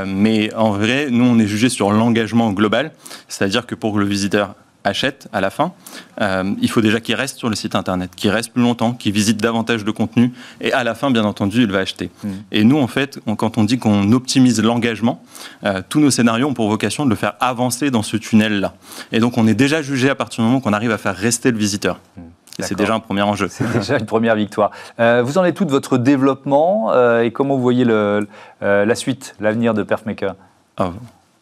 mais 0.07 0.53
en 0.55 0.71
vrai, 0.71 1.09
nous, 1.11 1.25
on 1.25 1.39
est 1.39 1.47
jugé 1.47 1.69
sur 1.69 1.93
l'engagement 1.93 2.53
global, 2.53 2.91
c'est-à-dire 3.29 3.67
que 3.67 3.75
pour 3.75 3.99
le 3.99 4.07
visiteur 4.07 4.55
achète 4.87 5.29
à 5.33 5.41
la 5.41 5.51
fin, 5.51 5.73
euh, 6.21 6.55
il 6.61 6.71
faut 6.71 6.81
déjà 6.81 7.01
qu'il 7.01 7.15
reste 7.15 7.39
sur 7.39 7.49
le 7.49 7.57
site 7.57 7.75
internet, 7.75 8.11
qu'il 8.17 8.31
reste 8.31 8.53
plus 8.53 8.63
longtemps, 8.63 8.93
qu'il 8.93 9.13
visite 9.13 9.37
davantage 9.39 9.85
de 9.85 9.91
contenu, 9.91 10.33
et 10.61 10.73
à 10.73 10.85
la 10.85 10.95
fin, 10.95 11.11
bien 11.11 11.25
entendu, 11.25 11.63
il 11.63 11.71
va 11.71 11.81
acheter. 11.81 12.11
Mm. 12.23 12.29
Et 12.53 12.65
nous, 12.65 12.79
en 12.79 12.87
fait, 12.87 13.19
quand 13.37 13.59
on 13.59 13.65
dit 13.65 13.79
qu'on 13.79 14.13
optimise 14.13 14.63
l'engagement, 14.63 15.23
euh, 15.65 15.83
tous 15.89 16.01
nos 16.01 16.11
scénarios 16.11 16.49
ont 16.49 16.55
pour 16.55 16.69
vocation 16.69 17.05
de 17.05 17.11
le 17.11 17.17
faire 17.17 17.35
avancer 17.41 17.91
dans 17.91 18.03
ce 18.03 18.17
tunnel-là. 18.17 18.75
Et 19.13 19.21
donc, 19.21 19.37
on 19.39 19.47
est 19.47 19.55
déjà 19.55 19.83
jugé 19.83 20.09
à 20.09 20.15
partir 20.15 20.43
du 20.43 20.49
moment 20.49 20.61
qu'on 20.61 20.73
arrive 20.73 20.93
à 20.93 20.99
faire 20.99 21.17
rester 21.17 21.51
le 21.51 21.59
visiteur. 21.59 22.01
Mm. 22.17 22.21
c'est 22.61 22.77
déjà 22.77 22.95
un 22.95 23.01
premier 23.01 23.23
enjeu. 23.23 23.49
C'est 23.51 23.71
déjà 23.71 23.99
une 23.99 24.07
première 24.07 24.37
victoire. 24.37 24.71
Euh, 25.01 25.23
vous 25.23 25.39
en 25.39 25.45
êtes 25.45 25.57
tout 25.57 25.65
de 25.65 25.71
votre 25.71 25.99
développement 25.99 26.93
et 27.21 27.31
comment 27.31 27.57
vous 27.57 27.63
voyez 27.63 27.85
le, 27.85 28.27
la 28.61 28.95
suite, 28.95 29.35
l'avenir 29.41 29.75
de 29.75 29.83
Perfmaker 29.83 30.35
ah, 30.79 30.93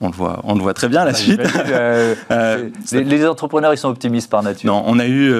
on 0.05 0.09
le 0.09 0.15
voit, 0.15 0.41
on 0.45 0.55
le 0.55 0.61
voit 0.61 0.75
très 0.75 0.89
bien 0.89 1.05
la 1.05 1.13
bah, 1.13 1.17
suite. 1.17 1.41
les, 2.93 3.27
entrepreneurs, 3.27 3.73
ils 3.73 3.79
sont 3.79 3.89
optimistes 3.89 4.31
par 4.31 4.43
nature. 4.43 4.73
Non, 4.73 4.83
on 4.87 4.99
a 4.99 5.07
eu, 5.07 5.33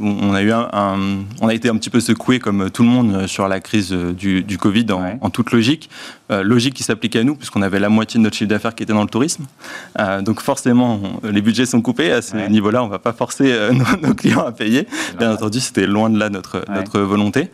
on 0.00 0.34
a 0.34 0.42
eu 0.42 0.52
un, 0.52 0.98
on 1.40 1.48
a 1.48 1.54
été 1.54 1.68
un 1.68 1.76
petit 1.76 1.90
peu 1.90 2.00
secoué 2.00 2.38
comme 2.38 2.70
tout 2.70 2.82
le 2.82 2.88
monde 2.88 3.26
sur 3.26 3.48
la 3.48 3.60
crise 3.60 3.92
du, 3.92 4.42
du 4.42 4.58
Covid 4.58 4.86
en, 5.20 5.30
toute 5.30 5.52
logique. 5.52 5.90
logique 6.28 6.74
qui 6.74 6.82
s'applique 6.82 7.16
à 7.16 7.24
nous 7.24 7.34
puisqu'on 7.34 7.62
avait 7.62 7.80
la 7.80 7.88
moitié 7.88 8.18
de 8.18 8.24
notre 8.24 8.36
chiffre 8.36 8.50
d'affaires 8.50 8.74
qui 8.74 8.82
était 8.82 8.92
dans 8.92 9.02
le 9.02 9.08
tourisme. 9.08 9.44
donc 10.22 10.40
forcément, 10.40 11.00
les 11.24 11.40
budgets 11.40 11.66
sont 11.66 11.80
coupés 11.80 12.12
à 12.12 12.22
ce 12.22 12.36
niveau-là. 12.36 12.82
On 12.82 12.86
ne 12.86 12.90
va 12.90 12.98
pas 12.98 13.12
forcer 13.12 13.54
nos, 14.02 14.14
clients 14.14 14.46
à 14.46 14.52
payer. 14.52 14.86
Bien 15.18 15.32
entendu, 15.32 15.60
c'était 15.60 15.86
loin 15.86 16.10
de 16.10 16.18
là 16.18 16.28
notre 16.28 16.64
notre 16.68 17.00
volonté, 17.00 17.50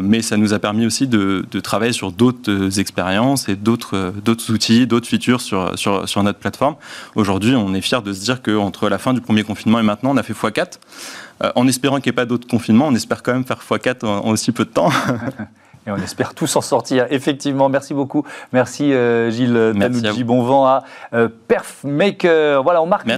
mais 0.00 0.22
ça 0.22 0.36
nous 0.36 0.52
a 0.54 0.58
permis 0.58 0.86
aussi 0.86 1.06
de, 1.06 1.44
de 1.50 1.60
travailler 1.60 1.92
sur 1.92 2.12
d'autres 2.12 2.78
expériences 2.78 3.48
et 3.48 3.56
d'autres 3.56 4.12
d'autres 4.24 4.52
outils, 4.52 4.86
d'autres 4.86 5.08
features 5.08 5.40
sur, 5.40 5.78
sur, 5.78 5.87
sur 6.06 6.22
notre 6.22 6.38
plateforme. 6.38 6.76
Aujourd'hui, 7.14 7.54
on 7.54 7.74
est 7.74 7.80
fier 7.80 8.02
de 8.02 8.12
se 8.12 8.20
dire 8.20 8.42
qu'entre 8.42 8.88
la 8.88 8.98
fin 8.98 9.14
du 9.14 9.20
premier 9.20 9.42
confinement 9.42 9.78
et 9.80 9.82
maintenant, 9.82 10.10
on 10.12 10.16
a 10.16 10.22
fait 10.22 10.32
x4. 10.32 10.78
Euh, 11.42 11.52
en 11.54 11.68
espérant 11.68 11.96
qu'il 11.96 12.10
n'y 12.10 12.14
ait 12.14 12.22
pas 12.22 12.26
d'autres 12.26 12.48
confinements, 12.48 12.88
on 12.88 12.94
espère 12.94 13.22
quand 13.22 13.32
même 13.32 13.44
faire 13.44 13.60
x4 13.60 14.04
en, 14.04 14.26
en 14.26 14.30
aussi 14.30 14.52
peu 14.52 14.64
de 14.64 14.70
temps. 14.70 14.90
Et 15.88 15.90
on 15.90 15.96
espère 15.96 16.34
tous 16.34 16.54
en 16.54 16.60
sortir. 16.60 17.06
Effectivement, 17.08 17.70
merci 17.70 17.94
beaucoup. 17.94 18.22
Merci 18.52 18.92
euh, 18.92 19.30
Gilles 19.30 19.72
Tanouji. 19.78 20.22
Bon 20.22 20.42
vent 20.42 20.66
à 20.66 20.84
euh, 21.14 21.30
Perfmaker. 21.48 22.62
Voilà, 22.62 22.82
on 22.82 22.86
marque 22.86 23.08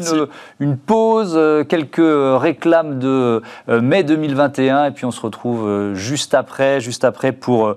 une, 0.61 0.77
pause, 0.77 1.33
euh, 1.35 1.65
quelques 1.65 1.99
réclames 2.41 3.01
de 3.01 3.43
mai 3.67 4.05
2021 4.05 4.85
et 4.85 4.91
puis 4.93 5.05
on 5.05 5.11
se 5.11 5.21
retrouve 5.21 5.95
juste 5.95 6.33
après, 6.33 6.81
juste 6.81 7.05
après 7.05 7.33
pour 7.33 7.75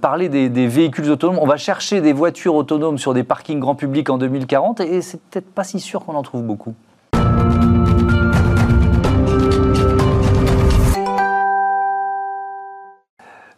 parler 0.00 0.28
des, 0.28 0.48
des, 0.48 0.68
véhicules 0.68 1.10
autonomes. 1.10 1.38
On 1.40 1.46
va 1.46 1.56
chercher 1.56 2.00
des 2.00 2.12
voitures 2.12 2.54
autonomes 2.54 2.98
sur 2.98 3.14
des 3.14 3.24
parkings 3.24 3.58
grand 3.58 3.74
public 3.74 4.10
en 4.10 4.18
2040 4.18 4.80
et 4.80 5.02
c'est 5.02 5.20
peut-être 5.20 5.52
pas 5.52 5.64
si 5.64 5.80
sûr 5.80 6.04
qu'on 6.04 6.14
en 6.14 6.22
trouve 6.22 6.42
beaucoup. 6.42 6.74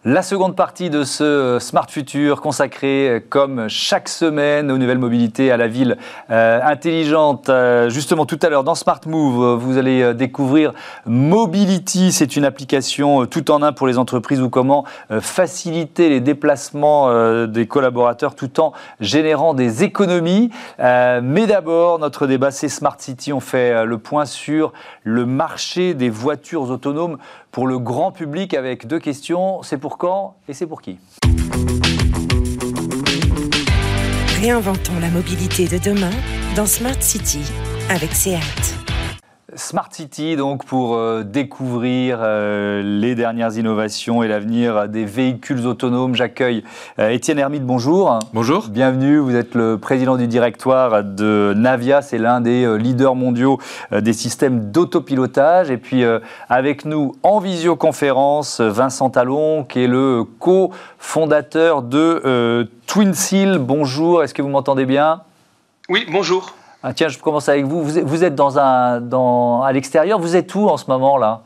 La 0.05 0.23
seconde 0.23 0.57
partie 0.57 0.91
de 0.91 1.05
ce 1.05 1.59
Smart 1.61 1.89
Future 1.89 2.41
consacrée 2.41 3.25
comme 3.29 3.69
chaque 3.69 4.09
semaine 4.09 4.73
aux 4.73 4.77
nouvelles 4.77 4.99
mobilités, 4.99 5.53
à 5.53 5.57
la 5.57 5.69
ville 5.69 5.97
euh, 6.33 6.59
intelligente. 6.61 7.49
Euh, 7.49 7.89
justement 7.89 8.27
tout 8.27 8.39
à 8.43 8.49
l'heure 8.49 8.65
dans 8.65 8.75
Smart 8.75 9.01
Move, 9.07 9.61
vous 9.61 9.79
allez 9.79 10.03
euh, 10.03 10.13
découvrir 10.13 10.73
Mobility. 11.07 12.11
C'est 12.11 12.35
une 12.35 12.45
application 12.45 13.27
tout 13.27 13.53
en 13.53 13.63
un 13.63 13.73
pour 13.73 13.87
les 13.87 13.97
entreprises 13.97 14.41
ou 14.41 14.51
comment 14.51 14.85
faciliter 15.21 16.09
les 16.09 16.19
déplacements 16.19 17.47
des 17.47 17.69
collaborateurs 17.69 18.35
tout 18.35 18.59
en 18.59 18.73
générant 18.99 19.55
des 19.55 19.85
économies. 19.85 20.51
mais 20.79 21.47
d'abord, 21.47 22.01
notre 22.01 22.27
débat 22.27 22.51
c'est 22.51 22.69
Smart 22.69 22.97
City. 22.99 23.33
On 23.33 23.39
fait 23.39 23.85
le 23.85 23.99
point 23.99 24.25
sur 24.25 24.73
le 25.05 25.27
marché 25.27 25.95
des 25.95 26.11
voitures 26.11 26.71
autonomes 26.71 27.19
pour 27.53 27.67
le 27.67 27.79
grand 27.79 28.11
public 28.11 28.55
avec 28.55 28.87
deux 28.87 28.99
questions. 28.99 29.63
C'est 29.63 29.79
pour 29.79 29.99
quand 29.99 30.35
et 30.49 30.55
c'est 30.55 30.67
pour 30.67 30.83
qui? 30.83 30.99
Réinventons 34.41 34.99
la 35.01 35.09
mobilité 35.09 35.69
de 35.69 35.79
demain 35.79 36.11
dans 36.57 36.67
Smart 36.67 37.01
City 37.01 37.43
avec 37.89 38.13
SEAT. 38.13 38.82
Smart 39.55 39.89
City, 39.91 40.37
donc 40.37 40.65
pour 40.65 40.95
euh, 40.95 41.25
découvrir 41.25 42.19
euh, 42.21 42.83
les 42.83 43.15
dernières 43.15 43.57
innovations 43.59 44.23
et 44.23 44.29
l'avenir 44.29 44.89
des 44.89 45.05
véhicules 45.05 45.67
autonomes. 45.67 46.15
J'accueille 46.15 46.65
euh, 46.99 47.11
Étienne 47.11 47.39
Hermite, 47.39 47.65
bonjour. 47.65 48.19
Bonjour. 48.33 48.69
Bienvenue, 48.69 49.19
vous 49.19 49.37
êtes 49.37 49.55
le 49.55 49.77
président 49.77 50.17
du 50.17 50.27
directoire 50.27 51.05
de 51.05 51.53
Navia, 51.55 52.01
c'est 52.01 52.17
l'un 52.17 52.41
des 52.41 52.79
leaders 52.79 53.15
mondiaux 53.15 53.59
des 53.91 54.13
systèmes 54.15 54.71
d'autopilotage. 54.71 55.71
Et 55.71 55.77
puis 55.77 56.05
avec 56.49 56.85
nous 56.85 57.15
en 57.23 57.39
visioconférence, 57.39 58.61
Vincent 58.61 59.11
Talon, 59.11 59.65
qui 59.65 59.85
est 59.85 59.89
le 59.89 60.25
co-fondateur 60.39 61.83
de 61.83 62.69
Twin 62.87 63.13
Seal. 63.13 63.59
Bonjour, 63.59 64.23
est-ce 64.23 64.33
que 64.33 64.43
vous 64.43 64.49
m'entendez 64.49 64.87
bien? 64.87 65.23
Oui, 65.89 66.07
bonjour. 66.11 66.55
Ah, 66.83 66.93
tiens, 66.93 67.09
je 67.09 67.19
commence 67.19 67.49
avec 67.49 67.65
vous. 67.65 67.83
Vous 67.85 68.25
êtes 68.25 68.41
à 68.41 69.71
l'extérieur. 69.73 70.19
Vous 70.19 70.37
êtes 70.37 70.55
où 70.55 70.69
en 70.69 70.77
ce 70.77 70.87
moment 70.89 71.17
là 71.17 71.43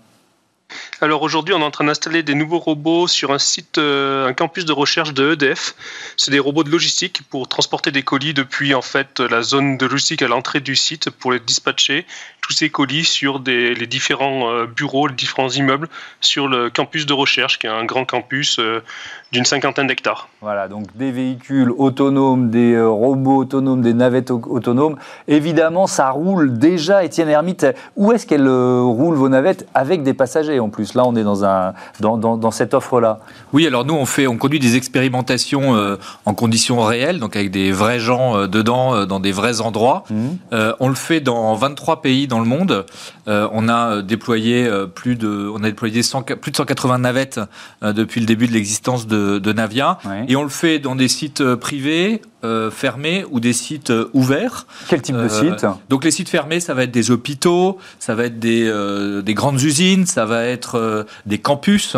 alors 1.01 1.23
aujourd'hui, 1.23 1.55
on 1.55 1.61
est 1.61 1.65
en 1.65 1.71
train 1.71 1.85
d'installer 1.85 2.23
des 2.23 2.35
nouveaux 2.35 2.59
robots 2.59 3.07
sur 3.07 3.31
un 3.31 3.39
site, 3.39 3.79
euh, 3.79 4.27
un 4.27 4.33
campus 4.33 4.65
de 4.65 4.73
recherche 4.73 5.13
de 5.13 5.33
EDF. 5.33 5.75
C'est 6.17 6.31
des 6.31 6.39
robots 6.39 6.65
de 6.65 6.71
logistique 6.71 7.21
pour 7.31 7.49
transporter 7.49 7.93
des 7.93 8.03
colis 8.03 8.35
depuis 8.35 8.75
en 8.75 8.83
fait 8.83 9.21
la 9.21 9.43
zone 9.43 9.77
de 9.77 9.87
logistique 9.87 10.23
à 10.23 10.29
l'entrée 10.29 10.61
du 10.61 10.75
site 10.75 11.11
pour 11.11 11.33
les 11.33 11.39
dispatcher 11.39 12.07
tous 12.41 12.53
ces 12.53 12.71
colis 12.71 13.05
sur 13.05 13.43
les 13.45 13.87
différents 13.87 14.51
euh, 14.51 14.67
bureaux, 14.67 15.09
les 15.09 15.15
différents 15.15 15.51
immeubles 15.51 15.89
sur 16.21 16.49
le 16.49 16.71
campus 16.71 17.05
de 17.05 17.13
recherche, 17.13 17.59
qui 17.59 17.67
est 17.67 17.71
un 17.71 17.85
grand 17.85 18.05
campus 18.05 18.59
euh, 18.59 18.83
d'une 19.33 19.45
cinquantaine 19.45 19.87
d'hectares. 19.87 20.29
Voilà, 20.41 20.69
donc 20.69 20.85
des 20.97 21.11
véhicules 21.11 21.71
autonomes, 21.77 22.51
des 22.51 22.75
euh, 22.75 22.89
robots 22.89 23.37
autonomes, 23.37 23.83
des 23.83 23.95
navettes 23.95 24.31
autonomes. 24.31 24.97
Évidemment, 25.29 25.87
ça 25.87 26.11
roule 26.11 26.59
déjà, 26.59 27.05
Étienne 27.05 27.29
Hermite. 27.29 27.67
Où 27.97 28.13
est-ce 28.13 28.27
qu'elles 28.27 28.49
roulent 28.49 29.17
vos 29.17 29.29
navettes 29.29 29.67
avec 29.75 30.03
des 30.03 30.15
passagers 30.15 30.61
en 30.61 30.69
plus? 30.69 30.95
Là, 30.95 31.05
on 31.07 31.17
est 31.17 31.25
dans, 31.25 31.45
un, 31.45 31.75
dans, 32.01 32.17
dans, 32.17 32.51
cette 32.51 32.75
offre-là. 32.75 33.21
Oui, 33.53 33.67
alors 33.67 33.85
nous, 33.85 33.95
on, 33.95 34.07
fait, 34.07 34.27
on 34.27 34.37
conduit 34.37 34.61
des 34.61 34.77
expérimentations 34.77 35.97
en 36.25 36.35
conditions 36.35 36.81
réelles, 36.83 37.19
donc 37.19 37.37
avec 37.37 37.51
des 37.51 37.73
vrais 37.73 37.99
gens 37.99 38.47
dedans, 38.47 39.07
dans 39.07 39.21
des 39.21 39.33
vrais 39.33 39.61
endroits. 39.61 40.05
Mmh. 40.11 40.55
on 40.81 40.89
le 40.89 40.95
fait 40.95 41.21
dans 41.21 41.55
23 41.55 42.03
pays 42.03 42.29
dans 42.29 42.39
le 42.39 42.47
monde. 42.47 42.87
Euh, 43.29 43.49
on 43.53 43.69
a 43.69 44.03
déployé 44.03 44.67
euh, 44.67 44.87
plus 44.87 45.17
de, 45.17 45.51
on 45.53 45.63
a 45.65 45.69
déployé 45.69 46.01
plus 46.41 46.53
de 46.53 46.57
180 46.57 46.99
navettes 46.99 47.41
euh, 47.83 47.93
depuis 47.93 48.21
le 48.21 48.27
début 48.27 48.47
de 48.47 48.53
l'existence 48.53 49.07
de, 49.07 49.16
Navia, 49.53 49.99
et 50.29 50.37
on 50.37 50.43
le 50.43 50.49
fait 50.49 50.79
dans 50.79 50.97
des 50.97 51.09
sites 51.09 51.55
privés, 51.57 52.23
fermés 52.71 53.25
ou 53.31 53.41
des 53.41 53.53
sites 53.53 53.93
ouverts. 54.13 54.67
Quel 54.89 55.03
type 55.03 55.17
de 55.17 55.29
site 55.29 55.67
Donc 55.89 56.05
les 56.05 56.11
sites 56.11 56.29
fermés, 56.29 56.61
ça 56.61 56.75
va 56.75 56.85
être 56.85 56.91
des 56.91 57.11
hôpitaux, 57.11 57.79
ça 57.99 58.15
va 58.15 58.25
être 58.25 58.39
des, 58.39 58.73
des 59.23 59.35
grandes 59.35 59.63
usines, 59.63 60.07
ça 60.07 60.25
va 60.25 60.45
être 60.45 61.07
des 61.27 61.39
campus, 61.39 61.97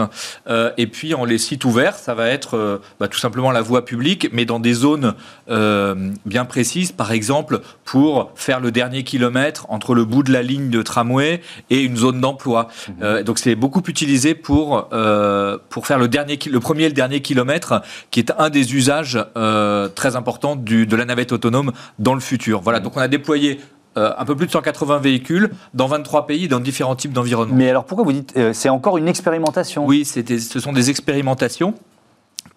et 0.76 0.86
puis 0.86 1.14
en 1.14 1.24
les 1.24 1.38
sites 1.38 1.64
ouverts, 1.64 1.96
ça 1.96 2.14
va 2.14 2.28
être 2.28 2.80
bah, 3.00 3.08
tout 3.08 3.18
simplement 3.18 3.50
la 3.50 3.62
voie 3.62 3.84
publique, 3.84 4.28
mais 4.32 4.44
dans 4.44 4.60
des 4.60 4.74
zones 4.74 5.14
bien 5.46 6.44
précises, 6.44 6.92
par 6.92 7.12
exemple 7.12 7.60
pour 7.84 8.32
faire 8.34 8.60
le 8.60 8.70
dernier 8.70 9.02
kilomètre 9.02 9.66
entre 9.70 9.94
le 9.94 10.04
bout 10.04 10.22
de 10.22 10.32
la 10.32 10.42
ligne 10.42 10.70
de 10.70 10.82
tramway 10.82 11.40
et 11.70 11.82
une 11.82 11.96
zone 11.96 12.20
d'emploi. 12.20 12.68
Euh, 13.02 13.22
donc 13.22 13.38
c'est 13.38 13.54
beaucoup 13.54 13.82
utilisé 13.86 14.34
pour, 14.34 14.88
euh, 14.92 15.58
pour 15.70 15.86
faire 15.86 15.98
le, 15.98 16.08
dernier, 16.08 16.38
le 16.50 16.60
premier 16.60 16.84
et 16.84 16.88
le 16.88 16.94
dernier 16.94 17.20
kilomètre, 17.20 17.82
qui 18.10 18.20
est 18.20 18.32
un 18.38 18.50
des 18.50 18.74
usages 18.74 19.18
euh, 19.36 19.88
très 19.88 20.16
importants 20.16 20.37
du, 20.56 20.86
de 20.86 20.96
la 20.96 21.04
navette 21.04 21.32
autonome 21.32 21.72
dans 21.98 22.14
le 22.14 22.20
futur. 22.20 22.60
Voilà, 22.60 22.80
donc 22.80 22.96
on 22.96 23.00
a 23.00 23.08
déployé 23.08 23.60
un 23.96 24.24
peu 24.24 24.36
plus 24.36 24.46
de 24.46 24.52
180 24.52 24.98
véhicules 24.98 25.50
dans 25.74 25.88
23 25.88 26.28
pays, 26.28 26.46
dans 26.46 26.60
différents 26.60 26.94
types 26.94 27.12
d'environnements. 27.12 27.56
Mais 27.56 27.68
alors 27.68 27.84
pourquoi 27.84 28.04
vous 28.04 28.12
dites 28.12 28.32
c'est 28.52 28.68
encore 28.68 28.96
une 28.96 29.08
expérimentation? 29.08 29.84
Oui, 29.86 30.04
ce 30.04 30.60
sont 30.60 30.72
des 30.72 30.90
expérimentations 30.90 31.74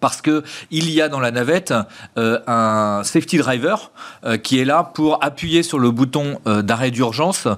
parce 0.02 0.20
que 0.20 0.42
il 0.70 0.90
y 0.90 1.00
a 1.00 1.08
dans 1.08 1.20
la 1.20 1.30
navette 1.30 1.72
euh, 2.18 2.40
un 2.46 3.02
safety 3.04 3.38
driver 3.38 3.92
euh, 4.26 4.36
qui 4.36 4.58
est 4.58 4.66
là 4.66 4.90
pour 4.94 5.24
appuyer 5.24 5.62
sur 5.62 5.78
le 5.78 5.90
bouton 5.90 6.40
euh, 6.46 6.60
d'arrêt 6.60 6.90
d'urgence 6.90 7.48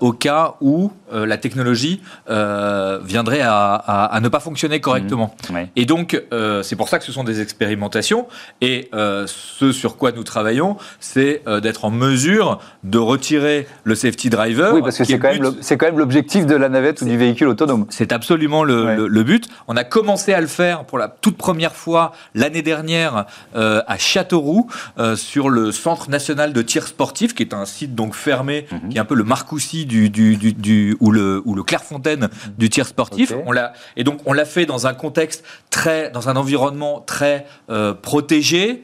au 0.00 0.12
cas 0.12 0.54
où 0.60 0.92
la 1.12 1.36
technologie 1.36 2.00
viendrait 2.28 3.42
à, 3.42 4.18
ne 4.22 4.28
pas 4.28 4.40
fonctionner 4.40 4.80
correctement. 4.80 5.34
Mmh. 5.50 5.56
Et 5.76 5.84
donc 5.84 6.20
c'est 6.62 6.76
pour 6.76 6.88
ça 6.88 6.98
que 6.98 7.04
ce 7.04 7.12
sont 7.12 7.24
des 7.24 7.40
expérimentations 7.40 8.26
et 8.60 8.90
ce 9.26 9.72
sur 9.72 9.96
quoi 9.96 10.12
nous 10.12 10.24
travaillons, 10.24 10.76
c'est 11.00 11.42
d'être 11.62 11.84
en 11.84 11.90
mesure 11.90 12.60
de 12.84 12.98
retirer 12.98 13.66
le 13.84 13.94
safety 13.94 14.30
driver. 14.30 14.74
Oui, 14.74 14.82
parce 14.82 14.98
que 14.98 15.04
c'est 15.04 15.18
quand, 15.18 15.32
quand, 15.32 15.86
même 15.86 15.98
l'objectif 15.98 16.46
de 16.46 16.54
la 16.54 16.68
navette 16.68 17.02
ou 17.02 17.04
du 17.04 17.16
véhicule 17.16 17.48
autonome. 17.48 17.86
C'est 17.90 18.12
absolument 18.12 18.64
le 18.64 19.22
but. 19.22 19.48
On 19.68 19.76
a 19.76 19.84
commencé 19.84 20.32
à 20.32 20.40
le 20.40 20.46
faire 20.46 20.84
pour 20.84 20.98
la 20.98 21.08
toute 21.08 21.36
première 21.36 21.74
fois 21.74 22.12
l'année 22.34 22.62
dernière 22.62 23.26
euh, 23.56 23.82
à 23.86 23.98
Châteauroux 23.98 24.68
euh, 24.98 25.16
sur 25.16 25.48
le 25.48 25.72
Centre 25.72 26.10
national 26.10 26.52
de 26.52 26.62
tir 26.62 26.86
sportif, 26.86 27.34
qui 27.34 27.42
est 27.42 27.54
un 27.54 27.64
site 27.64 27.94
donc 27.94 28.14
fermé, 28.14 28.66
mhm. 28.70 28.88
qui 28.88 28.96
est 28.96 29.00
un 29.00 29.04
peu 29.04 29.14
le 29.14 29.24
Marcoussis 29.24 29.86
du, 29.86 30.10
du, 30.10 30.36
du, 30.36 30.96
ou 31.02 31.10
le 31.10 31.42
ou 31.44 31.54
le 31.54 31.62
Clairefontaine 31.64 32.30
du 32.56 32.70
tir 32.70 32.86
sportif. 32.86 33.34
On 33.44 33.52
l'a 33.52 33.74
et 33.96 34.04
donc 34.04 34.20
on 34.24 34.32
l'a 34.32 34.46
fait 34.46 34.64
dans 34.64 34.86
un 34.86 34.94
contexte 34.94 35.44
très, 35.68 36.10
dans 36.10 36.30
un 36.30 36.36
environnement 36.36 37.00
très 37.00 37.44
euh, 37.68 37.92
protégé 37.92 38.82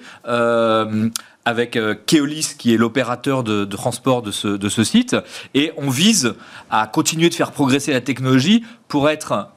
avec 1.45 1.79
Keolis, 2.05 2.57
qui 2.59 2.75
est 2.75 2.77
l'opérateur 2.77 3.43
de, 3.43 3.65
transport 3.65 4.21
de 4.21 4.31
ce, 4.31 4.49
de 4.49 4.69
ce 4.69 4.85
site. 4.85 5.17
Et 5.55 5.73
on 5.79 5.89
vise 5.89 6.35
à 6.69 6.87
continuer 6.87 7.31
de 7.31 7.35
faire 7.35 7.53
progresser 7.53 7.91
la 7.91 8.03
technologie 8.03 8.67
pour 8.87 9.09
être, 9.09 9.49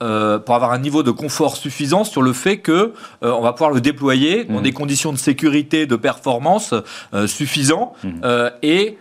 pour 0.45 0.55
avoir 0.55 0.71
un 0.71 0.79
niveau 0.79 1.03
de 1.03 1.11
confort 1.11 1.57
suffisant 1.57 2.05
sur 2.05 2.21
le 2.21 2.31
fait 2.31 2.59
que 2.59 2.93
on 3.21 3.41
va 3.41 3.51
pouvoir 3.51 3.71
le 3.71 3.81
déployer 3.81 4.45
dans 4.45 4.59
mmh. 4.59 4.63
des 4.63 4.71
conditions 4.71 5.11
de 5.11 5.17
sécurité, 5.17 5.85
de 5.85 5.97
performance 5.97 6.73
suffisants 7.27 7.93
mmh. 8.05 8.09
et 8.63 8.97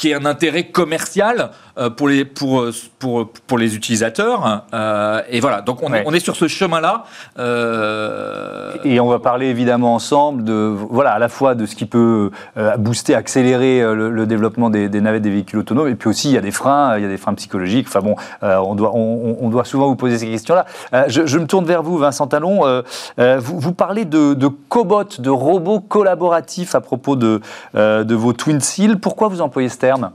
qui 0.00 0.08
ait 0.08 0.14
un 0.14 0.24
intérêt 0.24 0.64
commercial 0.64 1.38
euh, 1.38 1.50
pour 1.88 2.08
les, 2.08 2.24
pour, 2.24 2.66
pour, 2.98 3.30
pour 3.46 3.58
les 3.58 3.74
utilisateurs. 3.74 4.64
Euh, 4.74 5.22
et 5.30 5.40
voilà, 5.40 5.62
donc 5.62 5.82
on, 5.82 5.92
est, 5.94 6.02
on 6.06 6.12
est 6.12 6.20
sur 6.20 6.36
ce 6.36 6.48
chemin-là. 6.48 7.04
Euh, 7.38 8.74
et 8.84 9.00
on 9.00 9.08
va 9.08 9.18
parler 9.18 9.46
évidemment 9.46 9.94
ensemble 9.94 10.44
de, 10.44 10.74
voilà, 10.90 11.12
à 11.12 11.18
la 11.18 11.28
fois 11.28 11.54
de 11.54 11.64
ce 11.66 11.74
qui 11.74 11.86
peut 11.86 12.30
booster, 12.78 13.14
accélérer 13.14 13.82
le, 13.94 14.26
développement 14.26 14.70
des, 14.70 14.88
navettes 15.00 15.22
des 15.22 15.30
véhicules 15.30 15.58
autonomes, 15.58 15.88
et 15.88 15.94
puis 15.94 16.08
aussi 16.08 16.28
il 16.28 16.34
y 16.34 16.38
a 16.38 16.42
des 16.42 16.50
freins, 16.50 16.96
il 16.98 17.02
y 17.02 17.06
a 17.06 17.08
des 17.08 17.16
freins 17.16 17.34
psychologiques. 17.34 17.86
Enfin 17.88 18.00
bon, 18.00 18.16
on, 18.42 18.74
doit, 18.74 18.92
on, 18.94 19.48
doit 19.48 19.64
souvent 19.64 19.88
vous 19.88 19.96
poser 19.96 20.18
ces 20.18 20.26
questions-là. 20.28 20.66
Je, 21.08 21.38
me 21.38 21.46
tourne 21.46 21.64
vers 21.64 21.82
vous, 21.82 21.96
Vincent 21.98 22.26
Talon. 22.26 22.82
Vous, 23.18 23.60
vous, 23.60 23.72
parlez 23.72 24.04
de, 24.04 24.34
de 24.34 24.48
cobots, 24.48 25.18
de 25.18 25.30
robots 25.30 25.80
collaboratifs 25.80 26.74
à 26.74 26.80
propos 26.80 27.16
de, 27.16 27.40
de 27.74 28.14
vos 28.14 28.32
Twin 28.32 28.60
Seal. 28.60 28.98
Pourquoi 28.98 29.28
vous 29.28 29.40
employez 29.40 29.68
ce 29.68 29.78
terme? 29.78 30.10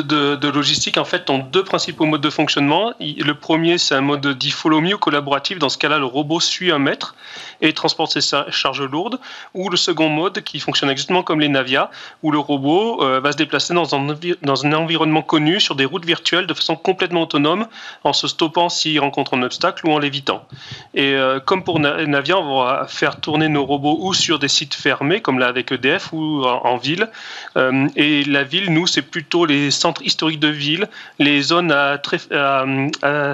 De, 0.00 0.48
logistique 0.48 0.98
en 0.98 1.04
fait 1.04 1.28
ont 1.30 1.38
deux 1.38 1.64
principaux 1.64 2.06
modes 2.06 2.20
de 2.20 2.30
fonctionnement. 2.30 2.92
Le 3.00 3.32
premier, 3.32 3.78
c'est 3.78 3.94
un 3.94 4.00
mode 4.00 4.26
dit 4.26 4.50
follow 4.50 4.80
me 4.80 4.94
ou 4.94 4.98
collaboratif. 4.98 5.58
Dans 5.58 5.68
ce 5.68 5.78
cas-là, 5.78 5.98
le 5.98 6.04
robot 6.04 6.40
suit 6.40 6.70
un 6.70 6.78
maître 6.78 7.14
et 7.60 7.72
transporte 7.72 8.18
ses 8.18 8.36
charges 8.50 8.82
lourdes. 8.82 9.18
Ou 9.54 9.68
le 9.68 9.76
second 9.76 10.08
mode, 10.08 10.42
qui 10.42 10.60
fonctionne 10.60 10.90
exactement 10.90 11.22
comme 11.22 11.40
les 11.40 11.48
Navia, 11.48 11.90
où 12.22 12.30
le 12.30 12.38
robot 12.38 13.02
euh, 13.02 13.20
va 13.20 13.32
se 13.32 13.36
déplacer 13.36 13.74
dans 13.74 13.94
un, 13.94 14.06
dans 14.42 14.66
un 14.66 14.72
environnement 14.72 15.22
connu 15.22 15.60
sur 15.60 15.74
des 15.74 15.84
routes 15.84 16.04
virtuelles 16.04 16.46
de 16.46 16.54
façon 16.54 16.76
complètement 16.76 17.22
autonome, 17.22 17.66
en 18.04 18.12
se 18.12 18.28
stoppant 18.28 18.68
s'il 18.68 19.00
rencontre 19.00 19.34
un 19.34 19.42
obstacle 19.42 19.86
ou 19.86 19.92
en 19.92 19.98
l'évitant. 19.98 20.46
Et 20.94 21.14
euh, 21.14 21.40
comme 21.40 21.64
pour 21.64 21.80
Navia, 21.80 22.38
on 22.38 22.64
va 22.64 22.86
faire 22.88 23.20
tourner 23.20 23.48
nos 23.48 23.64
robots 23.64 23.98
ou 24.00 24.14
sur 24.14 24.38
des 24.38 24.48
sites 24.48 24.74
fermés, 24.74 25.20
comme 25.20 25.38
là 25.38 25.46
avec 25.46 25.72
EDF, 25.72 26.12
ou 26.12 26.44
en, 26.44 26.76
ville. 26.76 27.08
Euh, 27.56 27.88
et 27.96 28.24
la 28.24 28.44
ville, 28.44 28.72
nous, 28.72 28.86
c'est 28.86 29.02
plutôt 29.02 29.46
les 29.46 29.70
centres 29.70 29.85
historiques 30.02 30.40
de 30.40 30.48
ville, 30.48 30.88
les 31.18 31.42
zones 31.42 31.72
à, 31.72 31.98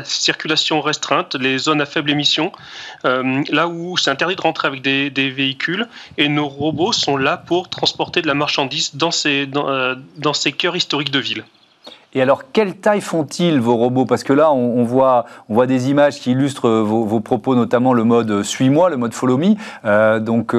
circulation 0.04 0.80
restreinte, 0.80 1.34
les 1.34 1.58
zones 1.58 1.80
à 1.80 1.86
faible 1.86 2.10
émission, 2.10 2.52
euh, 3.04 3.42
là 3.50 3.68
où 3.68 3.96
c'est 3.96 4.10
interdit 4.10 4.36
de 4.36 4.40
rentrer 4.40 4.68
avec 4.68 4.82
des, 4.82 5.30
véhicules, 5.30 5.86
et 6.18 6.28
nos 6.28 6.48
robots 6.48 6.92
sont 6.92 7.16
là 7.16 7.36
pour 7.36 7.68
transporter 7.68 8.22
de 8.22 8.26
la 8.26 8.34
marchandise 8.34 8.94
dans 8.94 9.10
ces, 9.10 9.46
dans, 9.46 9.68
euh, 9.68 9.94
ces 10.34 10.52
cœurs 10.52 10.76
historiques 10.76 11.10
de 11.10 11.18
ville. 11.18 11.44
Et 12.14 12.20
alors, 12.20 12.42
quelle 12.52 12.76
taille 12.76 13.00
font-ils 13.00 13.58
vos 13.58 13.76
robots? 13.76 14.04
Parce 14.04 14.22
que 14.22 14.34
là, 14.34 14.52
on, 14.52 14.84
voit, 14.84 15.24
on 15.48 15.54
voit 15.54 15.66
des 15.66 15.88
images 15.88 16.20
qui 16.20 16.32
illustrent 16.32 16.68
vos, 16.68 17.20
propos, 17.20 17.54
notamment 17.54 17.94
le 17.94 18.04
mode 18.04 18.42
Suis-moi, 18.42 18.90
le 18.90 18.98
mode 18.98 19.14
Follow 19.14 19.38
Me. 19.38 19.54
Euh, 19.86 20.20
donc, 20.20 20.54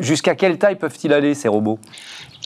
jusqu'à 0.00 0.34
quelle 0.34 0.58
taille 0.58 0.74
peuvent-ils 0.74 1.12
aller, 1.12 1.34
ces 1.34 1.46
robots? 1.46 1.78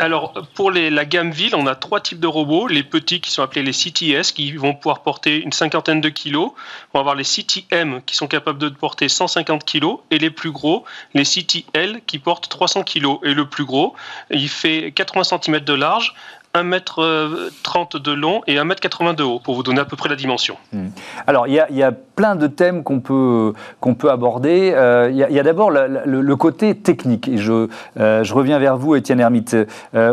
Alors, 0.01 0.32
pour 0.55 0.70
la 0.70 1.05
gamme 1.05 1.30
ville, 1.30 1.55
on 1.57 1.66
a 1.66 1.74
trois 1.74 2.01
types 2.01 2.20
de 2.20 2.26
robots. 2.26 2.68
Les 2.68 2.82
petits 2.82 3.20
qui 3.20 3.30
sont 3.30 3.42
appelés 3.42 3.62
les 3.62 3.72
CTS, 3.72 4.32
qui 4.32 4.53
vont 4.53 4.74
pouvoir 4.74 5.03
porter 5.03 5.42
une 5.42 5.53
cinquantaine 5.53 6.01
de 6.01 6.09
kilos. 6.09 6.53
On 6.92 6.99
va 6.99 7.01
avoir 7.01 7.14
les 7.14 7.24
CTM, 7.24 8.03
qui 8.03 8.14
sont 8.14 8.28
capables 8.28 8.59
de 8.59 8.68
porter 8.68 9.09
150 9.09 9.64
kilos. 9.64 9.99
Et 10.11 10.18
les 10.18 10.30
plus 10.30 10.53
gros, 10.53 10.84
les 11.14 11.24
CTL, 11.24 12.01
qui 12.07 12.18
portent 12.18 12.49
300 12.49 12.84
kilos. 12.84 13.18
Et 13.24 13.34
le 13.34 13.49
plus 13.49 13.64
gros, 13.64 13.94
il 14.30 14.49
fait 14.49 14.92
80 14.92 15.24
cm 15.24 15.61
de 15.61 15.72
large, 15.72 16.14
1m30 16.55 17.01
euh, 17.01 17.99
de 17.99 18.12
long 18.12 18.42
et 18.46 18.57
1m80 18.57 19.14
de 19.14 19.22
haut, 19.22 19.40
pour 19.40 19.55
vous 19.55 19.62
donner 19.62 19.80
à 19.80 19.84
peu 19.84 19.96
près 19.96 20.09
la 20.09 20.16
dimension. 20.16 20.57
Hmm. 20.72 20.88
Alors, 21.26 21.46
il 21.46 21.55
y, 21.55 21.82
a 21.82 21.92
plein 21.92 22.36
de 22.36 22.46
thèmes 22.46 22.82
qu'on 22.82 23.01
peut, 23.01 23.53
qu'on 23.80 23.94
peut 23.94 24.11
aborder. 24.11 24.72
Euh, 24.74 25.09
il 25.11 25.16
y 25.16 25.38
a, 25.38 25.42
d'abord 25.42 25.70
le, 25.70 26.36
côté 26.36 26.74
technique. 26.76 27.28
Et 27.28 27.38
je, 27.38 27.68
euh, 27.99 28.24
je 28.24 28.34
reviens 28.34 28.59
vers 28.59 28.76
vous, 28.76 28.94
Étienne 28.94 29.20
Hermite. 29.20 29.57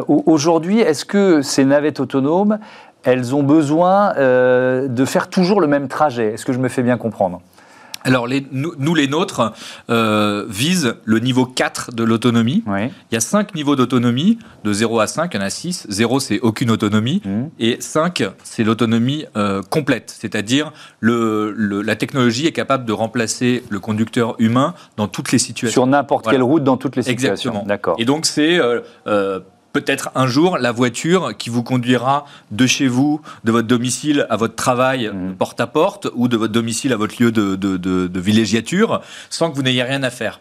Aujourd'hui, 0.08 0.80
est-ce 0.80 1.06
que 1.06 1.42
ces 1.42 1.66
navettes 1.66 2.00
autonomes, 2.00 2.60
elles 3.04 3.36
ont 3.36 3.44
besoin 3.44 4.14
de 4.16 5.06
faire 5.06 5.30
toujours 5.30 5.62
le 5.62 5.68
même 5.68 5.88
trajet? 5.88 6.34
Est-ce 6.34 6.46
que 6.46 6.54
je 6.54 6.60
me 6.60 6.70
fais 6.70 6.84
bien 6.84 6.98
comprendre? 6.98 7.42
Alors, 8.06 8.28
les, 8.28 8.46
nous, 8.52 8.96
les 8.96 9.08
nôtres, 9.08 9.52
euh, 9.90 10.46
visent 10.48 10.96
le 11.06 11.20
niveau 11.20 11.46
4 11.46 11.92
de 11.92 12.04
l'autonomie. 12.04 12.64
Il 12.68 12.92
y 13.12 13.18
a 13.18 13.20
5 13.20 13.56
niveaux 13.56 13.76
d'autonomie, 13.76 14.38
de 14.64 14.74
0 14.74 15.00
à 15.00 15.08
5, 15.08 15.34
il 15.34 15.38
y 15.38 15.44
en 15.44 15.46
a 15.46 15.50
6. 15.50 15.88
0, 15.90 16.20
c'est 16.20 16.40
aucune 16.40 16.70
autonomie. 16.70 17.22
Mmh. 17.26 17.46
Et 17.60 17.78
5, 17.80 18.24
c'est 18.44 18.64
l'autonomie 18.64 19.26
euh, 19.36 19.64
complète. 19.64 20.16
C'est-à-dire, 20.18 20.72
le, 21.00 21.52
la 21.82 21.96
technologie 21.96 22.46
est 22.46 22.52
capable 22.52 22.86
de 22.86 22.94
remplacer 22.94 23.64
le 23.70 23.80
conducteur 23.80 24.36
humain 24.38 24.76
dans 24.98 25.08
toutes 25.08 25.32
les 25.32 25.40
situations. 25.40 25.82
Sur 25.82 25.88
n'importe 25.88 26.30
quelle 26.30 26.44
route, 26.44 26.64
dans 26.64 26.78
toutes 26.78 26.96
les 26.96 27.02
situations. 27.02 27.52
Exactement. 27.52 27.66
D'accord. 27.68 27.96
Et 27.98 28.06
donc, 28.06 28.28
c'est... 28.28 28.60
Euh, 28.60 29.40
peut-être 29.76 30.10
un 30.16 30.26
jour 30.26 30.58
la 30.58 30.72
voiture 30.72 31.36
qui 31.36 31.50
vous 31.50 31.62
conduira 31.62 32.26
de 32.50 32.66
chez 32.66 32.88
vous, 32.88 33.20
de 33.44 33.52
votre 33.52 33.68
domicile 33.68 34.26
à 34.30 34.38
votre 34.38 34.56
travail 34.56 35.10
mmh. 35.10 35.36
porte 35.36 35.60
à 35.60 35.68
porte 35.68 36.08
ou 36.16 36.30
de 36.30 36.38
votre 36.38 36.54
domicile 36.54 36.94
à 36.94 36.96
votre 36.96 37.22
lieu 37.22 37.34
de, 37.34 38.20
villégiature 38.20 39.02
sans 39.30 39.52
que 39.52 39.56
vous 39.58 39.64
n'ayez 39.64 39.84
rien 39.84 40.02
à 40.04 40.10
faire. 40.10 40.40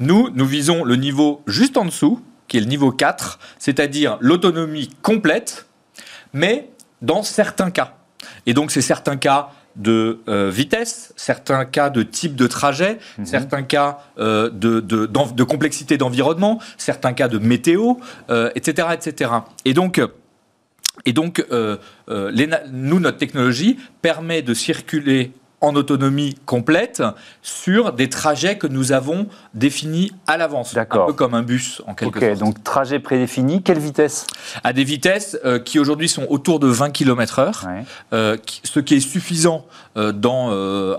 Nous, 0.00 0.28
nous 0.34 0.44
visons 0.44 0.84
le 0.84 0.96
niveau 0.96 1.40
juste 1.46 1.78
en 1.78 1.86
dessous, 1.86 2.20
qui 2.46 2.58
est 2.58 2.60
le 2.60 2.66
niveau 2.66 2.92
4, 2.92 3.38
c'est-à-dire 3.58 4.18
l'autonomie 4.20 4.90
complète, 5.00 5.66
mais 6.34 6.68
dans 7.00 7.22
certains 7.22 7.70
cas. 7.70 7.94
Et 8.44 8.52
donc, 8.52 8.70
c'est 8.70 8.82
certains 8.82 9.16
cas 9.16 9.48
de 9.76 10.20
euh, 10.28 10.50
vitesse, 10.50 11.12
certains 11.16 11.64
cas 11.64 11.90
de 11.90 12.02
type 12.02 12.36
de 12.36 12.46
trajet, 12.46 12.98
mhm. 13.18 13.26
certains 13.26 13.62
cas 13.62 13.98
euh, 14.18 14.50
de, 14.50 14.80
de, 14.80 15.42
complexité 15.42 15.96
d'environnement, 15.98 16.60
certains 16.78 17.12
cas 17.12 17.28
de 17.28 17.38
météo, 17.38 17.94
etc., 18.54 18.88
euh, 18.88 18.92
etc. 18.92 19.30
Et 19.64 19.74
donc, 19.74 20.00
et 21.04 21.12
donc 21.12 21.44
nous, 22.08 23.00
notre 23.00 23.18
technologie 23.18 23.78
permet 24.00 24.42
de 24.42 24.54
circuler 24.54 25.32
en 25.64 25.74
autonomie 25.76 26.36
complète 26.44 27.02
sur 27.42 27.92
des 27.92 28.08
trajets 28.08 28.58
que 28.58 28.66
nous 28.66 28.92
avons 28.92 29.26
définis 29.54 30.12
à 30.26 30.36
l'avance. 30.36 30.76
Un 30.76 30.84
peu 30.84 31.12
comme 31.12 31.34
un 31.34 31.42
bus, 31.42 31.82
en 31.86 31.94
quelque 31.94 32.20
sorte. 32.20 32.38
donc 32.38 32.62
trajet 32.62 32.98
prédéfini, 32.98 33.62
quelle 33.62 33.78
vitesse? 33.78 34.26
À 34.62 34.72
des 34.72 34.84
vitesses 34.84 35.38
euh, 35.44 35.58
qui 35.58 35.78
aujourd'hui 35.78 36.08
sont 36.08 36.26
autour 36.28 36.60
de 36.60 36.66
20 36.66 36.90
km/h, 36.90 37.84
euh, 38.12 38.36
ce 38.62 38.80
qui 38.80 38.94
est 38.94 39.00
suffisant 39.00 39.64
euh, 39.96 40.12
dans 40.12 40.50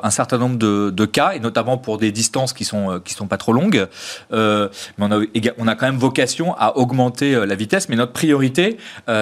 un 0.04 0.10
certain 0.10 0.38
nombre 0.38 0.58
de, 0.58 1.06
cas, 1.06 1.34
et 1.34 1.40
notamment 1.40 1.78
pour 1.78 1.98
des 1.98 2.12
distances 2.12 2.54
qui 2.54 2.66
sont, 2.66 3.00
qui 3.04 3.14
sont 3.14 3.28
pas 3.28 3.38
trop 3.38 3.54
longues. 3.54 3.88
mais 4.32 4.68
on 4.98 5.12
a, 5.12 5.20
on 5.58 5.68
a 5.68 5.76
quand 5.76 5.86
même 5.86 5.98
vocation 5.98 6.56
à 6.58 6.78
augmenter 6.78 7.46
la 7.46 7.56
vitesse, 7.56 7.90
mais 7.90 7.96
notre 7.96 8.14
priorité, 8.14 8.78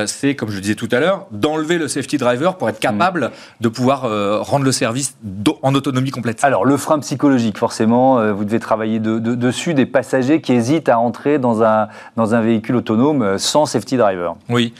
c'est, 0.06 0.36
comme 0.36 0.50
je 0.50 0.56
le 0.56 0.62
disais 0.62 0.76
tout 0.76 0.90
à 0.92 1.00
l'heure, 1.00 1.28
d'enlever 1.32 1.78
le 1.78 1.88
safety 1.88 2.18
driver 2.18 2.58
pour 2.58 2.70
être 2.70 2.80
capable 2.80 3.32
de 3.60 3.68
pouvoir 3.68 4.02
rendre 4.46 4.64
le 4.64 4.72
service 4.72 5.16
en 5.62 5.76
autonomie 5.76 6.12
complète. 6.12 6.44
Alors, 6.44 6.66
le 6.66 6.78
frein 6.78 7.00
psychologique, 7.00 7.58
forcément, 7.58 8.20
euh, 8.20 8.34
vous 8.34 8.46
devez 8.46 8.60
travailler 8.60 9.00
dessus, 9.00 9.74
des 9.74 9.86
passagers 9.86 10.42
qui 10.42 10.54
hésitent 10.54 10.90
à 10.90 11.00
entrer 11.00 11.40
dans 11.40 11.64
un, 11.64 11.88
dans 12.16 12.36
un 12.36 12.42
véhicule 12.42 12.76
autonome 12.76 13.22
euh, 13.22 13.38
sans 13.38 13.66
safety 13.66 13.98
driver. 13.98 14.36
Oui. 14.50 14.74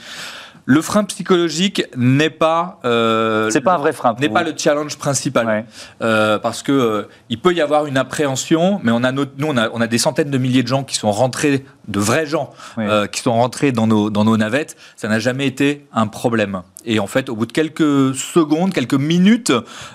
Le 0.66 0.80
frein 0.80 1.04
psychologique 1.04 1.82
n'est 1.94 2.30
pas. 2.30 2.80
Euh, 2.86 3.50
c'est 3.50 3.60
pas 3.60 3.74
un 3.74 3.78
vrai 3.78 3.92
frein. 3.92 4.16
N'est 4.18 4.30
pas 4.30 4.42
le 4.42 4.54
challenge 4.56 4.96
principal, 4.96 5.66
euh, 6.00 6.38
parce 6.38 6.62
que 6.62 7.06
il 7.28 7.38
peut 7.38 7.52
y 7.52 7.60
avoir 7.60 7.84
une 7.84 7.98
appréhension, 7.98 8.80
mais 8.82 8.90
on 8.90 9.04
a 9.04 9.12
nous 9.12 9.26
on 9.42 9.58
a, 9.58 9.68
on 9.74 9.82
a 9.82 9.86
des 9.86 9.98
centaines 9.98 10.30
de 10.30 10.38
milliers 10.38 10.62
de 10.62 10.68
gens 10.68 10.82
qui 10.82 10.96
sont 10.96 11.12
rentrés, 11.12 11.66
de 11.88 12.00
vrais 12.00 12.24
gens, 12.24 12.50
qui 13.12 13.20
sont 13.20 13.34
rentrés 13.34 13.72
dans 13.72 13.86
nos 13.86 14.08
dans 14.08 14.24
nos 14.24 14.38
navettes. 14.38 14.74
Ça 14.96 15.06
n'a 15.06 15.18
jamais 15.18 15.46
été 15.46 15.86
un 15.92 16.06
problème. 16.06 16.62
Et 16.86 16.98
en 16.98 17.06
fait, 17.06 17.28
au 17.28 17.36
bout 17.36 17.46
de 17.46 17.52
quelques 17.52 18.14
secondes, 18.14 18.72
quelques 18.72 18.94
minutes, 18.94 19.52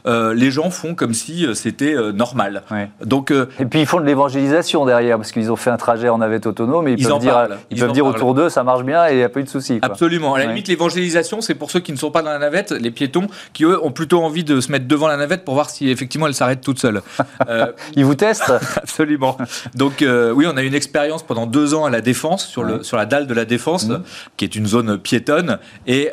euh, 0.07 0.33
les 0.33 0.51
gens 0.51 0.71
font 0.71 0.95
comme 0.95 1.13
si 1.13 1.45
euh, 1.45 1.53
c'était 1.53 1.93
euh, 1.93 2.11
normal. 2.11 2.63
Donc, 3.03 3.31
et 3.31 3.65
puis 3.65 3.81
ils 3.81 3.85
font 3.85 3.99
de 3.99 4.05
l'évangélisation 4.05 4.85
derrière, 4.85 5.17
parce 5.17 5.31
qu'ils 5.31 5.51
ont 5.51 5.55
fait 5.55 5.69
un 5.69 5.77
trajet 5.77 6.09
en 6.09 6.19
navette 6.19 6.47
autonome 6.47 6.87
et 6.87 6.93
ils, 6.93 7.07
peuvent 7.07 7.19
dire, 7.19 7.47
ils, 7.69 7.79
peuvent 7.79 7.91
dire 7.91 8.05
autour 8.05 8.33
d'eux, 8.33 8.49
ça 8.49 8.63
marche 8.63 8.83
bien 8.83 9.07
et 9.07 9.11
il 9.11 9.17
n'y 9.17 9.23
a 9.23 9.29
pas 9.29 9.39
eu 9.39 9.43
de 9.43 9.49
souci. 9.49 9.79
Absolument. 9.81 10.33
À 10.33 10.39
la 10.39 10.45
limite, 10.45 10.67
l'évangélisation, 10.67 11.41
c'est 11.41 11.55
pour 11.55 11.71
ceux 11.71 11.79
qui 11.79 11.91
ne 11.91 11.97
sont 11.97 12.11
pas 12.11 12.21
dans 12.21 12.31
la 12.31 12.39
navette, 12.39 12.71
les 12.71 12.91
piétons, 12.91 13.27
qui 13.53 13.65
eux 13.65 13.83
ont 13.83 13.91
plutôt 13.91 14.23
envie 14.23 14.43
de 14.43 14.59
se 14.61 14.71
mettre 14.71 14.87
devant 14.87 15.07
la 15.07 15.17
navette 15.17 15.45
pour 15.45 15.53
voir 15.53 15.69
si 15.69 15.89
effectivement 15.89 16.27
elle 16.27 16.33
s'arrête 16.33 16.61
toute 16.61 16.79
seule. 16.79 17.01
ils 17.95 18.05
vous 18.05 18.15
testent 18.15 18.51
Absolument. 18.77 19.37
Donc 19.75 19.97
oui, 20.01 20.45
on 20.47 20.57
a 20.57 20.63
eu 20.63 20.67
une 20.67 20.73
expérience 20.73 21.23
pendant 21.23 21.45
deux 21.45 21.73
ans 21.73 21.85
à 21.85 21.89
la 21.89 22.01
Défense, 22.01 22.47
sur, 22.47 22.63
le, 22.63 22.83
sur 22.83 22.97
la 22.97 23.05
dalle 23.05 23.27
de 23.27 23.33
la 23.33 23.45
Défense, 23.45 23.87
mmh. 23.87 24.01
qui 24.37 24.45
est 24.45 24.55
une 24.55 24.65
zone 24.65 24.97
piétonne. 24.97 25.59
Et 25.85 26.09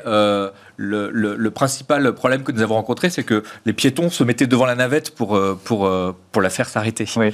le, 0.76 1.48
principal 1.50 2.12
problème 2.12 2.42
que 2.42 2.52
nous 2.52 2.62
avons 2.62 2.74
rencontré, 2.74 3.10
c'est 3.10 3.22
que 3.22 3.42
les 3.64 3.72
piétons 3.72 4.10
se 4.10 4.24
mettaient 4.24 4.46
devant 4.46 4.66
la 4.66 4.74
navette 4.74 5.14
pour, 5.14 5.38
pour, 5.64 5.90
pour 6.32 6.42
la 6.42 6.50
faire 6.50 6.68
s'arrêter. 6.68 7.06
Oui. 7.16 7.32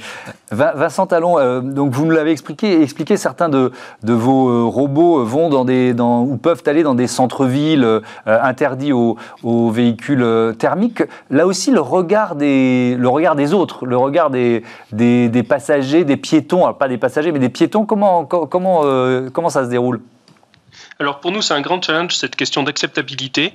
Vincent 0.51 1.07
Talon, 1.07 1.61
donc 1.61 1.91
vous 1.91 2.05
nous 2.05 2.11
l'avez 2.11 2.31
expliqué, 2.31 2.81
expliqué, 2.81 3.17
certains 3.17 3.49
de, 3.49 3.71
vos 4.03 4.69
robots 4.69 5.23
vont 5.23 5.49
dans 5.49 5.65
des, 5.65 5.93
dans, 5.93 6.21
ou 6.21 6.37
peuvent 6.37 6.63
aller 6.67 6.83
dans 6.83 6.95
des 6.95 7.07
centres-villes 7.07 8.01
interdits 8.25 8.93
aux, 8.93 9.17
aux, 9.43 9.71
véhicules 9.71 10.25
thermiques. 10.57 11.03
Là 11.29 11.45
aussi, 11.45 11.71
le 11.71 11.81
regard 11.81 12.35
des, 12.35 12.95
le 12.97 13.09
regard 13.09 13.35
des 13.35 13.53
autres, 13.53 13.85
le 13.85 13.97
regard 13.97 14.29
des, 14.29 14.63
des, 14.91 15.29
des 15.29 15.43
passagers, 15.43 16.05
des 16.05 16.17
piétons, 16.17 16.63
alors 16.63 16.77
pas 16.77 16.87
des 16.87 16.97
passagers, 16.97 17.31
mais 17.31 17.39
des 17.39 17.49
piétons, 17.49 17.85
comment, 17.85 18.25
comment, 18.25 18.83
comment 19.33 19.49
ça 19.49 19.65
se 19.65 19.69
déroule? 19.69 19.99
Alors 20.99 21.19
pour 21.19 21.31
nous, 21.31 21.41
c'est 21.41 21.53
un 21.53 21.61
grand 21.61 21.81
challenge, 21.81 22.15
cette 22.15 22.35
question 22.35 22.63
d'acceptabilité. 22.63 23.53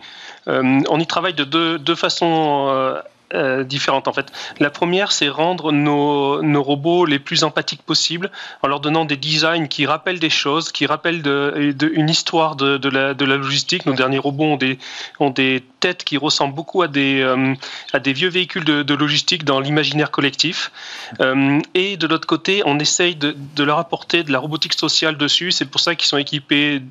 Euh, 0.48 0.80
on 0.88 0.98
y 0.98 1.06
travaille 1.06 1.34
de 1.34 1.44
deux, 1.44 1.78
deux 1.78 1.94
façons 1.94 2.68
euh, 2.68 3.00
euh, 3.34 3.64
différentes 3.64 4.08
en 4.08 4.12
fait. 4.12 4.32
La 4.58 4.70
première, 4.70 5.12
c'est 5.12 5.28
rendre 5.28 5.70
nos, 5.70 6.42
nos, 6.42 6.62
robots 6.62 7.04
les 7.04 7.18
plus 7.18 7.44
empathiques 7.44 7.82
possibles 7.82 8.30
en 8.62 8.68
leur 8.68 8.80
donnant 8.80 9.04
des 9.04 9.16
designs 9.16 9.68
qui 9.68 9.86
rappellent 9.86 10.20
des 10.20 10.30
choses, 10.30 10.72
qui 10.72 10.86
rappellent 10.86 11.22
une 11.26 12.08
histoire 12.08 12.56
de, 12.56 12.78
de, 12.78 12.88
la, 12.88 13.14
de 13.14 13.24
la 13.24 13.36
logistique. 13.36 13.86
Nos 13.86 13.94
derniers 13.94 14.18
robots 14.18 14.44
ont 14.44 14.56
des, 14.56 14.78
ont 15.20 15.30
des 15.30 15.62
têtes 15.80 16.04
qui 16.04 16.16
ressemblent 16.16 16.54
beaucoup 16.54 16.82
à 16.82 16.88
des, 16.88 17.20
euh, 17.20 17.54
à 17.92 17.98
des 17.98 18.12
vieux 18.12 18.28
véhicules 18.28 18.64
de, 18.64 18.94
logistique 18.94 19.44
dans 19.44 19.60
l'imaginaire 19.60 20.10
collectif. 20.10 20.72
Euh, 21.20 21.60
et 21.74 21.96
de 21.96 22.06
l'autre 22.06 22.26
côté, 22.26 22.62
on 22.66 22.78
essaye 22.78 23.14
de, 23.14 23.36
de, 23.54 23.64
leur 23.64 23.78
apporter 23.78 24.24
de 24.24 24.32
la 24.32 24.38
robotique 24.38 24.74
sociale 24.74 25.16
dessus. 25.16 25.52
C'est 25.52 25.66
pour 25.66 25.80
ça 25.80 25.94
qu'ils 25.94 26.08
sont 26.08 26.18
équipés 26.18 26.82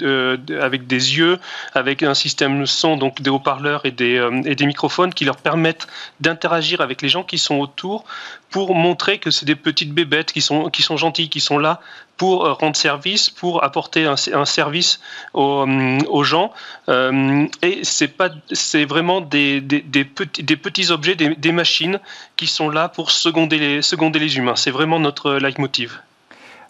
avec 0.62 0.88
des 0.88 1.18
yeux, 1.18 1.38
avec 1.74 2.04
un 2.04 2.14
système 2.14 2.66
son, 2.66 2.98
donc 2.98 3.22
des 3.22 3.30
haut-parleurs 3.30 3.86
et 3.86 3.92
des, 3.92 4.26
et 4.46 4.56
des 4.56 4.66
microphones 4.66 5.14
qui 5.14 5.26
leur 5.26 5.38
permettent 5.38 5.88
d'interagir 6.22 6.82
avec 6.82 7.02
les 7.02 7.10
gens 7.10 7.24
qui 7.24 7.38
sont 7.38 7.56
autour 7.56 8.06
pour 8.50 8.76
montrer 8.76 9.20
que 9.20 9.32
c'est 9.32 9.46
des 9.46 9.56
petites 9.56 9.94
bébêtes 9.94 10.32
qui 10.32 10.42
sont, 10.42 10.70
qui 10.70 10.82
sont 10.82 10.98
gentilles, 10.98 11.30
qui 11.30 11.42
sont 11.42 11.58
là 11.58 11.82
pour 12.18 12.46
euh, 12.46 12.54
rendre 12.54 12.76
service, 12.76 13.30
pour 13.30 13.64
apporter 13.64 14.06
un, 14.06 14.46
service 14.46 15.00
aux, 15.34 15.66
aux 16.10 16.24
gens. 16.24 16.52
Euh, 16.90 17.46
et 17.62 17.80
c'est 17.84 18.08
pas, 18.08 18.30
c'est 18.52 18.86
vraiment 18.86 19.22
des, 19.22 19.62
des, 19.62 19.82
petits, 20.04 20.44
des 20.44 20.58
petits 20.58 20.92
objets, 20.92 21.16
des, 21.16 21.52
machines 21.52 22.00
qui 22.36 22.48
sont 22.48 22.70
là 22.70 22.90
pour 22.90 23.12
seconder 23.12 23.58
les, 23.58 23.82
seconder 23.82 24.20
les 24.20 24.38
humains. 24.38 24.56
C'est 24.56 24.72
vraiment 24.72 25.00
notre 25.00 25.34
leitmotiv. 25.34 26.02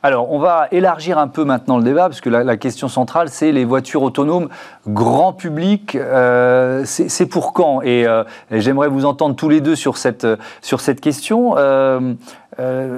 Alors, 0.04 0.32
on 0.32 0.38
va 0.38 0.68
élargir 0.72 1.18
un 1.18 1.28
peu 1.28 1.44
maintenant 1.44 1.78
le 1.78 1.84
débat, 1.84 2.04
parce 2.04 2.22
que 2.22 2.30
la, 2.30 2.56
question 2.58 2.88
centrale, 2.88 3.30
c'est 3.30 3.52
les 3.52 3.66
voitures 3.66 4.04
autonomes 4.04 4.48
grand 4.88 5.34
public. 5.34 5.96
Euh, 5.96 6.84
c'est 6.86 7.26
pour 7.26 7.52
quand? 7.52 7.82
Et, 7.82 8.06
j'aimerais 8.52 8.90
vous 8.90 9.06
entendre 9.06 9.36
tous 9.36 9.50
les 9.50 9.60
deux 9.60 9.76
sur 9.76 9.98
cette, 9.98 10.28
sur 10.62 10.82
cette 10.82 11.02
question. 11.02 11.56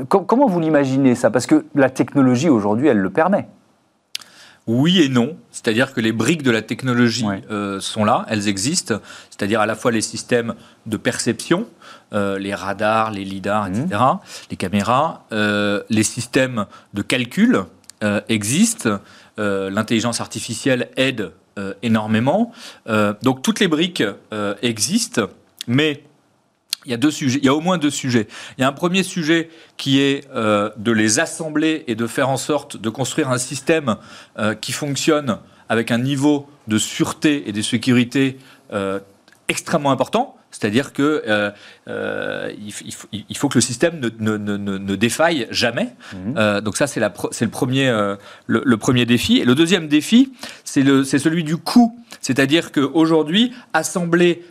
Comment 0.07 0.47
vous 0.47 0.59
l'imaginez 0.59 1.15
ça? 1.15 1.29
Parce 1.29 1.45
que 1.45 1.65
la 1.75 1.89
technologie 1.89 2.49
aujourd'hui, 2.49 2.87
elle 2.87 2.99
le 2.99 3.09
permet. 3.09 3.47
Oui 4.67 5.01
et 5.01 5.09
non. 5.09 5.35
C'est-à-dire 5.51 5.93
que 5.93 6.01
les 6.01 6.11
briques 6.11 6.43
de 6.43 6.51
la 6.51 6.61
technologie 6.61 7.25
sont 7.79 8.05
là, 8.05 8.25
elles 8.29 8.47
existent. 8.47 8.99
C'est-à-dire 9.29 9.61
à 9.61 9.65
la 9.65 9.75
fois 9.75 9.91
les 9.91 10.01
systèmes 10.01 10.53
de 10.85 10.97
perception, 10.97 11.65
euh, 12.11 12.39
les 12.39 12.55
radars, 12.55 13.11
les 13.11 13.23
lidars, 13.23 13.67
etc., 13.67 13.85
mhm. 13.91 14.19
les 14.49 14.57
caméras, 14.57 15.25
euh, 15.31 15.83
les 15.89 16.01
systèmes 16.01 16.65
de 16.95 17.01
calcul 17.03 17.63
euh, 18.03 18.21
existent. 18.29 18.99
L'intelligence 19.37 20.19
artificielle 20.19 20.89
aide 20.97 21.31
énormément. 21.81 22.51
donc 23.21 23.41
toutes 23.41 23.61
les 23.61 23.69
briques 23.69 24.03
existent, 24.61 25.27
mais 25.65 26.03
il 26.85 26.91
y 26.91 26.93
a 26.93 26.97
deux 26.97 27.11
sujets. 27.11 27.39
Il 27.39 27.45
y 27.45 27.49
a 27.49 27.53
au 27.53 27.59
moins 27.59 27.77
deux 27.77 27.89
sujets. 27.89 28.27
Il 28.57 28.61
y 28.61 28.63
a 28.63 28.67
un 28.67 28.73
premier 28.73 29.03
sujet 29.03 29.49
qui 29.77 29.99
est 29.99 30.27
de 30.33 30.91
les 30.91 31.19
assembler 31.19 31.83
et 31.87 31.95
de 31.95 32.07
faire 32.07 32.29
en 32.29 32.37
sorte 32.37 32.77
de 32.77 32.89
construire 32.89 33.29
un 33.29 33.37
système 33.37 33.97
qui 34.61 34.71
fonctionne 34.71 35.39
avec 35.67 35.91
un 35.91 35.97
niveau 35.97 36.47
de 36.67 36.77
sûreté 36.77 37.49
et 37.49 37.51
de 37.51 37.61
sécurité 37.61 38.39
extrêmement 39.49 39.91
important. 39.91 40.38
C'est-à-dire 40.51 40.93
que 40.93 41.23
euh, 41.27 41.51
euh, 41.87 42.51
il, 43.11 43.37
faut 43.37 43.49
que 43.49 43.55
le 43.55 43.61
système 43.61 43.99
ne, 43.99 44.09
ne, 44.19 44.37
ne, 44.37 44.77
ne 44.77 44.95
défaille 44.95 45.47
jamais. 45.51 45.89
Mhm. 46.13 46.35
Euh, 46.37 46.61
donc 46.61 46.75
ça, 46.75 46.87
c'est 46.87 46.99
le 46.99 47.49
premier, 47.49 47.89
le, 48.47 48.61
le, 48.65 48.77
premier 48.77 49.05
défi. 49.05 49.37
Et 49.37 49.45
le 49.45 49.55
deuxième 49.55 49.87
défi, 49.87 50.33
c'est 50.63 50.83
celui 51.19 51.43
du 51.43 51.57
coût. 51.57 51.97
C'est-à-dire 52.21 52.71
qu'aujourd'hui, 52.71 53.53
assembler 53.73 54.43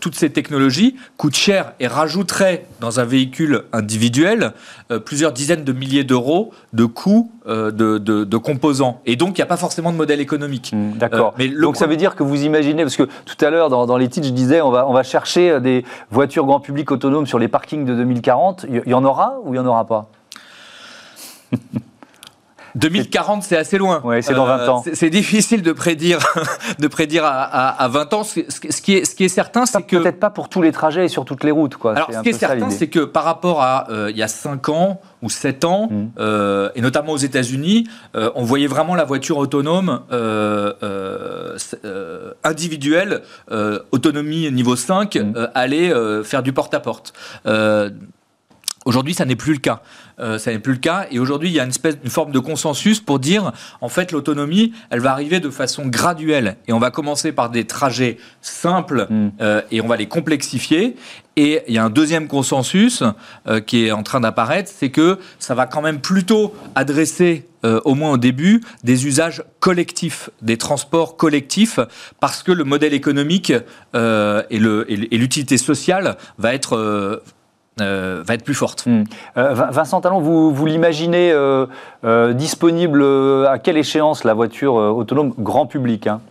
toutes 0.00 0.14
ces 0.14 0.30
technologies 0.30 0.96
coûte 1.16 1.34
cher 1.34 1.72
et 1.80 1.86
rajouterait 1.86 2.66
dans 2.80 3.00
un 3.00 3.04
véhicule 3.04 3.64
individuel 3.72 4.52
plusieurs 5.04 5.32
dizaines 5.32 5.64
de 5.64 5.72
milliers 5.72 6.04
d'euros 6.04 6.52
de 6.72 6.84
coûts 6.84 7.32
de, 7.46 7.70
de, 7.70 8.24
de, 8.24 8.36
composants. 8.36 9.00
Et 9.06 9.16
donc, 9.16 9.38
il 9.38 9.40
n'y 9.40 9.44
a 9.44 9.46
pas 9.46 9.56
forcément 9.56 9.92
de 9.92 9.96
modèle 9.96 10.20
économique. 10.20 10.72
Mhm, 10.72 10.98
d'accord. 10.98 11.34
mais 11.38 11.48
donc 11.48 11.76
ça 11.76 11.86
veut 11.86 11.96
dire 11.96 12.14
que 12.14 12.22
vous 12.22 12.44
imaginez, 12.44 12.82
parce 12.82 12.96
que 12.96 13.04
tout 13.04 13.44
à 13.44 13.50
l'heure, 13.50 13.70
dans, 13.70 13.86
dans 13.86 13.96
les 13.96 14.08
titres, 14.08 14.26
je 14.26 14.32
disais, 14.32 14.60
on 14.60 14.70
va, 14.70 14.88
on 14.88 14.92
va 14.92 15.02
chercher 15.02 15.50
euh, 15.50 15.60
des 15.60 15.84
voitures 16.10 16.44
grand 16.44 16.60
public 16.60 16.90
autonomes 16.90 17.26
sur 17.26 17.38
les 17.38 17.48
parkings 17.48 17.84
de 17.84 17.94
2040, 17.94 18.66
il 18.68 18.90
y 18.90 18.94
en 18.94 19.04
aura 19.04 19.38
ou 19.44 19.54
il 19.54 19.60
n'y 19.60 19.64
en 19.64 19.66
aura 19.66 19.86
pas? 19.86 20.10
2040, 22.76 23.42
c'est 23.42 23.56
assez 23.56 23.78
loin. 23.78 24.00
Oui, 24.04 24.22
c'est 24.22 24.34
dans 24.34 24.44
20 24.44 24.58
euh, 24.58 24.68
ans. 24.68 24.84
c'est 24.92 25.10
difficile 25.10 25.62
de 25.62 25.72
prédire, 25.72 26.18
de 26.78 26.86
prédire 26.88 27.24
à, 27.24 27.88
20 27.90 28.12
ans. 28.14 28.22
Ce, 28.22 28.40
qui, 28.80 28.94
est, 28.94 29.04
ce 29.04 29.14
qui 29.14 29.24
est 29.24 29.28
certain, 29.28 29.66
c'est 29.66 29.82
que. 29.82 29.96
Peut-être 29.96 30.20
pas 30.20 30.30
pour 30.30 30.48
tous 30.48 30.62
les 30.62 30.72
trajets 30.72 31.06
et 31.06 31.08
sur 31.08 31.24
toutes 31.24 31.42
les 31.42 31.50
routes. 31.50 31.76
Quoi. 31.76 31.96
Alors, 31.96 32.12
ce 32.12 32.20
qui 32.20 32.28
est 32.28 32.32
certain, 32.32 32.70
c'est 32.70 32.88
que 32.88 33.00
par 33.00 33.24
rapport 33.24 33.62
à 33.62 33.90
euh, 33.90 34.10
il 34.10 34.16
y 34.16 34.22
a 34.22 34.28
5 34.28 34.68
ans 34.68 35.00
ou 35.22 35.30
7 35.30 35.64
ans, 35.64 35.88
mm. 35.90 36.70
et 36.74 36.80
notamment 36.80 37.12
aux 37.12 37.16
États-Unis, 37.16 37.88
on 38.14 38.44
voyait 38.44 38.66
vraiment 38.66 38.94
la 38.94 39.04
voiture 39.04 39.38
autonome 39.38 40.02
individuelle, 42.44 43.22
autonomie 43.90 44.52
niveau 44.52 44.76
5, 44.76 45.16
mm. 45.16 45.48
aller 45.54 45.92
faire 46.24 46.42
du 46.42 46.52
porte-à-porte. 46.52 47.14
Aujourd'hui, 48.86 49.14
ça 49.14 49.24
n'est 49.24 49.36
plus 49.36 49.52
le 49.52 49.58
cas. 49.58 49.82
Euh, 50.18 50.38
ça 50.38 50.50
n'est 50.50 50.58
plus 50.58 50.72
le 50.72 50.78
cas. 50.78 51.06
Et 51.10 51.18
aujourd'hui, 51.18 51.50
il 51.50 51.54
y 51.54 51.60
a 51.60 51.64
une 51.64 51.70
espèce, 51.70 51.96
une 52.02 52.10
forme 52.10 52.32
de 52.32 52.38
consensus 52.38 53.00
pour 53.00 53.18
dire, 53.18 53.52
en 53.80 53.88
fait, 53.88 54.12
l'autonomie, 54.12 54.72
elle 54.90 55.00
va 55.00 55.12
arriver 55.12 55.40
de 55.40 55.50
façon 55.50 55.86
graduelle. 55.86 56.56
Et 56.68 56.72
on 56.72 56.78
va 56.78 56.90
commencer 56.90 57.32
par 57.32 57.50
des 57.50 57.64
trajets 57.64 58.16
simples 58.40 59.06
mm. 59.10 59.30
euh, 59.40 59.60
et 59.70 59.80
on 59.80 59.86
va 59.86 59.96
les 59.96 60.06
complexifier. 60.06 60.96
Et 61.36 61.60
il 61.68 61.74
y 61.74 61.78
a 61.78 61.84
un 61.84 61.90
deuxième 61.90 62.28
consensus 62.28 63.02
euh, 63.46 63.60
qui 63.60 63.86
est 63.86 63.92
en 63.92 64.02
train 64.02 64.20
d'apparaître, 64.20 64.72
c'est 64.74 64.88
que 64.88 65.18
ça 65.38 65.54
va 65.54 65.66
quand 65.66 65.82
même 65.82 66.00
plutôt 66.00 66.54
adresser 66.74 67.46
au 67.84 67.96
moins 67.96 68.12
au 68.12 68.16
début, 68.16 68.62
des 68.84 69.08
usages 69.08 69.42
collectifs, 69.58 70.30
des 70.40 70.56
transports 70.56 71.16
collectifs, 71.16 71.80
parce 72.20 72.44
que 72.44 72.52
le 72.52 72.62
modèle 72.62 72.94
économique 72.94 73.52
et 73.52 74.58
l'utilité 74.60 75.58
sociale 75.58 76.16
va 76.38 76.54
être 76.54 77.24
euh, 77.82 78.22
va 78.24 78.32
être 78.32 78.44
plus 78.44 78.54
forte. 78.54 78.86
Hmm. 78.86 79.04
Euh, 79.36 79.52
Vincent 79.52 80.00
Talon, 80.00 80.20
vous, 80.20 80.50
vous 80.50 80.64
l'imaginez 80.64 81.30
euh, 81.30 81.66
disponible 82.32 83.04
à 83.46 83.58
quelle 83.58 83.76
échéance 83.76 84.24
la 84.24 84.32
voiture 84.32 84.74
autonome 84.74 85.34
grand 85.36 85.66
public 85.66 86.06
hein? 86.06 86.22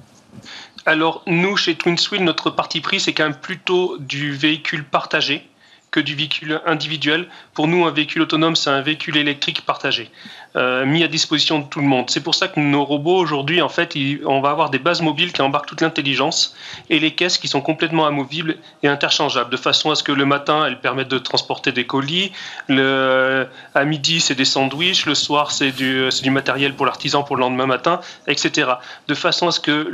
Alors 0.88 1.22
nous, 1.28 1.56
chez 1.56 1.76
TwinSwheel, 1.76 2.24
notre 2.24 2.50
parti 2.50 2.82
pris, 2.82 3.00
c'est 3.00 3.14
quand 3.14 3.26
même 3.26 3.36
plutôt 3.36 3.98
du 4.00 4.32
véhicule 4.34 4.84
partagé 4.84 5.48
que 5.92 6.00
du 6.00 6.16
véhicule 6.16 6.62
individuel. 6.66 7.28
Pour 7.54 7.68
nous, 7.68 7.86
un 7.86 7.92
véhicule 7.92 8.24
autonome, 8.24 8.56
c'est 8.56 8.72
un 8.72 8.82
véhicule 8.82 9.16
électrique 9.16 9.62
partagé. 9.66 10.10
Euh, 10.58 10.86
mis 10.86 11.04
à 11.04 11.10
disposition 11.10 11.60
de 11.60 11.66
tout 11.66 11.82
le 11.82 11.86
monde. 11.86 12.10
C'est 12.10 12.24
pour 12.24 12.34
ça 12.34 12.48
que 12.48 12.62
nos 12.62 12.86
robots 12.86 13.18
aujourd'hui, 13.18 13.62
en 13.62 13.68
fait, 13.68 13.98
on 14.26 14.40
va 14.40 14.52
avoir 14.52 14.70
des 14.70 14.80
bases 14.80 15.02
mobiles 15.02 15.34
qui 15.34 15.42
embarquent 15.42 15.68
toute 15.68 15.82
l'intelligence 15.82 16.56
et 16.90 16.98
les 16.98 17.12
caisses 17.12 17.38
qui 17.38 17.50
sont 17.50 17.60
complètement 17.60 18.06
amovibles 18.06 18.56
et 18.82 18.88
interchangeables, 18.88 19.50
de 19.50 19.58
façon 19.58 19.92
à 19.92 19.96
ce 19.96 20.04
que 20.04 20.14
le 20.14 20.26
matin, 20.26 20.66
elles 20.66 20.80
permettent 20.80 21.10
de 21.10 21.18
transporter 21.18 21.74
des 21.74 21.86
colis, 21.86 22.32
le, 22.70 23.48
à 23.74 23.84
midi, 23.84 24.22
c'est 24.22 24.36
des 24.36 24.46
sandwichs, 24.46 25.06
le 25.06 25.14
soir, 25.14 25.52
c'est 25.52 25.72
du, 25.72 26.10
matériel 26.30 26.74
pour 26.74 26.86
l'artisan 26.86 27.24
pour 27.24 27.36
le 27.36 27.42
lendemain 27.42 27.66
matin, 27.66 28.00
etc. 28.28 28.76
De 29.10 29.14
façon 29.14 29.50
à 29.50 29.52
ce 29.52 29.60
que 29.60 29.90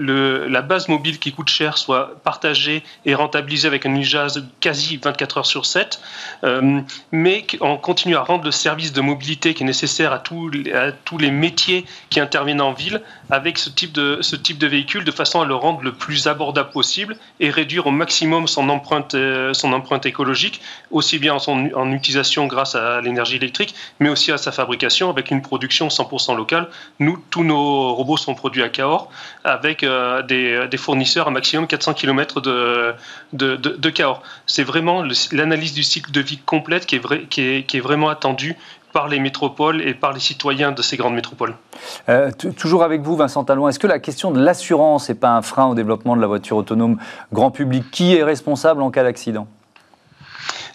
la 0.47 0.61
base 0.61 0.89
mobile 0.89 1.17
qui 1.17 1.31
coûte 1.31 1.49
cher 1.49 1.79
soit 1.79 2.21
partagée 2.23 2.83
et 3.05 3.15
rentabilisée 3.15 3.67
avec 3.67 3.87
un 3.87 3.95
usage 3.95 4.33
quasi 4.59 4.97
24 4.97 5.37
heures 5.39 5.45
sur 5.47 5.65
7, 5.65 5.99
euh, 6.43 6.81
mais 7.11 7.47
on 7.61 7.77
continue 7.77 8.15
à 8.15 8.21
rendre 8.21 8.43
le 8.43 8.51
service 8.51 8.93
de 8.93 9.01
mobilité 9.01 9.55
qui 9.55 9.63
est 9.63 9.65
nécessaire 9.65 10.13
à 10.13 10.19
tous 10.19 10.50
les, 10.51 10.91
tous 11.05 11.17
les 11.17 11.31
métiers 11.31 11.85
qui 12.09 12.19
interviennent 12.19 12.61
en 12.61 12.73
ville 12.73 13.01
avec 13.29 13.57
ce 13.57 13.69
type, 13.69 13.93
de, 13.93 14.67
véhicule 14.67 15.03
de 15.03 15.11
façon 15.11 15.41
à 15.41 15.45
le 15.45 15.55
rendre 15.55 15.81
le 15.81 15.93
plus 15.93 16.27
abordable 16.27 16.69
possible 16.71 17.15
et 17.39 17.49
réduire 17.49 17.87
au 17.87 17.91
maximum 17.91 18.47
son 18.47 18.69
empreinte, 18.69 19.15
euh, 19.15 19.53
écologique, 20.03 20.61
aussi 20.91 21.19
bien 21.19 21.37
en, 21.47 21.91
utilisation 21.91 22.47
grâce 22.47 22.75
à 22.75 23.01
l'énergie 23.01 23.37
électrique, 23.37 23.75
mais 23.99 24.09
aussi 24.09 24.31
à 24.31 24.37
sa 24.37 24.51
fabrication 24.51 25.09
avec 25.09 25.31
une 25.31 25.41
production 25.41 25.87
100% 25.87 26.35
locale. 26.35 26.67
Nous, 26.99 27.21
tous 27.29 27.43
nos 27.43 27.93
robots 27.93 28.17
sont 28.17 28.35
produits 28.35 28.63
à 28.63 28.69
Cahors 28.69 29.09
avec 29.43 29.83
euh, 29.83 30.21
des, 30.23 30.77
fournisseurs 30.77 31.27
à 31.27 31.31
maximum 31.31 31.67
400 31.67 31.93
km 31.93 32.41
de, 32.41 32.93
de, 33.33 33.89
Cahors. 33.89 34.23
C'est 34.45 34.63
vraiment 34.63 35.03
l'analyse 35.31 35.73
du 35.73 35.83
cycle 35.83 36.11
de 36.11 36.21
vie 36.21 36.37
complète 36.37 36.85
qui 36.85 36.95
est 36.95 37.79
vraiment 37.79 38.09
attendue 38.09 38.57
par 38.93 39.07
les 39.07 39.19
métropoles 39.19 39.81
et 39.81 39.93
par 39.93 40.13
les 40.13 40.19
citoyens 40.19 40.71
de 40.71 40.81
ces 40.81 40.97
grandes 40.97 41.15
métropoles. 41.15 41.55
Euh, 42.09 42.31
toujours 42.31 42.83
avec 42.83 43.01
vous, 43.01 43.15
Vincent 43.15 43.43
Talon, 43.43 43.67
est-ce 43.67 43.79
que 43.79 43.87
la 43.87 43.99
question 43.99 44.31
de 44.31 44.41
l'assurance 44.41 45.09
n'est 45.09 45.15
pas 45.15 45.29
un 45.29 45.41
frein 45.41 45.67
au 45.67 45.75
développement 45.75 46.15
de 46.15 46.21
la 46.21 46.27
voiture 46.27 46.57
autonome 46.57 46.97
grand 47.31 47.51
public? 47.51 47.89
Qui 47.91 48.15
est 48.15 48.23
responsable 48.23 48.81
en 48.81 48.91
cas 48.91 49.03
d'accident? 49.03 49.47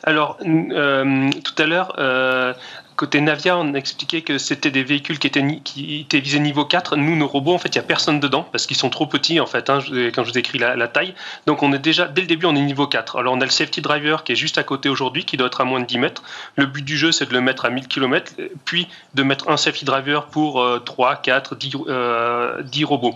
Alors, 0.02 0.38
euh, 0.44 1.30
tout 1.44 1.62
à 1.62 1.66
l'heure, 1.66 1.94
euh, 1.98 2.54
Côté 2.96 3.20
Navia, 3.20 3.58
on 3.58 3.74
expliquait 3.74 4.22
que 4.22 4.38
c'était 4.38 4.70
des 4.70 4.82
véhicules 4.82 5.18
qui 5.18 5.26
étaient, 5.26 5.44
qui 5.62 6.00
étaient 6.00 6.20
visés 6.20 6.40
niveau 6.40 6.64
4. 6.64 6.96
Nous, 6.96 7.14
nos 7.14 7.26
robots, 7.26 7.52
en 7.52 7.58
fait, 7.58 7.68
il 7.68 7.78
n'y 7.78 7.84
a 7.84 7.86
personne 7.86 8.20
dedans 8.20 8.48
parce 8.50 8.66
qu'ils 8.66 8.76
sont 8.76 8.88
trop 8.88 9.06
petits, 9.06 9.38
en 9.38 9.44
fait, 9.44 9.68
hein, 9.68 9.80
quand 10.14 10.24
je 10.24 10.30
vous 10.30 10.38
écris 10.38 10.58
la, 10.58 10.76
la, 10.76 10.88
taille. 10.88 11.14
Donc, 11.46 11.62
on 11.62 11.74
est 11.74 11.78
déjà, 11.78 12.06
dès 12.06 12.22
le 12.22 12.26
début, 12.26 12.46
on 12.46 12.56
est 12.56 12.62
niveau 12.62 12.86
4. 12.86 13.18
Alors, 13.18 13.34
on 13.34 13.40
a 13.42 13.44
le 13.44 13.50
safety 13.50 13.82
driver 13.82 14.24
qui 14.24 14.32
est 14.32 14.36
juste 14.36 14.56
à 14.56 14.62
côté 14.62 14.88
aujourd'hui, 14.88 15.26
qui 15.26 15.36
doit 15.36 15.48
être 15.48 15.60
à 15.60 15.64
moins 15.64 15.80
de 15.80 15.84
10 15.84 15.98
mètres. 15.98 16.22
Le 16.56 16.64
but 16.64 16.82
du 16.82 16.96
jeu, 16.96 17.12
c'est 17.12 17.28
de 17.28 17.34
le 17.34 17.42
mettre 17.42 17.66
à 17.66 17.70
1000 17.70 17.86
km, 17.86 18.32
puis 18.64 18.88
de 19.12 19.22
mettre 19.22 19.50
un 19.50 19.58
safety 19.58 19.84
driver 19.84 20.28
pour 20.28 20.64
3, 20.86 21.16
4, 21.16 21.54
10, 21.54 21.76
euh, 21.88 22.62
10 22.62 22.84
robots. 22.84 23.14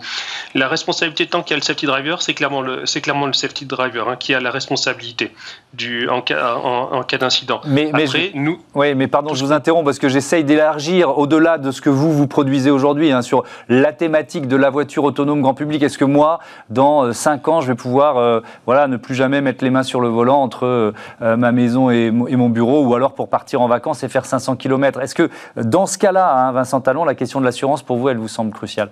La 0.53 0.67
responsabilité, 0.67 1.25
tant 1.25 1.41
qu'il 1.41 1.51
y 1.51 1.55
a 1.55 1.57
le 1.57 1.63
safety 1.63 1.87
driver, 1.87 2.21
c'est 2.21 2.35
clairement 2.35 2.61
le, 2.61 2.85
c'est 2.85 3.01
clairement 3.01 3.25
le 3.25 3.33
safety 3.33 3.65
driver 3.65 4.09
hein, 4.09 4.15
qui 4.15 4.35
a 4.35 4.39
la 4.39 4.51
responsabilité 4.51 5.31
du, 5.73 6.07
en 6.07 6.21
cas, 6.21 6.55
en, 6.55 6.93
en 6.93 7.03
cas 7.03 7.17
d'incident. 7.17 7.61
Mais, 7.65 7.89
mais 7.93 8.03
Après, 8.03 8.31
nous. 8.35 8.61
Oui, 8.75 8.93
mais 8.93 9.07
pardon, 9.07 9.33
je 9.33 9.43
vous 9.43 9.51
interromps 9.51 9.70
parce 9.83 9.99
que 9.99 10.09
j'essaye 10.09 10.43
d'élargir 10.43 11.17
au-delà 11.17 11.57
de 11.57 11.71
ce 11.71 11.81
que 11.81 11.89
vous, 11.89 12.11
vous 12.11 12.27
produisez 12.27 12.69
aujourd'hui 12.69 13.11
hein, 13.11 13.21
sur 13.21 13.43
la 13.69 13.93
thématique 13.93 14.47
de 14.47 14.55
la 14.55 14.69
voiture 14.69 15.03
autonome 15.03 15.41
grand 15.41 15.53
public. 15.53 15.81
Est-ce 15.81 15.97
que 15.97 16.05
moi, 16.05 16.39
dans 16.69 17.11
5 17.13 17.47
ans, 17.47 17.61
je 17.61 17.67
vais 17.67 17.75
pouvoir 17.75 18.17
euh, 18.17 18.41
voilà, 18.65 18.87
ne 18.87 18.97
plus 18.97 19.15
jamais 19.15 19.41
mettre 19.41 19.63
les 19.63 19.69
mains 19.69 19.83
sur 19.83 20.01
le 20.01 20.09
volant 20.09 20.41
entre 20.41 20.65
euh, 20.65 20.91
ma 21.37 21.51
maison 21.51 21.89
et, 21.89 22.07
et, 22.27 22.35
mon 22.35 22.49
bureau 22.49 22.83
ou 22.83 22.93
alors 22.95 23.13
pour 23.13 23.29
partir 23.29 23.61
en 23.61 23.67
vacances 23.67 24.03
et 24.03 24.09
faire 24.09 24.25
500 24.25 24.57
km 24.57 24.99
Est-ce 24.99 25.15
que 25.15 25.29
dans 25.55 25.85
ce 25.85 25.97
cas-là, 25.97 26.35
hein, 26.35 26.51
Vincent 26.51 26.81
Talon, 26.81 27.05
la 27.05 27.15
question 27.15 27.39
de 27.39 27.45
l'assurance, 27.45 27.83
pour 27.83 27.97
vous, 27.97 28.09
elle 28.09 28.17
vous 28.17 28.27
semble 28.27 28.51
cruciale? 28.51 28.89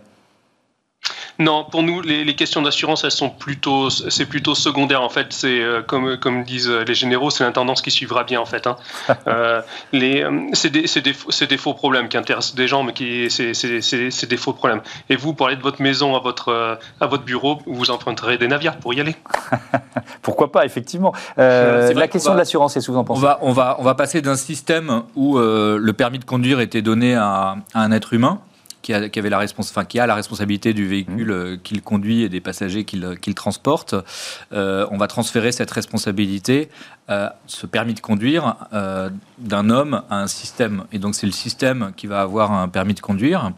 Non, 1.40 1.64
pour 1.64 1.84
nous, 1.84 2.02
les, 2.02 2.26
les 2.26 2.36
questions 2.36 2.62
d'assurance, 2.62 3.06
elles 3.06 3.12
sont 3.12 3.30
plutôt, 3.30 3.90
c'est 3.90 4.26
plutôt 4.26 4.56
secondaire 4.56 5.02
en 5.02 5.10
fait. 5.10 5.28
C'est 5.30 5.62
euh, 5.62 5.82
comme 5.82 6.18
comme 6.18 6.44
disent 6.44 6.70
les 6.70 6.94
généraux, 6.94 7.30
c'est 7.30 7.46
l'intendance 7.46 7.82
qui 7.82 7.92
suivra 7.92 8.26
bien 8.26 8.42
en 8.42 8.46
fait. 8.46 8.68
Hein. 8.68 8.76
euh, 9.28 9.62
les, 9.94 10.26
c'est 10.52 10.70
des, 10.70 10.84
des, 11.02 11.48
des, 11.48 11.58
faux 11.58 11.74
problèmes 11.74 12.10
qui 12.10 12.18
intéressent 12.18 12.56
des 12.56 12.68
gens, 12.68 12.84
mais 12.84 12.92
qui 12.92 13.30
c'est 13.30 14.28
des 14.28 14.38
faux 14.38 14.52
problèmes. 14.52 14.82
Et 15.10 15.16
vous, 15.16 15.34
pour 15.34 15.48
aller 15.48 15.56
de 15.56 15.62
votre 15.62 15.82
maison 15.82 16.16
à 16.16 16.20
votre 16.20 16.80
à 17.00 17.08
votre 17.08 17.24
bureau, 17.24 17.60
vous 17.66 17.90
emprunterez 17.90 18.38
des 18.38 18.50
navires 18.50 18.78
pour 18.78 18.94
y 18.94 19.00
aller. 19.00 19.16
Pourquoi 20.22 20.52
pas, 20.52 20.66
effectivement. 20.66 21.14
Euh, 21.38 21.94
la 21.94 22.08
question 22.10 22.32
va, 22.32 22.36
de 22.36 22.40
l'assurance, 22.42 22.76
est 22.76 22.82
souvent 22.82 23.06
pensée. 23.06 23.20
On 23.20 23.24
va 23.24 23.40
on 23.42 23.52
va 23.54 23.78
on 23.80 23.84
va 23.84 23.96
passer 23.96 24.22
d'un 24.22 24.36
système 24.36 25.04
où 25.16 25.38
euh, 25.38 25.78
le 25.82 25.94
permis 25.94 26.20
de 26.20 26.26
conduire 26.26 26.60
était 26.60 26.82
donné 26.82 27.16
à, 27.16 27.56
à 27.74 27.82
un 27.82 27.92
être 27.94 28.14
humain 28.14 28.42
qui, 28.90 28.94
a, 28.96 29.08
qui, 29.08 29.20
avait 29.20 29.30
la 29.30 29.38
enfin, 29.38 29.86
qui 29.86 30.00
a 30.00 30.08
la 30.08 30.16
responsabilité 30.16 30.74
du 30.74 30.88
véhicule 30.88 31.32
mmh. 31.32 31.58
qu'il 31.60 31.84
conduit 31.84 32.24
et 32.24 32.30
des 32.30 32.42
passagers 32.42 32.86
qu'il 32.86 33.18
qu 33.22 33.36
transporte. 33.36 33.94
Euh, 34.52 34.88
on 34.90 34.98
va 34.98 35.06
transférer 35.06 35.52
cette 35.52 35.70
responsabilité, 35.70 36.70
euh, 37.12 37.30
ce 37.46 37.68
permis 37.68 37.94
de 37.94 38.00
conduire, 38.00 38.56
euh, 38.74 39.12
d'un 39.38 39.70
homme 39.70 40.02
à 40.10 40.22
un 40.22 40.28
système. 40.28 40.86
Et 40.92 40.98
donc 40.98 41.14
c'est 41.14 41.28
le 41.28 41.34
système 41.34 41.92
qui 41.98 42.08
va 42.08 42.22
avoir 42.22 42.52
un 42.52 42.68
permis 42.68 42.96
de 42.96 43.00
conduire. 43.00 43.52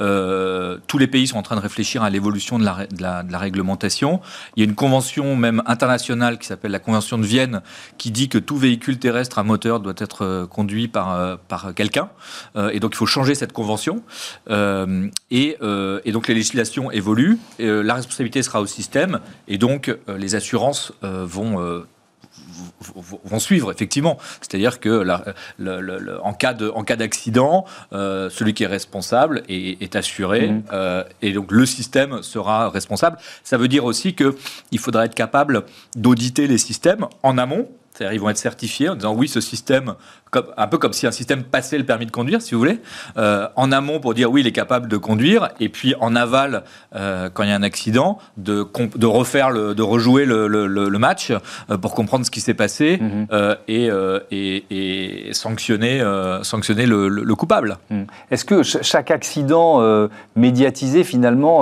Euh, 0.00 0.78
tous 0.86 0.98
les 0.98 1.06
pays 1.06 1.26
sont 1.26 1.38
en 1.38 1.42
train 1.42 1.56
de 1.56 1.60
réfléchir 1.60 2.02
à 2.02 2.10
l'évolution 2.10 2.58
de 2.58 2.64
la, 2.64 3.38
réglementation. 3.38 4.20
Il 4.56 4.62
y 4.62 4.66
a 4.66 4.68
une 4.68 4.74
convention 4.74 5.36
même 5.36 5.62
internationale 5.66 6.38
qui 6.38 6.46
s'appelle 6.46 6.70
la 6.70 6.78
Convention 6.78 7.18
de 7.18 7.26
Vienne 7.26 7.62
qui 7.98 8.10
dit 8.10 8.28
que 8.28 8.38
tout 8.38 8.56
véhicule 8.56 8.98
terrestre 8.98 9.38
à 9.38 9.42
moteur 9.42 9.80
doit 9.80 9.94
être 9.98 10.24
euh, 10.24 10.46
conduit 10.46 10.88
par, 10.88 11.14
euh, 11.14 11.36
par 11.48 11.74
quelqu'un. 11.74 12.08
Et 12.72 12.80
donc 12.80 12.92
il 12.94 12.96
faut 12.96 13.06
changer 13.06 13.34
cette 13.34 13.52
convention. 13.52 14.02
Et, 14.48 15.56
donc 15.60 16.28
les 16.28 16.34
législations 16.34 16.90
évoluent. 16.90 17.38
La 17.58 17.94
responsabilité 17.94 18.42
sera 18.42 18.60
au 18.60 18.66
système. 18.66 19.20
Et 19.48 19.58
donc 19.58 19.94
les 20.08 20.34
assurances 20.34 20.92
vont 21.02 21.84
vont 23.24 23.38
suivre 23.38 23.70
effectivement. 23.70 24.18
C'est-à-dire 24.40 24.80
que 24.80 24.88
la, 24.88 25.24
en 26.22 26.32
cas 26.32 26.54
de 26.54 26.68
en 26.68 26.84
cas 26.84 26.96
d'accident, 26.96 27.64
euh, 27.92 28.30
celui 28.30 28.54
qui 28.54 28.64
est 28.64 28.68
responsable 28.68 29.42
est, 29.48 29.82
est 29.82 29.96
assuré 29.96 30.48
mmh. 30.48 30.62
euh, 30.72 31.04
et 31.22 31.32
donc 31.32 31.52
le 31.52 31.66
système 31.66 32.22
sera 32.22 32.68
responsable. 32.70 33.18
Ça 33.44 33.56
veut 33.56 33.68
dire 33.68 33.84
aussi 33.84 34.14
que 34.14 34.36
il 34.70 34.78
faudra 34.78 35.04
être 35.04 35.14
capable 35.14 35.64
d'auditer 35.94 36.46
les 36.46 36.58
systèmes 36.58 37.06
en 37.22 37.38
amont. 37.38 37.68
C'est-à-dire 37.92 38.14
ils 38.14 38.20
vont 38.20 38.28
être 38.28 38.38
certifiés 38.38 38.90
en 38.90 38.94
disant 38.94 39.14
oui 39.14 39.28
ce 39.28 39.40
système 39.40 39.94
comme, 40.36 40.52
un 40.56 40.66
peu 40.66 40.78
comme 40.78 40.92
si 40.92 41.06
un 41.06 41.10
système 41.10 41.42
passait 41.42 41.78
le 41.78 41.84
permis 41.84 42.06
de 42.06 42.10
conduire, 42.10 42.42
si 42.42 42.54
vous 42.54 42.60
voulez, 42.60 42.80
euh, 43.16 43.48
en 43.56 43.72
amont 43.72 44.00
pour 44.00 44.14
dire 44.14 44.30
oui, 44.30 44.42
il 44.42 44.46
est 44.46 44.52
capable 44.52 44.88
de 44.88 44.96
conduire, 44.96 45.48
et 45.60 45.68
puis 45.68 45.94
en 46.00 46.14
aval, 46.14 46.64
euh, 46.94 47.30
quand 47.32 47.42
il 47.44 47.48
y 47.48 47.52
a 47.52 47.56
un 47.56 47.62
accident, 47.62 48.18
de, 48.36 48.66
de 48.96 49.06
refaire, 49.06 49.50
le, 49.50 49.74
de 49.74 49.82
rejouer 49.82 50.24
le, 50.24 50.46
le, 50.46 50.66
le 50.66 50.98
match 50.98 51.30
euh, 51.30 51.78
pour 51.78 51.94
comprendre 51.94 52.24
ce 52.26 52.30
qui 52.30 52.40
s'est 52.40 52.54
passé 52.54 52.98
-hmm. 53.00 53.56
et, 53.68 53.84
et, 54.30 54.64
et, 54.70 55.32
sanctionner, 55.32 56.02
sanctionner 56.42 56.86
le, 56.86 57.34
coupable. 57.34 57.76
Mm. 57.90 58.04
Est-ce 58.30 58.44
que 58.50 58.62
ch 58.62 58.82
chaque 58.82 59.10
accident 59.10 59.68
médiatisé, 60.36 61.04
finalement, 61.04 61.56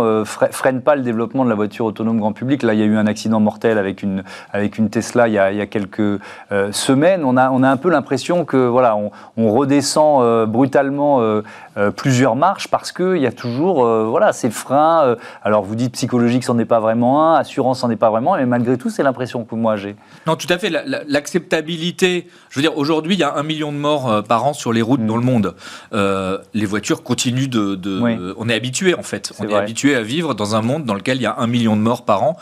freine 0.60 0.80
pas 0.88 0.94
le 1.00 1.02
développement 1.02 1.44
de 1.44 1.50
la 1.54 1.58
voiture 1.62 1.84
autonome 1.90 2.18
grand 2.22 2.32
public? 2.40 2.62
Là, 2.62 2.72
il 2.74 2.80
y 2.80 2.86
a 2.86 2.86
eu 2.94 2.96
un 2.96 3.08
accident 3.14 3.40
mortel 3.40 3.76
avec 3.84 3.96
une, 4.06 4.22
avec 4.52 4.78
une 4.78 4.88
Tesla 4.94 5.22
il 5.28 5.34
y 5.34 5.38
a, 5.38 5.46
il 5.52 5.58
y 5.58 5.64
a 5.66 5.66
quelques 5.76 6.12
semaines. 6.86 7.22
On 7.30 7.36
a, 7.36 7.46
on 7.56 7.62
a 7.62 7.70
un 7.76 7.80
peu 7.84 7.90
l'impression 7.96 8.44
que 8.44 8.63
voilà, 8.68 8.96
on, 8.96 9.10
redescend 9.52 10.22
euh, 10.22 10.46
brutalement 10.46 11.20
euh, 11.76 11.90
plusieurs 11.90 12.36
marches 12.36 12.68
parce 12.68 12.92
qu'il 12.92 13.16
y 13.16 13.26
a 13.26 13.32
toujours 13.32 13.84
euh, 13.84 14.04
voilà, 14.04 14.32
ces 14.32 14.50
freins. 14.50 15.04
Euh, 15.04 15.16
alors 15.42 15.64
vous 15.64 15.74
dites 15.74 15.92
psychologique, 15.92 16.44
c'en 16.44 16.56
est 16.58 16.64
pas 16.64 16.78
vraiment 16.78 17.32
un, 17.32 17.34
assurance, 17.34 17.80
c'en 17.80 17.90
est 17.90 17.96
pas 17.96 18.10
vraiment, 18.10 18.36
mais 18.36 18.46
malgré 18.46 18.78
tout, 18.78 18.90
c'est 18.90 19.02
l'impression 19.02 19.44
que 19.44 19.56
moi 19.56 19.76
j'ai. 19.76 19.96
Non, 20.26 20.36
tout 20.36 20.46
à 20.50 20.58
fait. 20.58 20.70
L'acceptabilité, 20.70 22.14
la, 22.14 22.32
je 22.50 22.56
veux 22.56 22.62
dire, 22.62 22.78
aujourd'hui, 22.78 23.14
il 23.14 23.18
y 23.18 23.24
a 23.24 23.34
un 23.34 23.42
million 23.42 23.72
de 23.72 23.76
morts 23.76 24.22
par 24.22 24.44
an 24.44 24.52
sur 24.52 24.72
les 24.72 24.82
routes 24.82 25.00
mmh. 25.00 25.06
dans 25.06 25.16
le 25.16 25.22
monde. 25.22 25.54
les 26.54 26.66
voitures 26.66 27.02
continuent 27.02 27.48
de. 27.48 27.74
de 27.74 28.00
oui. 28.00 28.16
on 28.36 28.48
est 28.48 28.54
habitué 28.54 28.94
en 28.94 29.02
fait. 29.02 29.32
Est 29.32 29.40
on 29.40 29.44
vrai. 29.44 29.54
est 29.54 29.56
habitué 29.56 29.96
à 29.96 30.02
vivre 30.02 30.34
dans 30.34 30.54
un 30.54 30.62
monde 30.62 30.84
dans 30.84 30.94
lequel 30.94 31.16
il 31.16 31.22
y 31.22 31.26
a 31.26 31.36
un 31.38 31.46
million 31.46 31.76
de 31.76 31.80
morts 31.80 32.04
par 32.04 32.22
an 32.22 32.36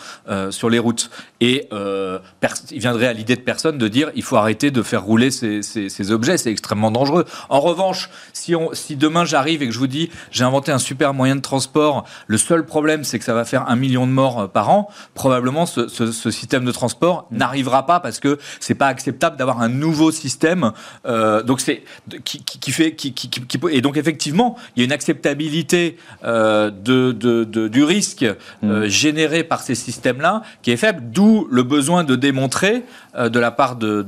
sur 0.50 0.68
les 0.68 0.78
routes. 0.78 1.10
Et 1.40 1.68
il 1.70 2.78
viendrait 2.78 3.06
à 3.06 3.12
l'idée 3.14 3.36
de 3.36 3.40
personne 3.40 3.78
de 3.78 3.88
dire 3.88 4.10
il 4.14 4.22
faut 4.22 4.36
arrêter 4.36 4.70
de 4.70 4.82
faire 4.82 5.02
rouler 5.02 5.30
ces, 5.30 5.62
ces, 5.62 5.88
ces 5.88 6.12
objets, 6.12 6.36
c'est 6.36 6.50
extrêmement 6.50 6.90
dangereux. 6.90 7.24
En 7.48 7.60
revanche, 7.60 8.10
si, 8.32 8.54
on, 8.54 8.74
si 8.74 8.96
demain 8.96 9.21
j'arrive 9.24 9.62
et 9.62 9.66
que 9.66 9.72
je 9.72 9.78
vous 9.78 9.86
dis 9.86 10.10
j'ai 10.30 10.44
inventé 10.44 10.72
un 10.72 10.78
super 10.78 11.14
moyen 11.14 11.36
de 11.36 11.40
transport, 11.40 12.04
le 12.26 12.38
seul 12.38 12.64
problème 12.64 13.04
c'est 13.04 13.18
que 13.18 13.24
ça 13.24 13.34
va 13.34 13.44
faire 13.44 13.68
un 13.68 13.76
million 13.76 14.06
de 14.06 14.12
morts 14.12 14.50
par 14.50 14.70
an, 14.70 14.88
probablement 15.14 15.66
ce, 15.66 15.88
ce, 15.88 16.12
ce 16.12 16.30
système 16.30 16.64
de 16.64 16.72
transport 16.72 17.26
n'arrivera 17.30 17.86
pas 17.86 18.00
parce 18.00 18.20
que 18.20 18.38
c'est 18.60 18.74
pas 18.74 18.86
acceptable 18.86 19.36
d'avoir 19.36 19.60
un 19.60 19.68
nouveau 19.68 20.10
système. 20.10 20.72
Euh, 21.06 21.42
donc 21.42 21.60
c'est 21.60 21.82
qui, 22.24 22.42
qui, 22.44 22.58
qui, 22.58 22.72
fait 22.72 22.94
qui, 22.94 23.12
qui, 23.12 23.28
qui, 23.28 23.58
et 23.70 23.80
donc 23.80 23.96
effectivement 23.96 24.56
il 24.76 24.80
y 24.80 24.82
a 24.82 24.86
une 24.86 24.92
acceptabilité 24.92 25.96
euh, 26.24 26.70
de, 26.70 27.12
de, 27.12 27.44
de, 27.44 27.68
du 27.68 27.84
risque 27.84 28.24
euh, 28.64 28.88
généré 28.88 29.44
par 29.44 29.60
ces 29.60 29.74
systèmes-là 29.74 30.42
qui 30.62 30.70
est 30.70 30.76
faible, 30.76 31.02
d'où 31.12 31.46
le 31.50 31.62
besoin 31.62 32.04
de 32.04 32.16
démontrer 32.16 32.84
euh, 33.16 33.28
de 33.28 33.38
la 33.38 33.50
part 33.50 33.76
de, 33.76 34.02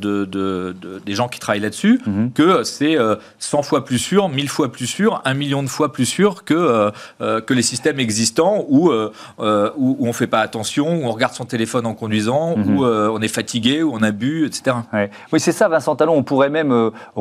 des 1.04 1.14
gens 1.14 1.28
qui 1.28 1.38
travaillent 1.40 1.60
là-dessus 1.60 2.00
mmh. 2.06 2.28
que 2.34 2.62
c'est 2.64 2.96
100 3.38 3.62
fois 3.62 3.84
plus 3.84 3.98
sûr, 3.98 4.28
1000 4.28 4.48
fois 4.48 4.70
plus 4.72 4.86
sûr 4.86 5.03
sûr, 5.04 5.22
un 5.24 5.34
million 5.34 5.62
de 5.62 5.68
fois 5.68 5.92
plus 5.92 6.06
sûr 6.06 6.44
que, 6.44 6.54
euh, 6.54 6.90
euh, 7.20 7.40
que 7.40 7.52
les 7.52 7.62
systèmes 7.62 8.00
existants 8.00 8.64
où, 8.68 8.90
euh, 8.90 9.12
où, 9.38 9.96
où 9.98 10.04
on 10.04 10.08
ne 10.08 10.12
fait 10.12 10.26
pas 10.26 10.40
attention, 10.40 10.86
où 10.88 11.04
on 11.04 11.12
regarde 11.12 11.34
son 11.34 11.44
téléphone 11.44 11.86
en 11.86 11.94
conduisant, 11.94 12.56
mm 12.56 12.62
-hmm. 12.62 12.76
où 12.76 12.84
on 13.16 13.20
est 13.26 13.34
fatigué, 13.40 13.82
où 13.82 13.90
on 13.98 14.02
a 14.02 14.12
bu, 14.22 14.46
etc. 14.46 14.76
Ouais. 14.92 15.10
Oui, 15.32 15.40
c'est 15.40 15.56
ça, 15.60 15.66
Vincent 15.68 15.94
Talon. 15.96 16.14
On 16.22 16.26
pourrait 16.30 16.54
même 16.60 16.72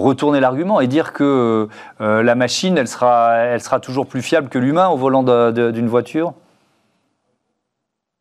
retourner 0.10 0.40
l'argument 0.46 0.78
et 0.84 0.88
dire 0.88 1.08
que 1.18 1.68
la 2.00 2.36
machine, 2.44 2.76
elle 2.82 2.92
sera, 2.96 3.16
elle 3.54 3.64
sera 3.68 3.80
toujours 3.88 4.06
plus 4.12 4.24
fiable 4.30 4.48
que 4.54 4.60
l'humain 4.64 4.88
au 4.94 4.98
volant 5.06 5.24
d'une 5.78 5.90
voiture 5.96 6.28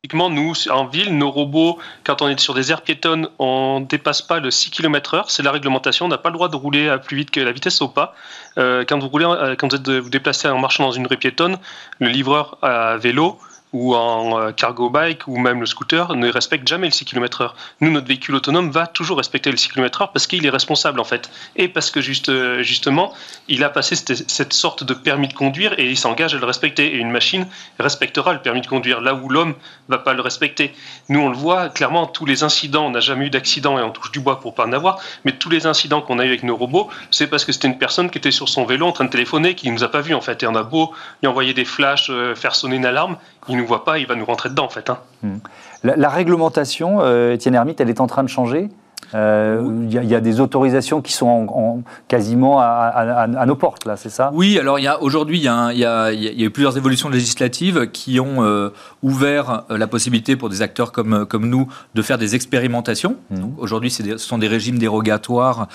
Typiquement, 0.05 0.31
nous, 0.31 0.53
en 0.69 0.87
ville, 0.87 1.17
nos 1.17 1.31
robots, 1.31 1.79
quand 2.03 2.23
on 2.23 2.29
est 2.29 2.41
sur 2.41 2.55
des 2.55 2.73
aires 2.73 2.83
piétonnes, 2.83 3.29
on 3.39 3.79
ne 3.79 3.85
dépasse 3.85 4.21
pas 4.21 4.41
le 4.41 4.51
6 4.51 4.73
km/h. 4.73 5.27
C'est 5.29 5.45
la 5.45 5.53
réglementation. 5.53 6.07
On 6.07 6.09
n'a 6.09 6.19
pas 6.19 6.31
le 6.31 6.33
droit 6.33 6.49
de 6.49 6.57
rouler 6.57 6.89
à 6.89 6.99
plus 6.99 7.17
vite 7.17 7.31
que 7.31 7.39
la 7.39 7.53
vitesse 7.53 7.81
au 7.83 7.87
pas. 7.87 8.13
Euh, 8.59 8.85
quand 8.85 8.99
vous 8.99 9.07
roulez, 9.07 9.27
euh, 9.27 9.55
quand 9.55 9.69
vous 9.69 9.77
êtes 9.77 9.89
vous 9.89 10.11
déplacez 10.11 10.49
en 10.49 10.59
marchant 10.59 10.83
dans 10.83 10.91
une 10.91 11.07
rue 11.07 11.19
piétonne, 11.19 11.57
le 12.01 12.09
livreur 12.09 12.59
à 12.63 12.97
vélo 12.97 13.39
ou 13.73 13.95
en 13.95 14.39
euh, 14.39 14.53
cargo 14.53 14.91
bike 14.91 15.27
ou 15.27 15.39
même 15.39 15.61
le 15.61 15.67
scooter 15.67 16.15
ne 16.15 16.31
respecte 16.31 16.69
jamais 16.69 16.87
le 16.87 16.93
6 16.93 17.05
km/h. 17.05 17.53
Nous, 17.81 17.91
notre 17.91 18.07
véhicule 18.07 18.35
autonome 18.35 18.71
va 18.71 18.87
toujours 18.87 19.17
respecter 19.17 19.51
le 19.51 19.57
6 19.57 19.71
km/h 19.71 20.11
parce 20.13 20.27
qu'il 20.27 20.45
est 20.45 20.51
responsable 20.51 21.01
en 21.01 21.05
fait. 21.05 21.31
Et 21.57 21.69
parce 21.69 21.91
que 21.91 22.01
euh, 22.31 22.63
justement, 22.63 23.13
il 23.49 23.65
a 23.65 23.71
passé 23.71 23.97
cette, 23.97 24.53
sorte 24.53 24.85
de 24.85 24.95
permis 24.95 25.29
de 25.29 25.33
conduire 25.33 25.79
et 25.79 25.89
il 25.89 25.97
s'engage 25.97 26.35
à 26.35 26.39
le 26.39 26.45
respecter. 26.45 26.95
Et 26.95 26.97
une 26.97 27.11
machine 27.11 27.47
respectera 27.79 28.33
le 28.33 28.41
permis 28.41 28.61
de 28.61 28.67
conduire 28.67 29.01
là 29.01 29.15
où 29.15 29.29
l'homme 29.29 29.55
va 29.89 29.99
pas 29.99 30.13
le 30.13 30.21
respecter. 30.21 30.75
Nous, 31.09 31.21
on 31.21 31.29
le 31.29 31.37
voit 31.37 31.69
clairement, 31.69 32.07
tous 32.07 32.27
les 32.27 32.43
incidents, 32.43 32.87
on 32.87 32.91
n'a 32.91 33.01
jamais 33.01 33.27
eu 33.27 33.31
d'accident 33.31 33.79
et 33.79 33.83
on 33.83 33.91
touche 33.91 34.13
du 34.13 34.21
bois 34.21 34.41
pour 34.41 34.55
pas 34.55 34.67
en 34.67 34.73
avoir, 34.73 35.01
mais 35.25 35.33
tous 35.33 35.51
les 35.51 35.67
incidents 35.67 36.03
qu'on 36.03 36.19
a 36.19 36.25
eu 36.25 36.29
avec 36.29 36.43
nos 36.43 36.57
robots, 36.57 36.89
c'est 37.11 37.27
parce 37.27 37.45
que 37.45 37.53
c'était 37.53 37.69
une 37.69 37.79
personne 37.79 38.11
qui 38.11 38.19
était 38.19 38.31
sur 38.31 38.49
son 38.49 38.65
vélo 38.65 38.87
en 38.87 38.93
train 38.93 39.05
de 39.05 39.11
téléphoner, 39.11 39.55
qui 39.55 39.71
nous 39.71 39.85
a 39.85 39.89
pas 39.89 40.01
vu 40.01 40.15
en 40.15 40.21
fait. 40.21 40.43
Et 40.43 40.47
on 40.47 40.55
a 40.55 40.63
beau 40.63 40.93
lui 41.23 41.29
envoyer 41.29 41.55
des 41.55 41.65
flashs, 41.65 42.11
euh, 42.11 42.35
faire 42.35 42.55
sonner 42.55 42.77
une 42.77 42.87
alarme, 42.87 43.17
il 43.49 43.57
nous 43.57 43.67
voit 43.67 43.85
pas, 43.85 43.99
il 43.99 44.07
va 44.07 44.15
nous 44.15 44.25
rentrer 44.25 44.49
dedans 44.49 44.65
en 44.65 44.69
fait. 44.69 44.91
Hein. 44.91 44.99
Hmm. 45.23 45.39
La, 45.83 46.09
réglementation, 46.09 47.01
euh, 47.01 47.33
Étienne 47.33 47.55
Hermite, 47.55 47.81
elle 47.81 47.91
est 47.91 48.01
en 48.01 48.07
train 48.07 48.23
de 48.23 48.29
changer? 48.29 48.69
Euh, 49.15 49.87
il 49.91 49.93
y, 49.93 50.15
a 50.15 50.21
des 50.21 50.41
autorisations 50.41 51.03
qui 51.03 51.13
sont 51.13 51.83
quasiment 52.09 52.61
à, 52.61 53.45
nos 53.47 53.57
portes, 53.57 53.85
là, 53.85 53.97
c'est 53.97 54.09
ça? 54.09 54.31
Oui, 54.33 54.59
alors 54.59 54.79
aujourd'hui, 55.01 55.39
il 55.39 55.45
y, 55.45 55.49
a 55.85 56.13
eu 56.13 56.51
plusieurs 56.51 56.77
évolutions 56.77 57.09
législatives 57.09 57.91
qui 57.91 58.21
ont 58.21 58.43
euh, 58.43 58.71
ouvert 59.03 59.65
la 59.69 59.87
possibilité 59.87 60.37
pour 60.37 60.49
des 60.49 60.63
acteurs 60.63 60.93
comme, 60.93 61.27
comme 61.27 61.49
nous 61.49 61.69
de 61.95 62.03
faire 62.03 62.19
des 62.19 62.35
expérimentations. 62.35 63.17
Mmh. 63.31 63.37
Aujourd'hui, 63.59 63.91
ce 63.91 64.17
sont 64.17 64.39
des 64.39 64.49
régimes 64.49 64.79
dérogatoires 64.79 65.69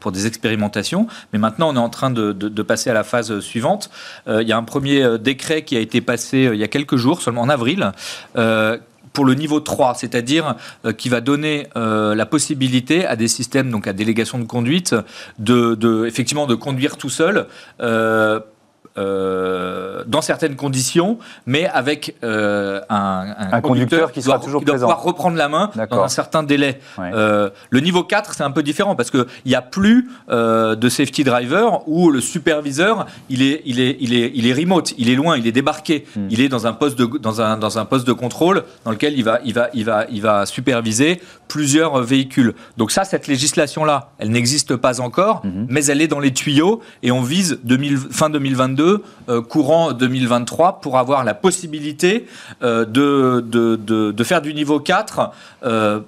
pour 0.00 0.12
des 0.12 0.26
expérimentations. 0.26 1.06
Mais 1.32 1.38
maintenant, 1.38 1.70
on 1.70 1.74
est 1.74 1.78
en 1.78 1.88
train 1.88 2.10
de, 2.10 2.32
de 2.32 2.62
passer 2.62 2.90
à 2.90 2.94
la 2.94 3.04
phase 3.04 3.40
suivante. 3.40 3.90
il 4.28 4.46
y 4.46 4.52
a 4.52 4.56
un 4.56 4.62
premier 4.62 5.18
décret 5.18 5.62
qui 5.62 5.76
a 5.76 5.80
été 5.80 6.00
passé 6.00 6.50
il 6.52 6.58
y 6.58 6.64
a 6.64 6.68
quelques 6.68 6.96
jours, 6.96 7.20
seulement 7.20 7.42
en 7.42 7.48
avril 7.48 7.92
pour 9.14 9.24
le 9.24 9.34
niveau 9.34 9.60
3, 9.60 9.94
c'est-à-dire 9.94 10.56
euh, 10.84 10.92
qui 10.92 11.08
va 11.08 11.22
donner 11.22 11.68
euh, 11.76 12.14
la 12.14 12.26
possibilité 12.26 13.06
à 13.06 13.16
des 13.16 13.28
systèmes, 13.28 13.70
donc 13.70 13.86
à 13.86 13.94
délégation 13.94 14.38
de 14.38 14.44
conduite, 14.44 14.94
de, 15.38 16.04
effectivement 16.06 16.46
de 16.46 16.54
conduire 16.54 16.98
tout 16.98 17.08
seul. 17.08 17.46
Euh, 18.96 20.04
dans 20.06 20.22
certaines 20.22 20.54
conditions, 20.54 21.18
mais 21.46 21.66
avec 21.66 22.14
euh, 22.22 22.80
un, 22.88 23.60
conducteur, 23.60 24.12
qui, 24.12 24.20
doit, 24.20 24.38
toujours 24.38 24.62
pouvoir 24.62 25.02
reprendre 25.02 25.36
la 25.36 25.48
main 25.48 25.72
dans 25.90 26.04
un 26.04 26.08
certain 26.08 26.44
délai. 26.44 26.78
Euh, 27.00 27.50
le 27.70 27.80
niveau 27.80 28.04
4, 28.04 28.34
c'est 28.34 28.44
un 28.44 28.52
peu 28.52 28.62
différent 28.62 28.94
parce 28.94 29.10
qu'il 29.10 29.26
n'y 29.46 29.56
a 29.56 29.62
plus 29.62 30.08
de 30.28 30.88
safety 30.88 31.24
driver 31.24 31.88
où 31.88 32.08
le 32.08 32.20
superviseur, 32.20 33.06
il 33.28 33.42
est, 33.42 33.62
il, 33.64 33.80
est, 33.80 33.96
il, 33.98 34.14
est, 34.14 34.30
il 34.32 34.46
est 34.46 34.52
remote, 34.52 34.94
il 34.96 35.10
est 35.10 35.16
loin, 35.16 35.36
il 35.38 35.48
est 35.48 35.52
débarqué, 35.52 36.06
hmm. 36.14 36.28
il 36.30 36.40
est 36.40 36.48
dans 36.48 36.68
un, 36.68 36.72
poste 36.72 36.96
de, 36.96 37.06
dans, 37.18 37.40
un, 37.40 37.56
dans 37.56 37.78
un 37.78 37.86
poste 37.86 38.06
de 38.06 38.12
contrôle 38.12 38.62
dans 38.84 38.92
lequel 38.92 39.18
il 39.18 39.24
va, 39.24 39.40
il 39.44 39.54
va, 39.54 39.70
il 39.74 39.84
va, 39.84 40.06
il 40.08 40.22
va 40.22 40.46
superviser 40.46 41.20
plusieurs 41.48 42.00
véhicules. 42.00 42.54
Donc 42.76 42.92
ça, 42.92 43.02
cette 43.02 43.26
législation-là, 43.26 44.10
elle 44.18 44.30
n'existe 44.30 44.76
pas 44.76 45.00
encore, 45.00 45.44
hmm. 45.44 45.66
mais 45.68 45.84
elle 45.86 46.00
est 46.00 46.08
dans 46.08 46.20
les 46.20 46.32
tuyaux 46.32 46.80
et 47.02 47.10
on 47.10 47.22
vise 47.22 47.58
2000, 47.64 47.98
fin 47.98 48.30
2022 48.30 48.83
euh, 49.30 49.40
courant 49.40 49.92
2023 49.92 50.80
pour 50.82 50.98
avoir 50.98 51.24
la 51.24 51.32
possibilité 51.32 52.26
euh, 52.62 52.84
de, 52.84 53.40
de, 53.40 53.76
de, 54.12 54.24
faire 54.24 54.42
du 54.42 54.52
niveau 54.52 54.80
4, 54.80 55.30
euh, 55.64 56.00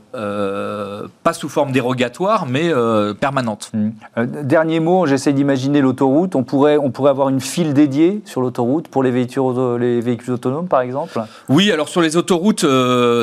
pas 1.23 1.33
sous 1.33 1.49
forme 1.49 1.73
dérogatoire, 1.73 2.45
mais 2.47 2.71
permanente. 3.19 3.71
Mmh. 3.73 4.43
dernier 4.43 4.81
mot, 4.81 5.07
j'essaie 5.07 5.33
d'imaginer 5.33 5.81
l'autoroute. 5.81 6.35
On 6.35 6.45
pourrait, 6.45 6.77
on 6.77 6.91
pourrait 6.91 7.11
avoir 7.11 7.31
une 7.31 7.41
file 7.41 7.73
dédiée 7.73 8.21
sur 8.27 8.43
l'autoroute 8.43 8.89
pour 8.89 9.03
les 9.03 9.11
véhicules, 9.11 9.43
les 9.81 10.01
véhicules 10.01 10.35
autonomes, 10.35 10.69
par 10.69 10.83
exemple? 10.83 11.19
Oui, 11.49 11.73
alors 11.73 11.89
sur 11.89 12.03
les 12.03 12.17
autoroutes, 12.17 12.67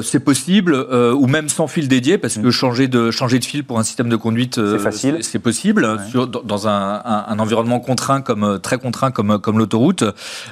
c'est 0.03 0.19
possible, 0.19 0.75
ou 0.91 1.27
même 1.27 1.49
sans 1.49 1.67
fil 1.67 1.87
dédié, 1.87 2.17
parce 2.17 2.37
que 2.37 2.47
mmh. 2.47 2.51
changer, 2.51 2.87
de, 2.87 3.11
changer 3.11 3.37
de 3.37 3.45
fil 3.45 3.63
pour 3.63 3.77
un 3.77 3.83
système 3.83 4.09
de 4.09 4.15
conduite, 4.15 4.55
c'est 4.55 4.79
facile. 4.79 5.17
C'est 5.21 5.39
possible, 5.39 5.99
sur, 6.09 6.27
dans 6.27 6.67
un, 6.67 7.01
un, 7.05 7.25
un, 7.27 7.39
environnement 7.39 7.79
contraint, 7.79 8.21
comme, 8.21 8.59
très 8.59 8.77
contraint 8.77 9.11
comme 9.11 9.37
comme 9.43 9.59
l'autoroute. 9.59 10.03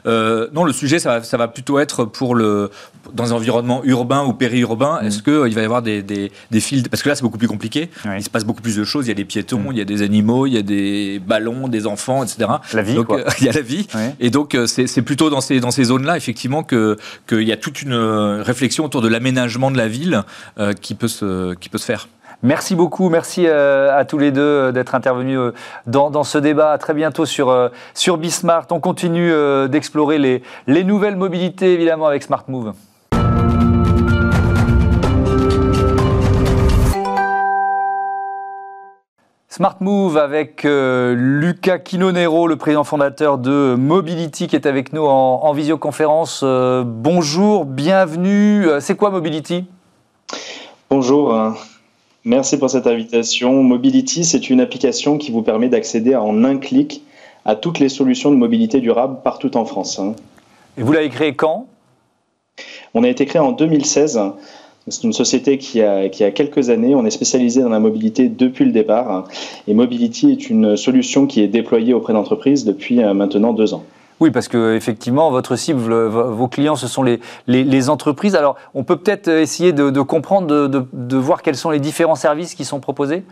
Euh, 0.06 0.48
non, 0.54 0.64
le 0.64 0.74
sujet, 0.74 1.00
ça 1.00 1.20
va, 1.20 1.48
plutôt 1.48 1.80
être 1.80 2.06
pour 2.06 2.36
le, 2.36 2.70
dans 3.14 3.34
un 3.34 3.38
environnement 3.38 3.82
urbain 3.84 4.24
ou 4.24 4.34
périurbain. 4.34 5.02
Mmh. 5.02 5.06
Est-ce 5.08 5.24
qu'il 5.24 5.34
euh, 5.34 5.50
va 5.50 5.62
y 5.62 5.66
avoir 5.66 5.82
des, 5.82 6.04
des, 6.04 6.60
fils 6.60 6.88
Parce 6.88 7.02
que 7.02 7.10
là, 7.10 7.16
c'est 7.16 7.24
beaucoup 7.24 7.40
plus 7.40 7.48
compliqué. 7.48 7.90
Il 8.16 8.24
se 8.24 8.30
passe 8.30 8.46
beaucoup 8.46 8.62
plus 8.62 8.76
de 8.76 8.84
choses. 8.84 9.08
Il 9.08 9.10
y 9.10 9.12
a 9.12 9.16
des 9.16 9.26
piétons, 9.26 9.60
mmh. 9.60 9.72
il 9.72 9.78
y 9.78 9.82
a 9.82 9.86
des 9.86 10.04
animaux, 10.04 10.46
il 10.46 10.54
y 10.54 10.58
a 10.58 10.62
des 10.62 11.20
ballons, 11.26 11.68
des 11.68 11.88
enfants, 11.88 12.24
etc. 12.24 12.50
La 12.74 12.82
vie, 12.84 12.94
donc, 12.94 13.10
euh, 13.12 13.24
il 13.40 13.46
y 13.46 13.50
a 13.50 13.54
la 13.54 13.62
vie. 13.62 13.88
Et 14.20 14.30
donc, 14.30 14.56
c'est 14.68 15.02
plutôt 15.02 15.30
dans 15.30 15.42
ces, 15.42 15.60
dans 15.60 15.72
ces 15.72 15.86
zones-là, 15.86 16.18
effectivement, 16.18 16.64
qu'il 16.64 16.98
y 17.32 17.52
a 17.52 17.58
toute 17.58 17.82
une 17.82 17.96
réflexion 18.42 18.86
autour 18.86 19.02
de 19.02 19.08
l'aménagement 19.08 19.72
de 19.72 19.78
la 19.78 19.88
ville 19.88 20.24
qui, 20.82 20.96
peut 20.96 21.08
se, 21.08 21.56
qui 21.56 21.70
peut 21.70 21.78
se 21.78 21.86
faire. 21.86 22.08
Merci 22.44 22.74
beaucoup, 22.74 23.10
merci 23.10 23.46
euh, 23.46 23.96
à 23.96 24.04
tous 24.04 24.18
les 24.18 24.32
deux 24.32 24.42
euh, 24.42 24.72
d'être 24.72 24.96
intervenus 24.96 25.38
euh, 25.38 25.54
dans, 25.86 26.24
ce 26.24 26.40
débat. 26.40 26.72
À 26.72 26.80
très 26.80 26.96
bientôt 26.96 27.26
sur, 27.26 27.70
sur 27.94 28.18
Bismart. 28.18 28.66
On 28.72 28.80
continue 28.80 29.32
d'explorer 29.70 30.18
les, 30.18 30.42
les 30.68 30.84
nouvelles 30.84 31.16
mobilités, 31.16 31.74
évidemment, 31.74 32.08
avec 32.08 32.24
Smart 32.24 32.44
Move. 32.48 32.74
Smart 39.50 39.76
Move 39.82 40.18
avec 40.18 40.64
Luca 40.64 41.78
Quinonero, 41.78 42.48
le 42.48 42.56
président 42.56 42.84
fondateur 42.84 43.38
de 43.38 43.76
Mobility, 43.78 44.48
qui 44.48 44.56
est 44.56 44.66
avec 44.66 44.94
nous 44.94 45.06
en 45.06 45.54
visioconférence. 45.54 46.44
bonjour, 46.44 47.66
bienvenue. 47.66 48.68
C'est 48.80 48.96
quoi 48.96 49.12
Mobility? 49.12 49.68
Bonjour. 50.90 51.54
Merci 52.24 52.58
pour 52.58 52.70
cette 52.70 52.86
invitation. 52.86 53.64
Mobility, 53.64 54.24
c'est 54.24 54.50
une 54.50 54.60
application 54.60 55.18
qui 55.18 55.32
vous 55.32 55.42
permet 55.42 55.70
d'accéder 55.70 56.16
en 56.16 56.44
un 56.44 56.58
clic 56.58 57.04
à 57.46 57.56
toutes 57.56 57.80
les 57.80 57.90
solutions 57.90 58.30
de 58.30 58.36
mobilité 58.36 58.80
durable 58.80 59.18
partout 59.24 59.58
en 59.58 59.66
France. 59.66 59.98
Hein. 59.98 60.16
Et 60.78 60.84
vous 60.84 60.92
l'avez 60.92 61.10
créé 61.10 61.34
quand? 61.34 61.66
On 62.94 63.04
a 63.04 63.10
été 63.10 63.26
créé 63.26 63.42
en 63.42 63.52
2016. 63.52 64.20
C'est 64.88 65.04
une 65.04 65.14
société 65.14 65.58
qui 65.58 65.82
a, 65.82 66.10
qui 66.10 66.24
a 66.24 66.32
quelques 66.32 66.70
années. 66.70 66.94
On 66.94 67.06
est 67.06 67.12
spécialisé 67.12 67.62
dans 67.62 67.70
la 67.70 67.80
mobilité 67.80 68.30
depuis 68.30 68.66
le 68.66 68.72
départ. 68.72 69.28
Et 69.68 69.74
Mobility 69.74 70.32
est 70.32 70.50
une 70.50 70.76
solution 70.76 71.28
qui 71.28 71.42
est 71.42 71.48
déployée 71.48 71.94
auprès 71.94 72.14
d'entreprises 72.14 72.66
depuis 72.66 73.02
euh, 73.02 73.14
maintenant 73.14 73.54
deux 73.54 73.74
ans. 73.74 73.84
Oui, 74.22 74.30
parce 74.30 74.48
que 74.48 74.76
effectivement, 74.76 75.32
votre 75.32 75.56
cible, 75.56 75.92
vos 75.92 76.48
clients, 76.48 76.76
ce 76.76 76.88
sont 76.88 77.02
les, 77.02 77.90
entreprises. 77.90 78.36
Alors, 78.36 78.56
on 78.76 78.84
peut 78.84 78.96
peut-être 78.96 79.28
essayer 79.28 79.74
de, 79.74 80.02
comprendre, 80.02 80.68
de, 80.68 81.18
voir 81.18 81.42
quels 81.42 81.58
sont 81.58 81.72
les 81.72 81.80
différents 81.80 82.16
services 82.16 82.54
qui 82.54 82.64
sont 82.64 82.80
proposés? 82.80 83.24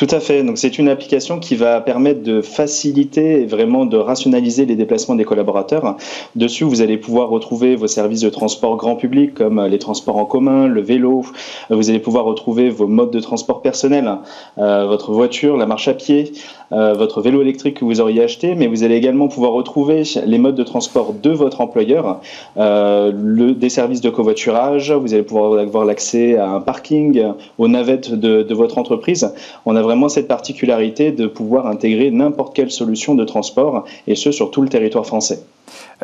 Tout 0.00 0.06
à 0.12 0.18
fait. 0.18 0.42
Donc 0.42 0.56
c'est 0.56 0.78
une 0.78 0.88
application 0.88 1.38
qui 1.38 1.56
va 1.56 1.78
permettre 1.82 2.22
de 2.22 2.40
faciliter 2.40 3.42
et 3.42 3.44
vraiment 3.44 3.84
de 3.84 3.98
rationaliser 3.98 4.64
les 4.64 4.74
déplacements 4.74 5.14
des 5.14 5.26
collaborateurs. 5.26 5.98
Dessus, 6.36 6.64
vous 6.64 6.80
allez 6.80 6.96
pouvoir 6.96 7.28
retrouver 7.28 7.76
vos 7.76 7.86
services 7.86 8.22
de 8.22 8.30
transport 8.30 8.78
grand 8.78 8.96
public 8.96 9.34
comme 9.34 9.62
les 9.66 9.78
transports 9.78 10.16
en 10.16 10.24
commun, 10.24 10.68
le 10.68 10.80
vélo. 10.80 11.26
Vous 11.68 11.90
allez 11.90 11.98
pouvoir 11.98 12.24
retrouver 12.24 12.70
vos 12.70 12.86
modes 12.86 13.10
de 13.10 13.20
transport 13.20 13.60
personnels, 13.60 14.10
euh, 14.56 14.86
votre 14.86 15.12
voiture, 15.12 15.58
la 15.58 15.66
marche 15.66 15.88
à 15.88 15.92
pied, 15.92 16.32
euh, 16.72 16.94
votre 16.94 17.20
vélo 17.20 17.42
électrique 17.42 17.80
que 17.80 17.84
vous 17.84 18.00
auriez 18.00 18.22
acheté, 18.22 18.54
mais 18.54 18.68
vous 18.68 18.84
allez 18.84 18.94
également 18.94 19.28
pouvoir 19.28 19.52
retrouver 19.52 20.04
les 20.24 20.38
modes 20.38 20.54
de 20.54 20.62
transport 20.62 21.12
de 21.12 21.30
votre 21.30 21.60
employeur, 21.60 22.20
euh, 22.56 23.52
des 23.52 23.68
services 23.68 24.00
de 24.00 24.08
covoiturage. 24.08 24.92
Vous 24.92 25.12
allez 25.12 25.24
pouvoir 25.24 25.58
avoir 25.58 25.84
l'accès 25.84 26.38
à 26.38 26.48
un 26.48 26.60
parking, 26.60 27.22
aux 27.58 27.68
navettes 27.68 28.14
de, 28.14 28.42
de 28.42 28.54
votre 28.54 28.78
entreprise. 28.78 29.30
On 29.66 29.76
a 29.76 29.89
vraiment 29.90 30.08
cette 30.08 30.28
particularité 30.28 31.10
de 31.10 31.26
pouvoir 31.26 31.66
intégrer 31.66 32.12
n'importe 32.12 32.54
quelle 32.54 32.70
solution 32.70 33.16
de 33.16 33.24
transport, 33.24 33.84
et 34.06 34.14
ce 34.14 34.30
sur 34.30 34.52
tout 34.52 34.62
le 34.62 34.68
territoire 34.68 35.04
français. 35.04 35.42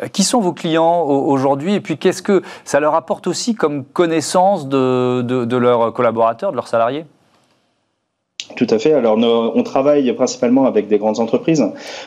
Euh, 0.03 0.07
qui 0.07 0.23
sont 0.23 0.41
vos 0.41 0.51
clients 0.51 1.03
aujourd'hui 1.03 1.73
et 1.73 1.79
puis 1.79 1.97
qu'est-ce 1.97 2.21
que 2.21 2.41
ça 2.65 2.81
leur 2.81 2.95
apporte 2.95 3.27
aussi 3.27 3.55
comme 3.55 3.85
connaissance 3.85 4.67
de, 4.67 5.21
de, 5.21 5.57
leurs 5.57 5.93
collaborateurs, 5.93 6.51
de 6.51 6.57
leurs 6.57 6.67
salariés? 6.67 7.05
Tout 8.55 8.67
à 8.69 8.79
fait. 8.79 8.93
Alors, 8.93 9.17
on 9.17 9.63
travaille 9.63 10.11
principalement 10.13 10.65
avec 10.65 10.87
des 10.87 10.97
grandes 10.97 11.19
entreprises 11.19 11.63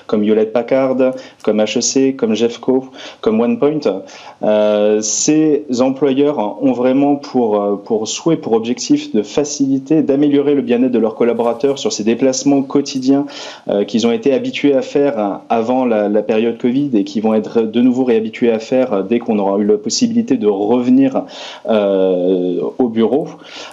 comme 0.07 0.25
Hewlett 0.25 0.53
Packard, 0.53 0.97
comme 1.43 1.61
HEC, 1.61 2.17
comme 2.17 2.35
Jeffco, 2.35 2.87
comme 3.21 3.41
OnePoint. 3.41 3.81
Euh, 4.43 5.01
ces 5.03 5.67
employeurs 5.81 6.63
ont 6.63 6.73
vraiment 6.73 7.17
pour, 7.17 7.61
euh, 7.61 7.77
pour 7.77 8.09
souhait, 8.09 8.37
pour 8.37 8.55
objectif 8.55 9.15
de 9.15 9.23
faciliter, 9.23 10.03
d'améliorer 10.03 10.55
le 10.55 10.63
bien-être 10.63 10.93
de 10.93 10.99
leurs 10.99 11.15
collaborateurs 11.15 11.79
sur 11.79 11.93
ces 11.93 12.05
déplacements 12.05 12.63
quotidiens 12.63 13.27
euh, 13.69 13.85
qu'ils 13.85 14.07
ont 14.07 14.13
été 14.13 14.33
habitués 14.33 14.75
à 14.75 14.83
faire 14.83 15.41
avant 15.49 15.85
la, 15.85 16.09
période 16.23 16.59
Covid 16.59 16.91
et 16.95 17.05
qui 17.05 17.21
vont 17.21 17.35
être 17.35 17.63
de 17.63 17.81
nouveau 17.81 18.05
réhabitués 18.05 18.51
à 18.51 18.59
faire 18.59 19.05
dès 19.05 19.19
qu'on 19.19 19.39
aura 19.39 19.59
eu 19.59 19.65
la 19.65 19.79
possibilité 19.79 20.37
de 20.37 20.47
revenir 20.47 21.25
au 21.67 22.89
bureau. 22.89 23.29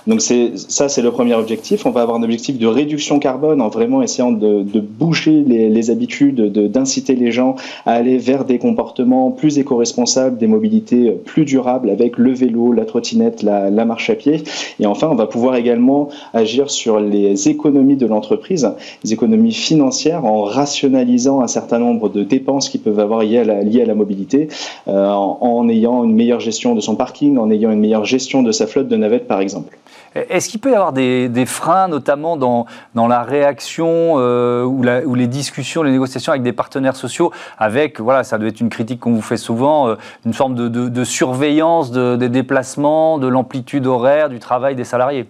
Donc, 0.07 0.21
ça, 0.21 0.89
c'est 0.89 1.01
le 1.01 1.11
premier 1.11 1.35
objectif. 1.35 1.85
On 1.85 1.91
va 1.91 2.01
avoir 2.01 2.17
un 2.17 2.23
objectif 2.23 2.56
de 2.57 2.67
réduction 2.67 3.19
carbone 3.19 3.61
en 3.61 3.69
vraiment 3.69 4.01
essayant 4.01 4.31
de, 4.31 4.63
bouger 4.79 5.43
les, 5.45 5.91
habitudes, 5.91 6.41
d'inciter 6.71 7.15
les 7.15 7.31
gens 7.31 7.55
à 7.85 7.93
aller 7.93 8.17
vers 8.17 8.45
des 8.45 8.59
comportements 8.59 9.31
plus 9.31 9.59
éco-responsables, 9.59 10.37
des 10.37 10.47
mobilités 10.47 11.11
plus 11.11 11.45
durables 11.45 11.89
avec 11.89 12.17
le 12.17 12.33
vélo, 12.33 12.73
la 12.73 12.85
trottinette, 12.85 13.43
la, 13.43 13.85
marche 13.85 14.09
à 14.09 14.15
pied. 14.15 14.43
Et 14.79 14.85
enfin, 14.85 15.07
on 15.09 15.15
va 15.15 15.27
pouvoir 15.27 15.55
également 15.55 16.09
agir 16.33 16.69
sur 16.69 16.99
les 16.99 17.49
économies 17.49 17.95
de 17.95 18.05
l'entreprise, 18.05 18.69
les 19.03 19.13
économies 19.13 19.53
financières 19.53 20.25
en 20.25 20.43
rationalisant 20.43 21.41
un 21.41 21.47
certain 21.47 21.79
nombre 21.79 22.09
de 22.09 22.23
dépenses 22.23 22.69
qui 22.69 22.77
peuvent 22.77 22.99
avoir 22.99 23.23
liées 23.23 23.39
à 23.39 23.43
la, 23.43 23.57
à 23.57 23.85
la 23.85 23.95
mobilité, 23.95 24.47
euh, 24.87 25.09
en, 25.09 25.37
en 25.41 25.69
ayant 25.69 26.03
une 26.03 26.13
meilleure 26.13 26.39
gestion 26.39 26.75
de 26.75 26.81
son 26.81 26.95
parking, 26.95 27.37
en 27.37 27.49
ayant 27.51 27.71
une 27.71 27.79
meilleure 27.79 28.05
gestion 28.05 28.43
de 28.43 28.51
sa 28.51 28.67
flotte 28.67 28.87
de 28.87 28.95
navettes 28.95 29.27
par 29.27 29.41
exemple. 29.41 29.77
Est-ce 30.29 30.49
qu'il 30.49 30.59
peut 30.59 30.71
y 30.71 30.75
avoir 30.75 30.93
des, 30.93 31.45
freins, 31.45 31.87
notamment 31.87 32.37
dans, 32.37 32.65
dans 32.95 33.07
la 33.07 33.23
réaction 33.23 34.15
euh, 34.17 34.63
ou, 34.63 35.15
les 35.15 35.27
discussions, 35.27 35.83
les 35.83 35.91
négociations 35.91 36.31
avec 36.31 36.43
des 36.43 36.53
partenaires 36.53 36.95
sociaux, 36.95 37.31
avec, 37.57 37.99
voilà, 37.99 38.23
ça 38.23 38.37
doit 38.37 38.49
être 38.49 38.61
une 38.61 38.69
critique 38.69 38.99
qu'on 38.99 39.13
vous 39.13 39.21
fait 39.21 39.37
souvent, 39.37 39.87
euh, 39.87 39.95
une 40.25 40.33
forme 40.33 40.55
de, 40.55 40.67
de 40.67 41.03
surveillance 41.03 41.91
des 41.91 42.29
déplacements, 42.29 43.17
de 43.17 43.27
l'amplitude 43.27 43.87
horaire 43.87 44.29
du 44.29 44.39
travail 44.39 44.75
des 44.75 44.83
salariés? 44.83 45.27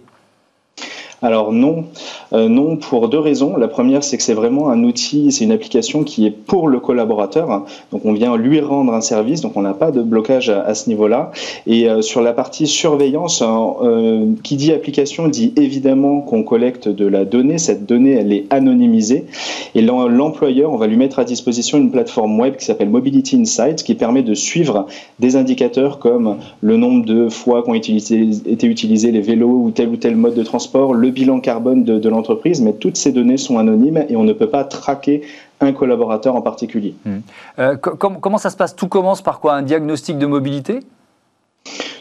Alors 1.20 1.52
non, 1.52 1.84
euh, 2.32 2.48
non 2.48 2.76
pour 2.76 3.08
deux 3.08 3.18
raisons. 3.18 3.56
La 3.56 3.68
première, 3.68 4.04
c'est 4.04 4.16
que 4.16 4.22
c'est 4.22 4.34
vraiment 4.34 4.70
un 4.70 4.84
outil, 4.84 5.32
c'est 5.32 5.44
une 5.44 5.52
application 5.52 6.04
qui 6.04 6.26
est 6.26 6.30
pour 6.30 6.68
le 6.68 6.78
collaborateur. 6.78 7.64
Donc 7.90 8.04
on 8.04 8.12
vient 8.12 8.36
lui 8.36 8.60
rendre 8.60 8.92
un 8.92 9.00
service, 9.00 9.40
donc 9.40 9.56
on 9.56 9.62
n'a 9.62 9.74
pas 9.74 9.90
de 9.90 10.02
blocage 10.02 10.48
à, 10.48 10.74
ce 10.74 10.88
niveau-là. 10.88 11.32
Et 11.66 11.88
euh, 11.88 12.02
sur 12.02 12.22
la 12.22 12.32
partie 12.32 12.66
surveillance, 12.66 13.42
euh, 13.42 14.26
qui 14.44 14.56
dit 14.56 14.72
application 14.72 15.28
dit 15.28 15.52
évidemment 15.56 16.20
qu'on 16.20 16.44
collecte 16.44 16.88
de 16.88 17.06
la 17.06 17.24
donnée. 17.24 17.58
Cette 17.58 17.86
donnée, 17.86 18.12
elle 18.12 18.32
est 18.32 18.46
anonymisée. 18.50 19.26
Et 19.74 19.82
l'employeur, 19.82 20.72
on 20.72 20.76
va 20.76 20.86
lui 20.86 20.96
mettre 20.96 21.18
à 21.18 21.24
disposition 21.24 21.78
une 21.78 21.90
plateforme 21.90 22.38
web 22.38 22.56
qui 22.56 22.64
s'appelle 22.64 22.90
Mobility 22.90 23.36
Insights, 23.36 23.82
qui 23.82 23.94
permet 23.94 24.22
de 24.22 24.34
suivre 24.34 24.86
des 25.18 25.34
indicateurs 25.34 25.98
comme 25.98 26.36
le 26.60 26.76
nombre 26.76 27.04
de 27.04 27.28
fois 27.28 27.62
qu'ont 27.62 27.74
été 27.74 28.66
utilisés 28.66 29.10
les 29.10 29.20
vélos 29.20 29.62
ou 29.64 29.70
tel 29.72 29.88
ou 29.88 29.96
tel 29.96 30.16
mode 30.16 30.34
de 30.34 30.42
transport, 30.42 30.94
bilan 31.10 31.40
carbone 31.40 31.84
de, 31.84 32.08
l'entreprise, 32.08 32.60
mais 32.60 32.72
toutes 32.72 32.96
ces 32.96 33.12
données 33.12 33.36
sont 33.36 33.58
anonymes 33.58 34.04
et 34.08 34.16
on 34.16 34.24
ne 34.24 34.32
peut 34.32 34.48
pas 34.48 34.64
traquer 34.64 35.22
un 35.60 35.72
collaborateur 35.72 36.36
en 36.36 36.42
particulier. 36.42 36.94
Mmh. 37.04 37.16
Euh, 37.58 37.76
comment 37.76 38.38
ça 38.38 38.50
se 38.50 38.56
passe? 38.56 38.76
Tout 38.76 38.88
commence 38.88 39.22
par 39.22 39.40
quoi? 39.40 39.54
Un 39.54 39.62
diagnostic 39.62 40.18
de 40.18 40.26
mobilité? 40.26 40.80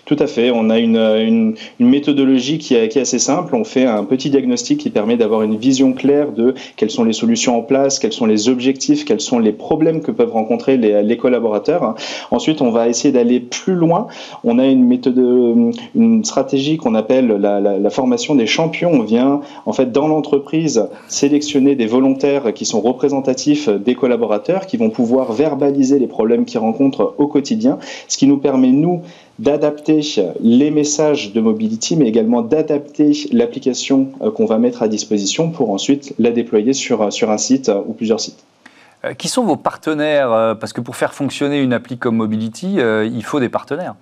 Tout 0.08 0.16
à 0.20 0.26
fait. 0.26 0.52
On 0.52 0.70
a 0.70 0.80
une, 0.80 1.56
une, 1.80 1.90
méthodologie 1.90 2.58
qui 2.60 2.76
est, 2.76 2.98
assez 2.98 3.20
simple. 3.20 3.56
On 3.56 3.66
fait 3.66 3.86
un 3.86 4.06
petit 4.06 4.30
diagnostic 4.30 4.80
qui 4.80 4.90
permet 4.90 5.18
d'avoir 5.18 5.44
une 5.44 5.58
vision 5.58 5.92
claire 5.92 6.32
de 6.32 6.56
quelles 6.78 6.90
sont 6.90 7.04
les 7.04 7.12
solutions 7.12 7.58
en 7.58 7.62
place, 7.62 8.00
quels 8.00 8.14
sont 8.14 8.26
les 8.26 8.48
objectifs, 8.48 9.04
quels 9.04 9.20
sont 9.20 9.38
les 9.38 9.52
problèmes 9.52 10.02
que 10.02 10.12
peuvent 10.12 10.32
rencontrer 10.32 10.78
les, 10.78 11.18
collaborateurs. 11.18 11.96
Ensuite, 12.32 12.62
on 12.62 12.72
va 12.72 12.88
essayer 12.88 13.12
d'aller 13.12 13.42
plus 13.42 13.76
loin. 13.76 14.08
On 14.46 14.60
a 14.60 14.66
une 14.66 14.86
méthode, 14.86 15.18
une 15.18 16.24
stratégie 16.24 16.78
qu'on 16.78 16.96
appelle 16.96 17.28
la, 17.28 17.60
la, 17.60 17.90
formation 17.90 18.34
des 18.34 18.48
champions. 18.48 18.92
On 18.94 19.04
vient 19.04 19.42
en 19.66 19.74
fait 19.74 19.92
dans 19.92 20.08
l'entreprise 20.08 20.88
sélectionner 21.10 21.76
des 21.76 21.86
volontaires 21.86 22.54
qui 22.54 22.66
sont 22.66 22.80
représentatifs 22.80 23.68
des 23.68 23.96
collaborateurs, 23.96 24.68
qui 24.68 24.78
vont 24.78 24.90
pouvoir 24.90 25.34
verbaliser 25.34 26.00
les 26.00 26.08
problèmes 26.08 26.46
qu'ils 26.46 26.60
rencontrent 26.60 27.14
au 27.18 27.28
quotidien, 27.28 27.78
ce 28.08 28.18
qui 28.18 28.28
nous 28.28 28.38
permet 28.38 28.72
nous 28.72 29.02
d'adapter 29.40 30.02
les 30.42 30.72
messages 30.72 31.34
de 31.34 31.42
Mobility, 31.42 31.96
mais 31.96 32.08
également 32.08 32.42
d'adapter 32.42 33.14
l'application 33.32 34.12
euh, 34.22 34.32
qu'on 34.32 34.46
va 34.46 34.58
mettre 34.58 34.82
à 34.82 34.88
disposition 34.88 35.52
pour 35.52 35.72
ensuite 35.72 36.14
la 36.18 36.32
déployer 36.32 36.74
sur, 36.74 37.02
euh, 37.02 37.10
un 37.28 37.38
site 37.38 37.70
euh, 37.70 37.82
ou 37.86 37.94
plusieurs 37.94 38.20
sites. 38.20 38.44
Qui 39.20 39.28
sont 39.28 39.44
vos 39.44 39.56
partenaires? 39.56 40.58
Parce 40.60 40.74
que 40.74 40.82
pour 40.82 40.96
faire 40.96 41.14
fonctionner 41.14 41.62
une 41.62 41.72
appli 41.72 42.00
comme 42.00 42.16
Mobility, 42.16 42.78
il 42.80 43.24
faut 43.24 43.40
des 43.40 43.48
partenaires 43.48 43.94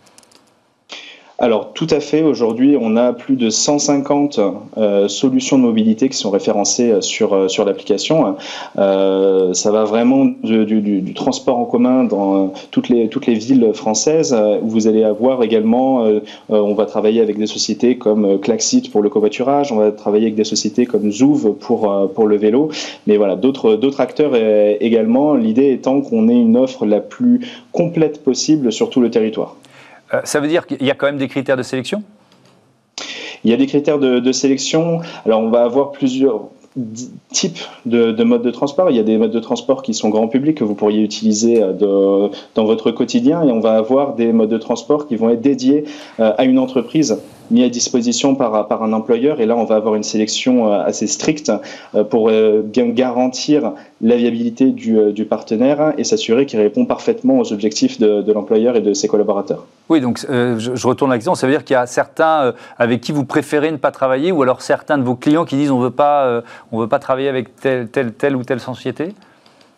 alors 1.37 1.73
tout 1.73 1.87
à 1.89 1.99
fait, 1.99 2.23
aujourd'hui 2.23 2.77
on 2.79 2.95
a 2.95 3.11
plus 3.11 3.35
de 3.35 3.49
150 3.49 4.39
euh, 4.77 5.09
solutions 5.09 5.57
de 5.57 5.63
mobilité 5.63 6.07
qui 6.07 6.15
sont 6.15 6.29
référencées 6.29 6.91
euh, 6.91 7.01
sur, 7.01 7.33
euh, 7.33 7.47
sur 7.49 7.65
l'application. 7.65 8.37
ça 8.75 9.71
va 9.71 9.83
vraiment 9.83 10.25
du, 10.43 11.13
transport 11.13 11.57
en 11.57 11.65
commun 11.65 12.05
dans 12.05 12.53
toutes 12.71 12.87
les, 12.87 13.09
toutes 13.09 13.25
les 13.25 13.33
villes 13.33 13.71
françaises. 13.73 14.35
Vous 14.61 14.87
allez 14.87 15.03
avoir 15.03 15.43
également, 15.43 16.05
on 16.49 16.73
va 16.73 16.85
travailler 16.85 17.21
avec 17.21 17.37
des 17.37 17.47
sociétés 17.47 17.97
comme 17.97 18.39
Klaxit 18.39 18.91
pour 18.91 19.01
le 19.01 19.09
covoiturage, 19.09 19.71
on 19.71 19.77
va 19.77 19.91
travailler 19.91 20.25
avec 20.25 20.35
des 20.35 20.43
sociétés 20.43 20.85
comme 20.85 21.11
Zouv 21.11 21.53
pour, 21.59 22.09
pour 22.13 22.27
le 22.27 22.37
vélo, 22.37 22.69
mais 23.07 23.17
voilà, 23.17 23.35
d'autres 23.35 24.01
acteurs 24.01 24.35
également, 24.79 25.35
l'idée 25.35 25.71
étant 25.71 26.01
qu'on 26.01 26.29
ait 26.29 26.33
une 26.33 26.57
offre 26.57 26.85
la 26.85 26.99
plus 26.99 27.41
complète 27.71 28.23
possible 28.23 28.71
sur 28.71 28.89
tout 28.89 29.01
le 29.01 29.09
territoire. 29.09 29.55
Euh, 30.15 30.21
ça 30.23 30.39
veut 30.39 30.47
dire 30.47 30.65
qu'il 30.65 30.83
y 30.85 30.91
a 30.91 30.95
quand 30.95 31.05
même 31.05 31.17
des 31.17 31.27
critères 31.27 31.57
de 31.57 31.63
sélection? 31.63 32.03
Il 33.43 33.51
y 33.51 33.53
a 33.53 33.57
des 33.57 33.67
critères 33.67 33.99
de, 33.99 34.31
sélection. 34.31 35.01
Alors, 35.25 35.39
on 35.39 35.49
va 35.49 35.63
avoir 35.63 35.91
plusieurs 35.91 36.45
types 37.31 37.59
de, 37.85 38.23
modes 38.23 38.41
de 38.41 38.49
transport. 38.49 38.89
Il 38.89 38.97
y 38.97 38.99
a 38.99 39.03
des 39.03 39.17
modes 39.17 39.31
de 39.31 39.39
transport 39.39 39.83
qui 39.83 39.93
sont 39.93 40.09
grand 40.09 40.27
public 40.27 40.57
que 40.57 40.63
vous 40.63 40.73
pourriez 40.73 41.03
utiliser 41.03 41.61
euh, 41.61 42.27
dans 42.55 42.65
votre 42.65 42.91
quotidien 42.91 43.43
et 43.43 43.51
on 43.51 43.59
va 43.59 43.75
avoir 43.75 44.15
des 44.15 44.33
modes 44.33 44.49
de 44.49 44.57
transport 44.57 45.07
qui 45.07 45.15
vont 45.15 45.29
être 45.29 45.41
dédiés 45.41 45.83
euh, 46.19 46.33
à 46.37 46.45
une 46.45 46.57
entreprise 46.57 47.21
mis 47.51 47.63
à 47.63 47.69
disposition 47.69 48.35
par, 48.35 48.67
par 48.67 48.83
un 48.83 48.93
employeur. 48.93 49.39
Et 49.41 49.45
là, 49.45 49.55
on 49.55 49.65
va 49.65 49.75
avoir 49.75 49.95
une 49.95 50.03
sélection 50.03 50.71
euh, 50.71 50.83
assez 50.83 51.07
stricte 51.07 51.51
euh, 51.93 52.03
pour 52.03 52.29
euh, 52.29 52.61
bien 52.63 52.87
garantir 52.87 53.73
la 54.01 54.15
viabilité 54.15 54.71
du, 54.71 55.13
du 55.13 55.25
partenaire 55.25 55.93
et 55.97 56.03
s'assurer 56.03 56.45
qu'il 56.45 56.59
répond 56.59 56.85
parfaitement 56.85 57.39
aux 57.39 57.53
objectifs 57.53 57.99
de, 57.99 58.31
l'employeur 58.31 58.75
et 58.75 58.81
de 58.81 58.93
ses 58.93 59.07
collaborateurs. 59.07 59.65
Oui, 59.89 60.01
donc 60.01 60.19
je, 60.19 60.87
retourne 60.87 61.11
à 61.11 61.15
la 61.15 61.17
question. 61.17 61.33
Ça 61.35 61.47
veut 61.47 61.53
dire 61.53 61.63
qu'il 61.63 61.75
y 61.75 61.77
a 61.77 61.87
certains 61.87 62.53
avec 62.77 63.01
qui 63.01 63.11
vous 63.11 63.23
préférez 63.23 63.71
ne 63.71 63.77
pas 63.77 63.91
travailler 63.91 64.31
ou 64.31 64.43
alors 64.43 64.61
certains 64.61 64.97
de 64.97 65.03
vos 65.03 65.15
clients 65.15 65.45
qui 65.45 65.55
disent 65.55 65.71
on 65.71 65.79
ne 65.79 65.85
veut 65.85 66.87
pas 66.87 66.99
travailler 66.99 67.29
avec 67.29 67.55
telle, 67.55 67.87
telle, 67.87 68.11
telle 68.11 68.35
ou 68.35 68.43
telle 68.43 68.59
société? 68.59 69.13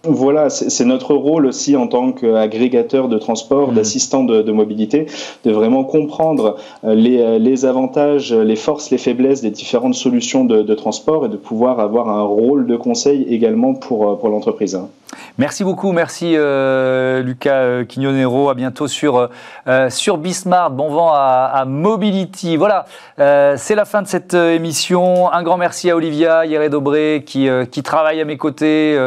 Voilà, 0.04 0.50
c'est 0.50 0.86
notre 0.86 1.16
rôle 1.16 1.48
aussi 1.48 1.76
en 1.76 1.88
tant 1.88 2.12
qu'agrégateur 2.12 3.08
de 3.08 3.18
transport, 3.18 3.72
mmh. 3.72 3.76
d'assistant 3.76 4.24
de, 4.24 4.52
mobilité, 4.52 5.08
de 5.43 5.52
vraiment 5.52 5.84
comprendre 5.84 6.58
euh, 6.84 6.95
euh, 6.95 7.39
les, 7.39 7.66
avantages, 7.66 8.34
les 8.34 8.56
forces, 8.56 8.91
les 8.91 8.98
faiblesses 8.98 9.41
des 9.41 9.50
différentes 9.50 9.95
solutions 9.95 10.45
de, 10.45 10.74
transport 10.76 11.26
et 11.26 11.30
de 11.30 11.38
pouvoir 11.38 11.80
avoir 11.80 12.10
un 12.10 12.22
rôle 12.22 12.68
de 12.68 12.76
conseil 12.76 13.26
également 13.30 13.74
pour, 13.74 14.10
euh, 14.10 14.16
pour 14.16 14.30
l'entreprise. 14.30 14.80
Merci 15.38 15.64
beaucoup, 15.64 15.91
merci 15.93 16.36
Lucas 16.36 17.86
Quignonero. 17.88 18.50
À 18.50 18.56
bientôt 18.56 18.88
sur, 18.88 19.30
sur 19.89 20.18
Bismart. 20.18 20.72
Bon 20.72 20.89
vent 20.89 21.12
à, 21.14 21.64
Mobility. 21.66 22.58
Voilà, 22.58 22.86
c'est 23.18 23.76
la 23.76 23.86
fin 23.86 24.02
de 24.02 24.08
cette 24.08 24.34
émission. 24.34 25.32
Un 25.32 25.43
grand 25.43 25.58
merci 25.58 25.89
à 25.89 25.95
Olivia 25.95 26.45
Hieré-Dobré 26.45 27.24
qui, 27.26 27.48
qui 27.72 27.84
travaille 27.84 28.20
à 28.20 28.26
mes 28.26 28.38
côtés 28.38 28.98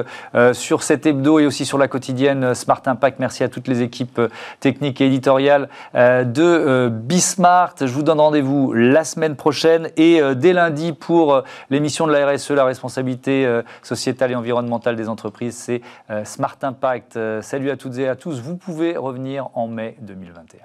sur 0.53 0.80
cet 0.83 1.07
hebdo 1.07 1.39
et 1.39 1.47
aussi 1.47 1.64
sur 1.64 1.78
la 1.78 1.89
quotidienne 1.89 2.45
euh, 2.45 2.55
Smart 2.55 2.83
Impact. 2.87 3.18
Merci 3.18 3.45
à 3.45 3.49
toutes 3.49 3.68
les 3.68 3.83
équipes 3.83 4.18
euh, 4.18 4.28
techniques 4.61 5.01
et 5.01 5.07
éditoriales 5.07 5.68
euh, 5.95 6.24
de 6.24 6.89
Bismart. 6.91 7.74
Je 7.81 7.87
vous 7.87 8.03
donne 8.03 8.20
rendez-vous 8.20 8.72
la 8.72 9.05
semaine 9.05 9.37
prochaine 9.37 9.91
et 9.97 10.20
dès 10.35 10.53
lundi 10.53 10.93
pour 10.93 11.43
l'émission 11.70 12.07
de 12.07 12.12
la 12.12 12.31
RSE, 12.31 12.51
la 12.51 12.64
responsabilité 12.64 13.61
sociétale 13.83 14.33
et 14.33 14.35
environnementale 14.35 14.97
des 14.97 15.09
entreprises. 15.09 15.57
C'est 15.57 15.81
Smart 16.24 16.57
Impact. 16.62 17.18
Salut 17.41 17.70
à 17.70 17.76
toutes 17.76 17.99
et 17.99 18.09
à 18.09 18.16
tous. 18.16 18.41
Vous 18.41 18.57
pouvez 18.57 18.97
revenir 18.97 19.49
en 19.55 19.68
mai 19.68 19.97
2021. 20.03 20.59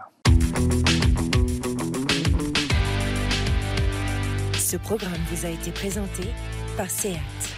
Ce 4.57 4.77
programme 4.77 5.11
vous 5.31 5.45
a 5.45 5.49
été 5.49 5.71
présenté 5.71 6.23
par 6.75 6.89
SEAT. 6.89 7.54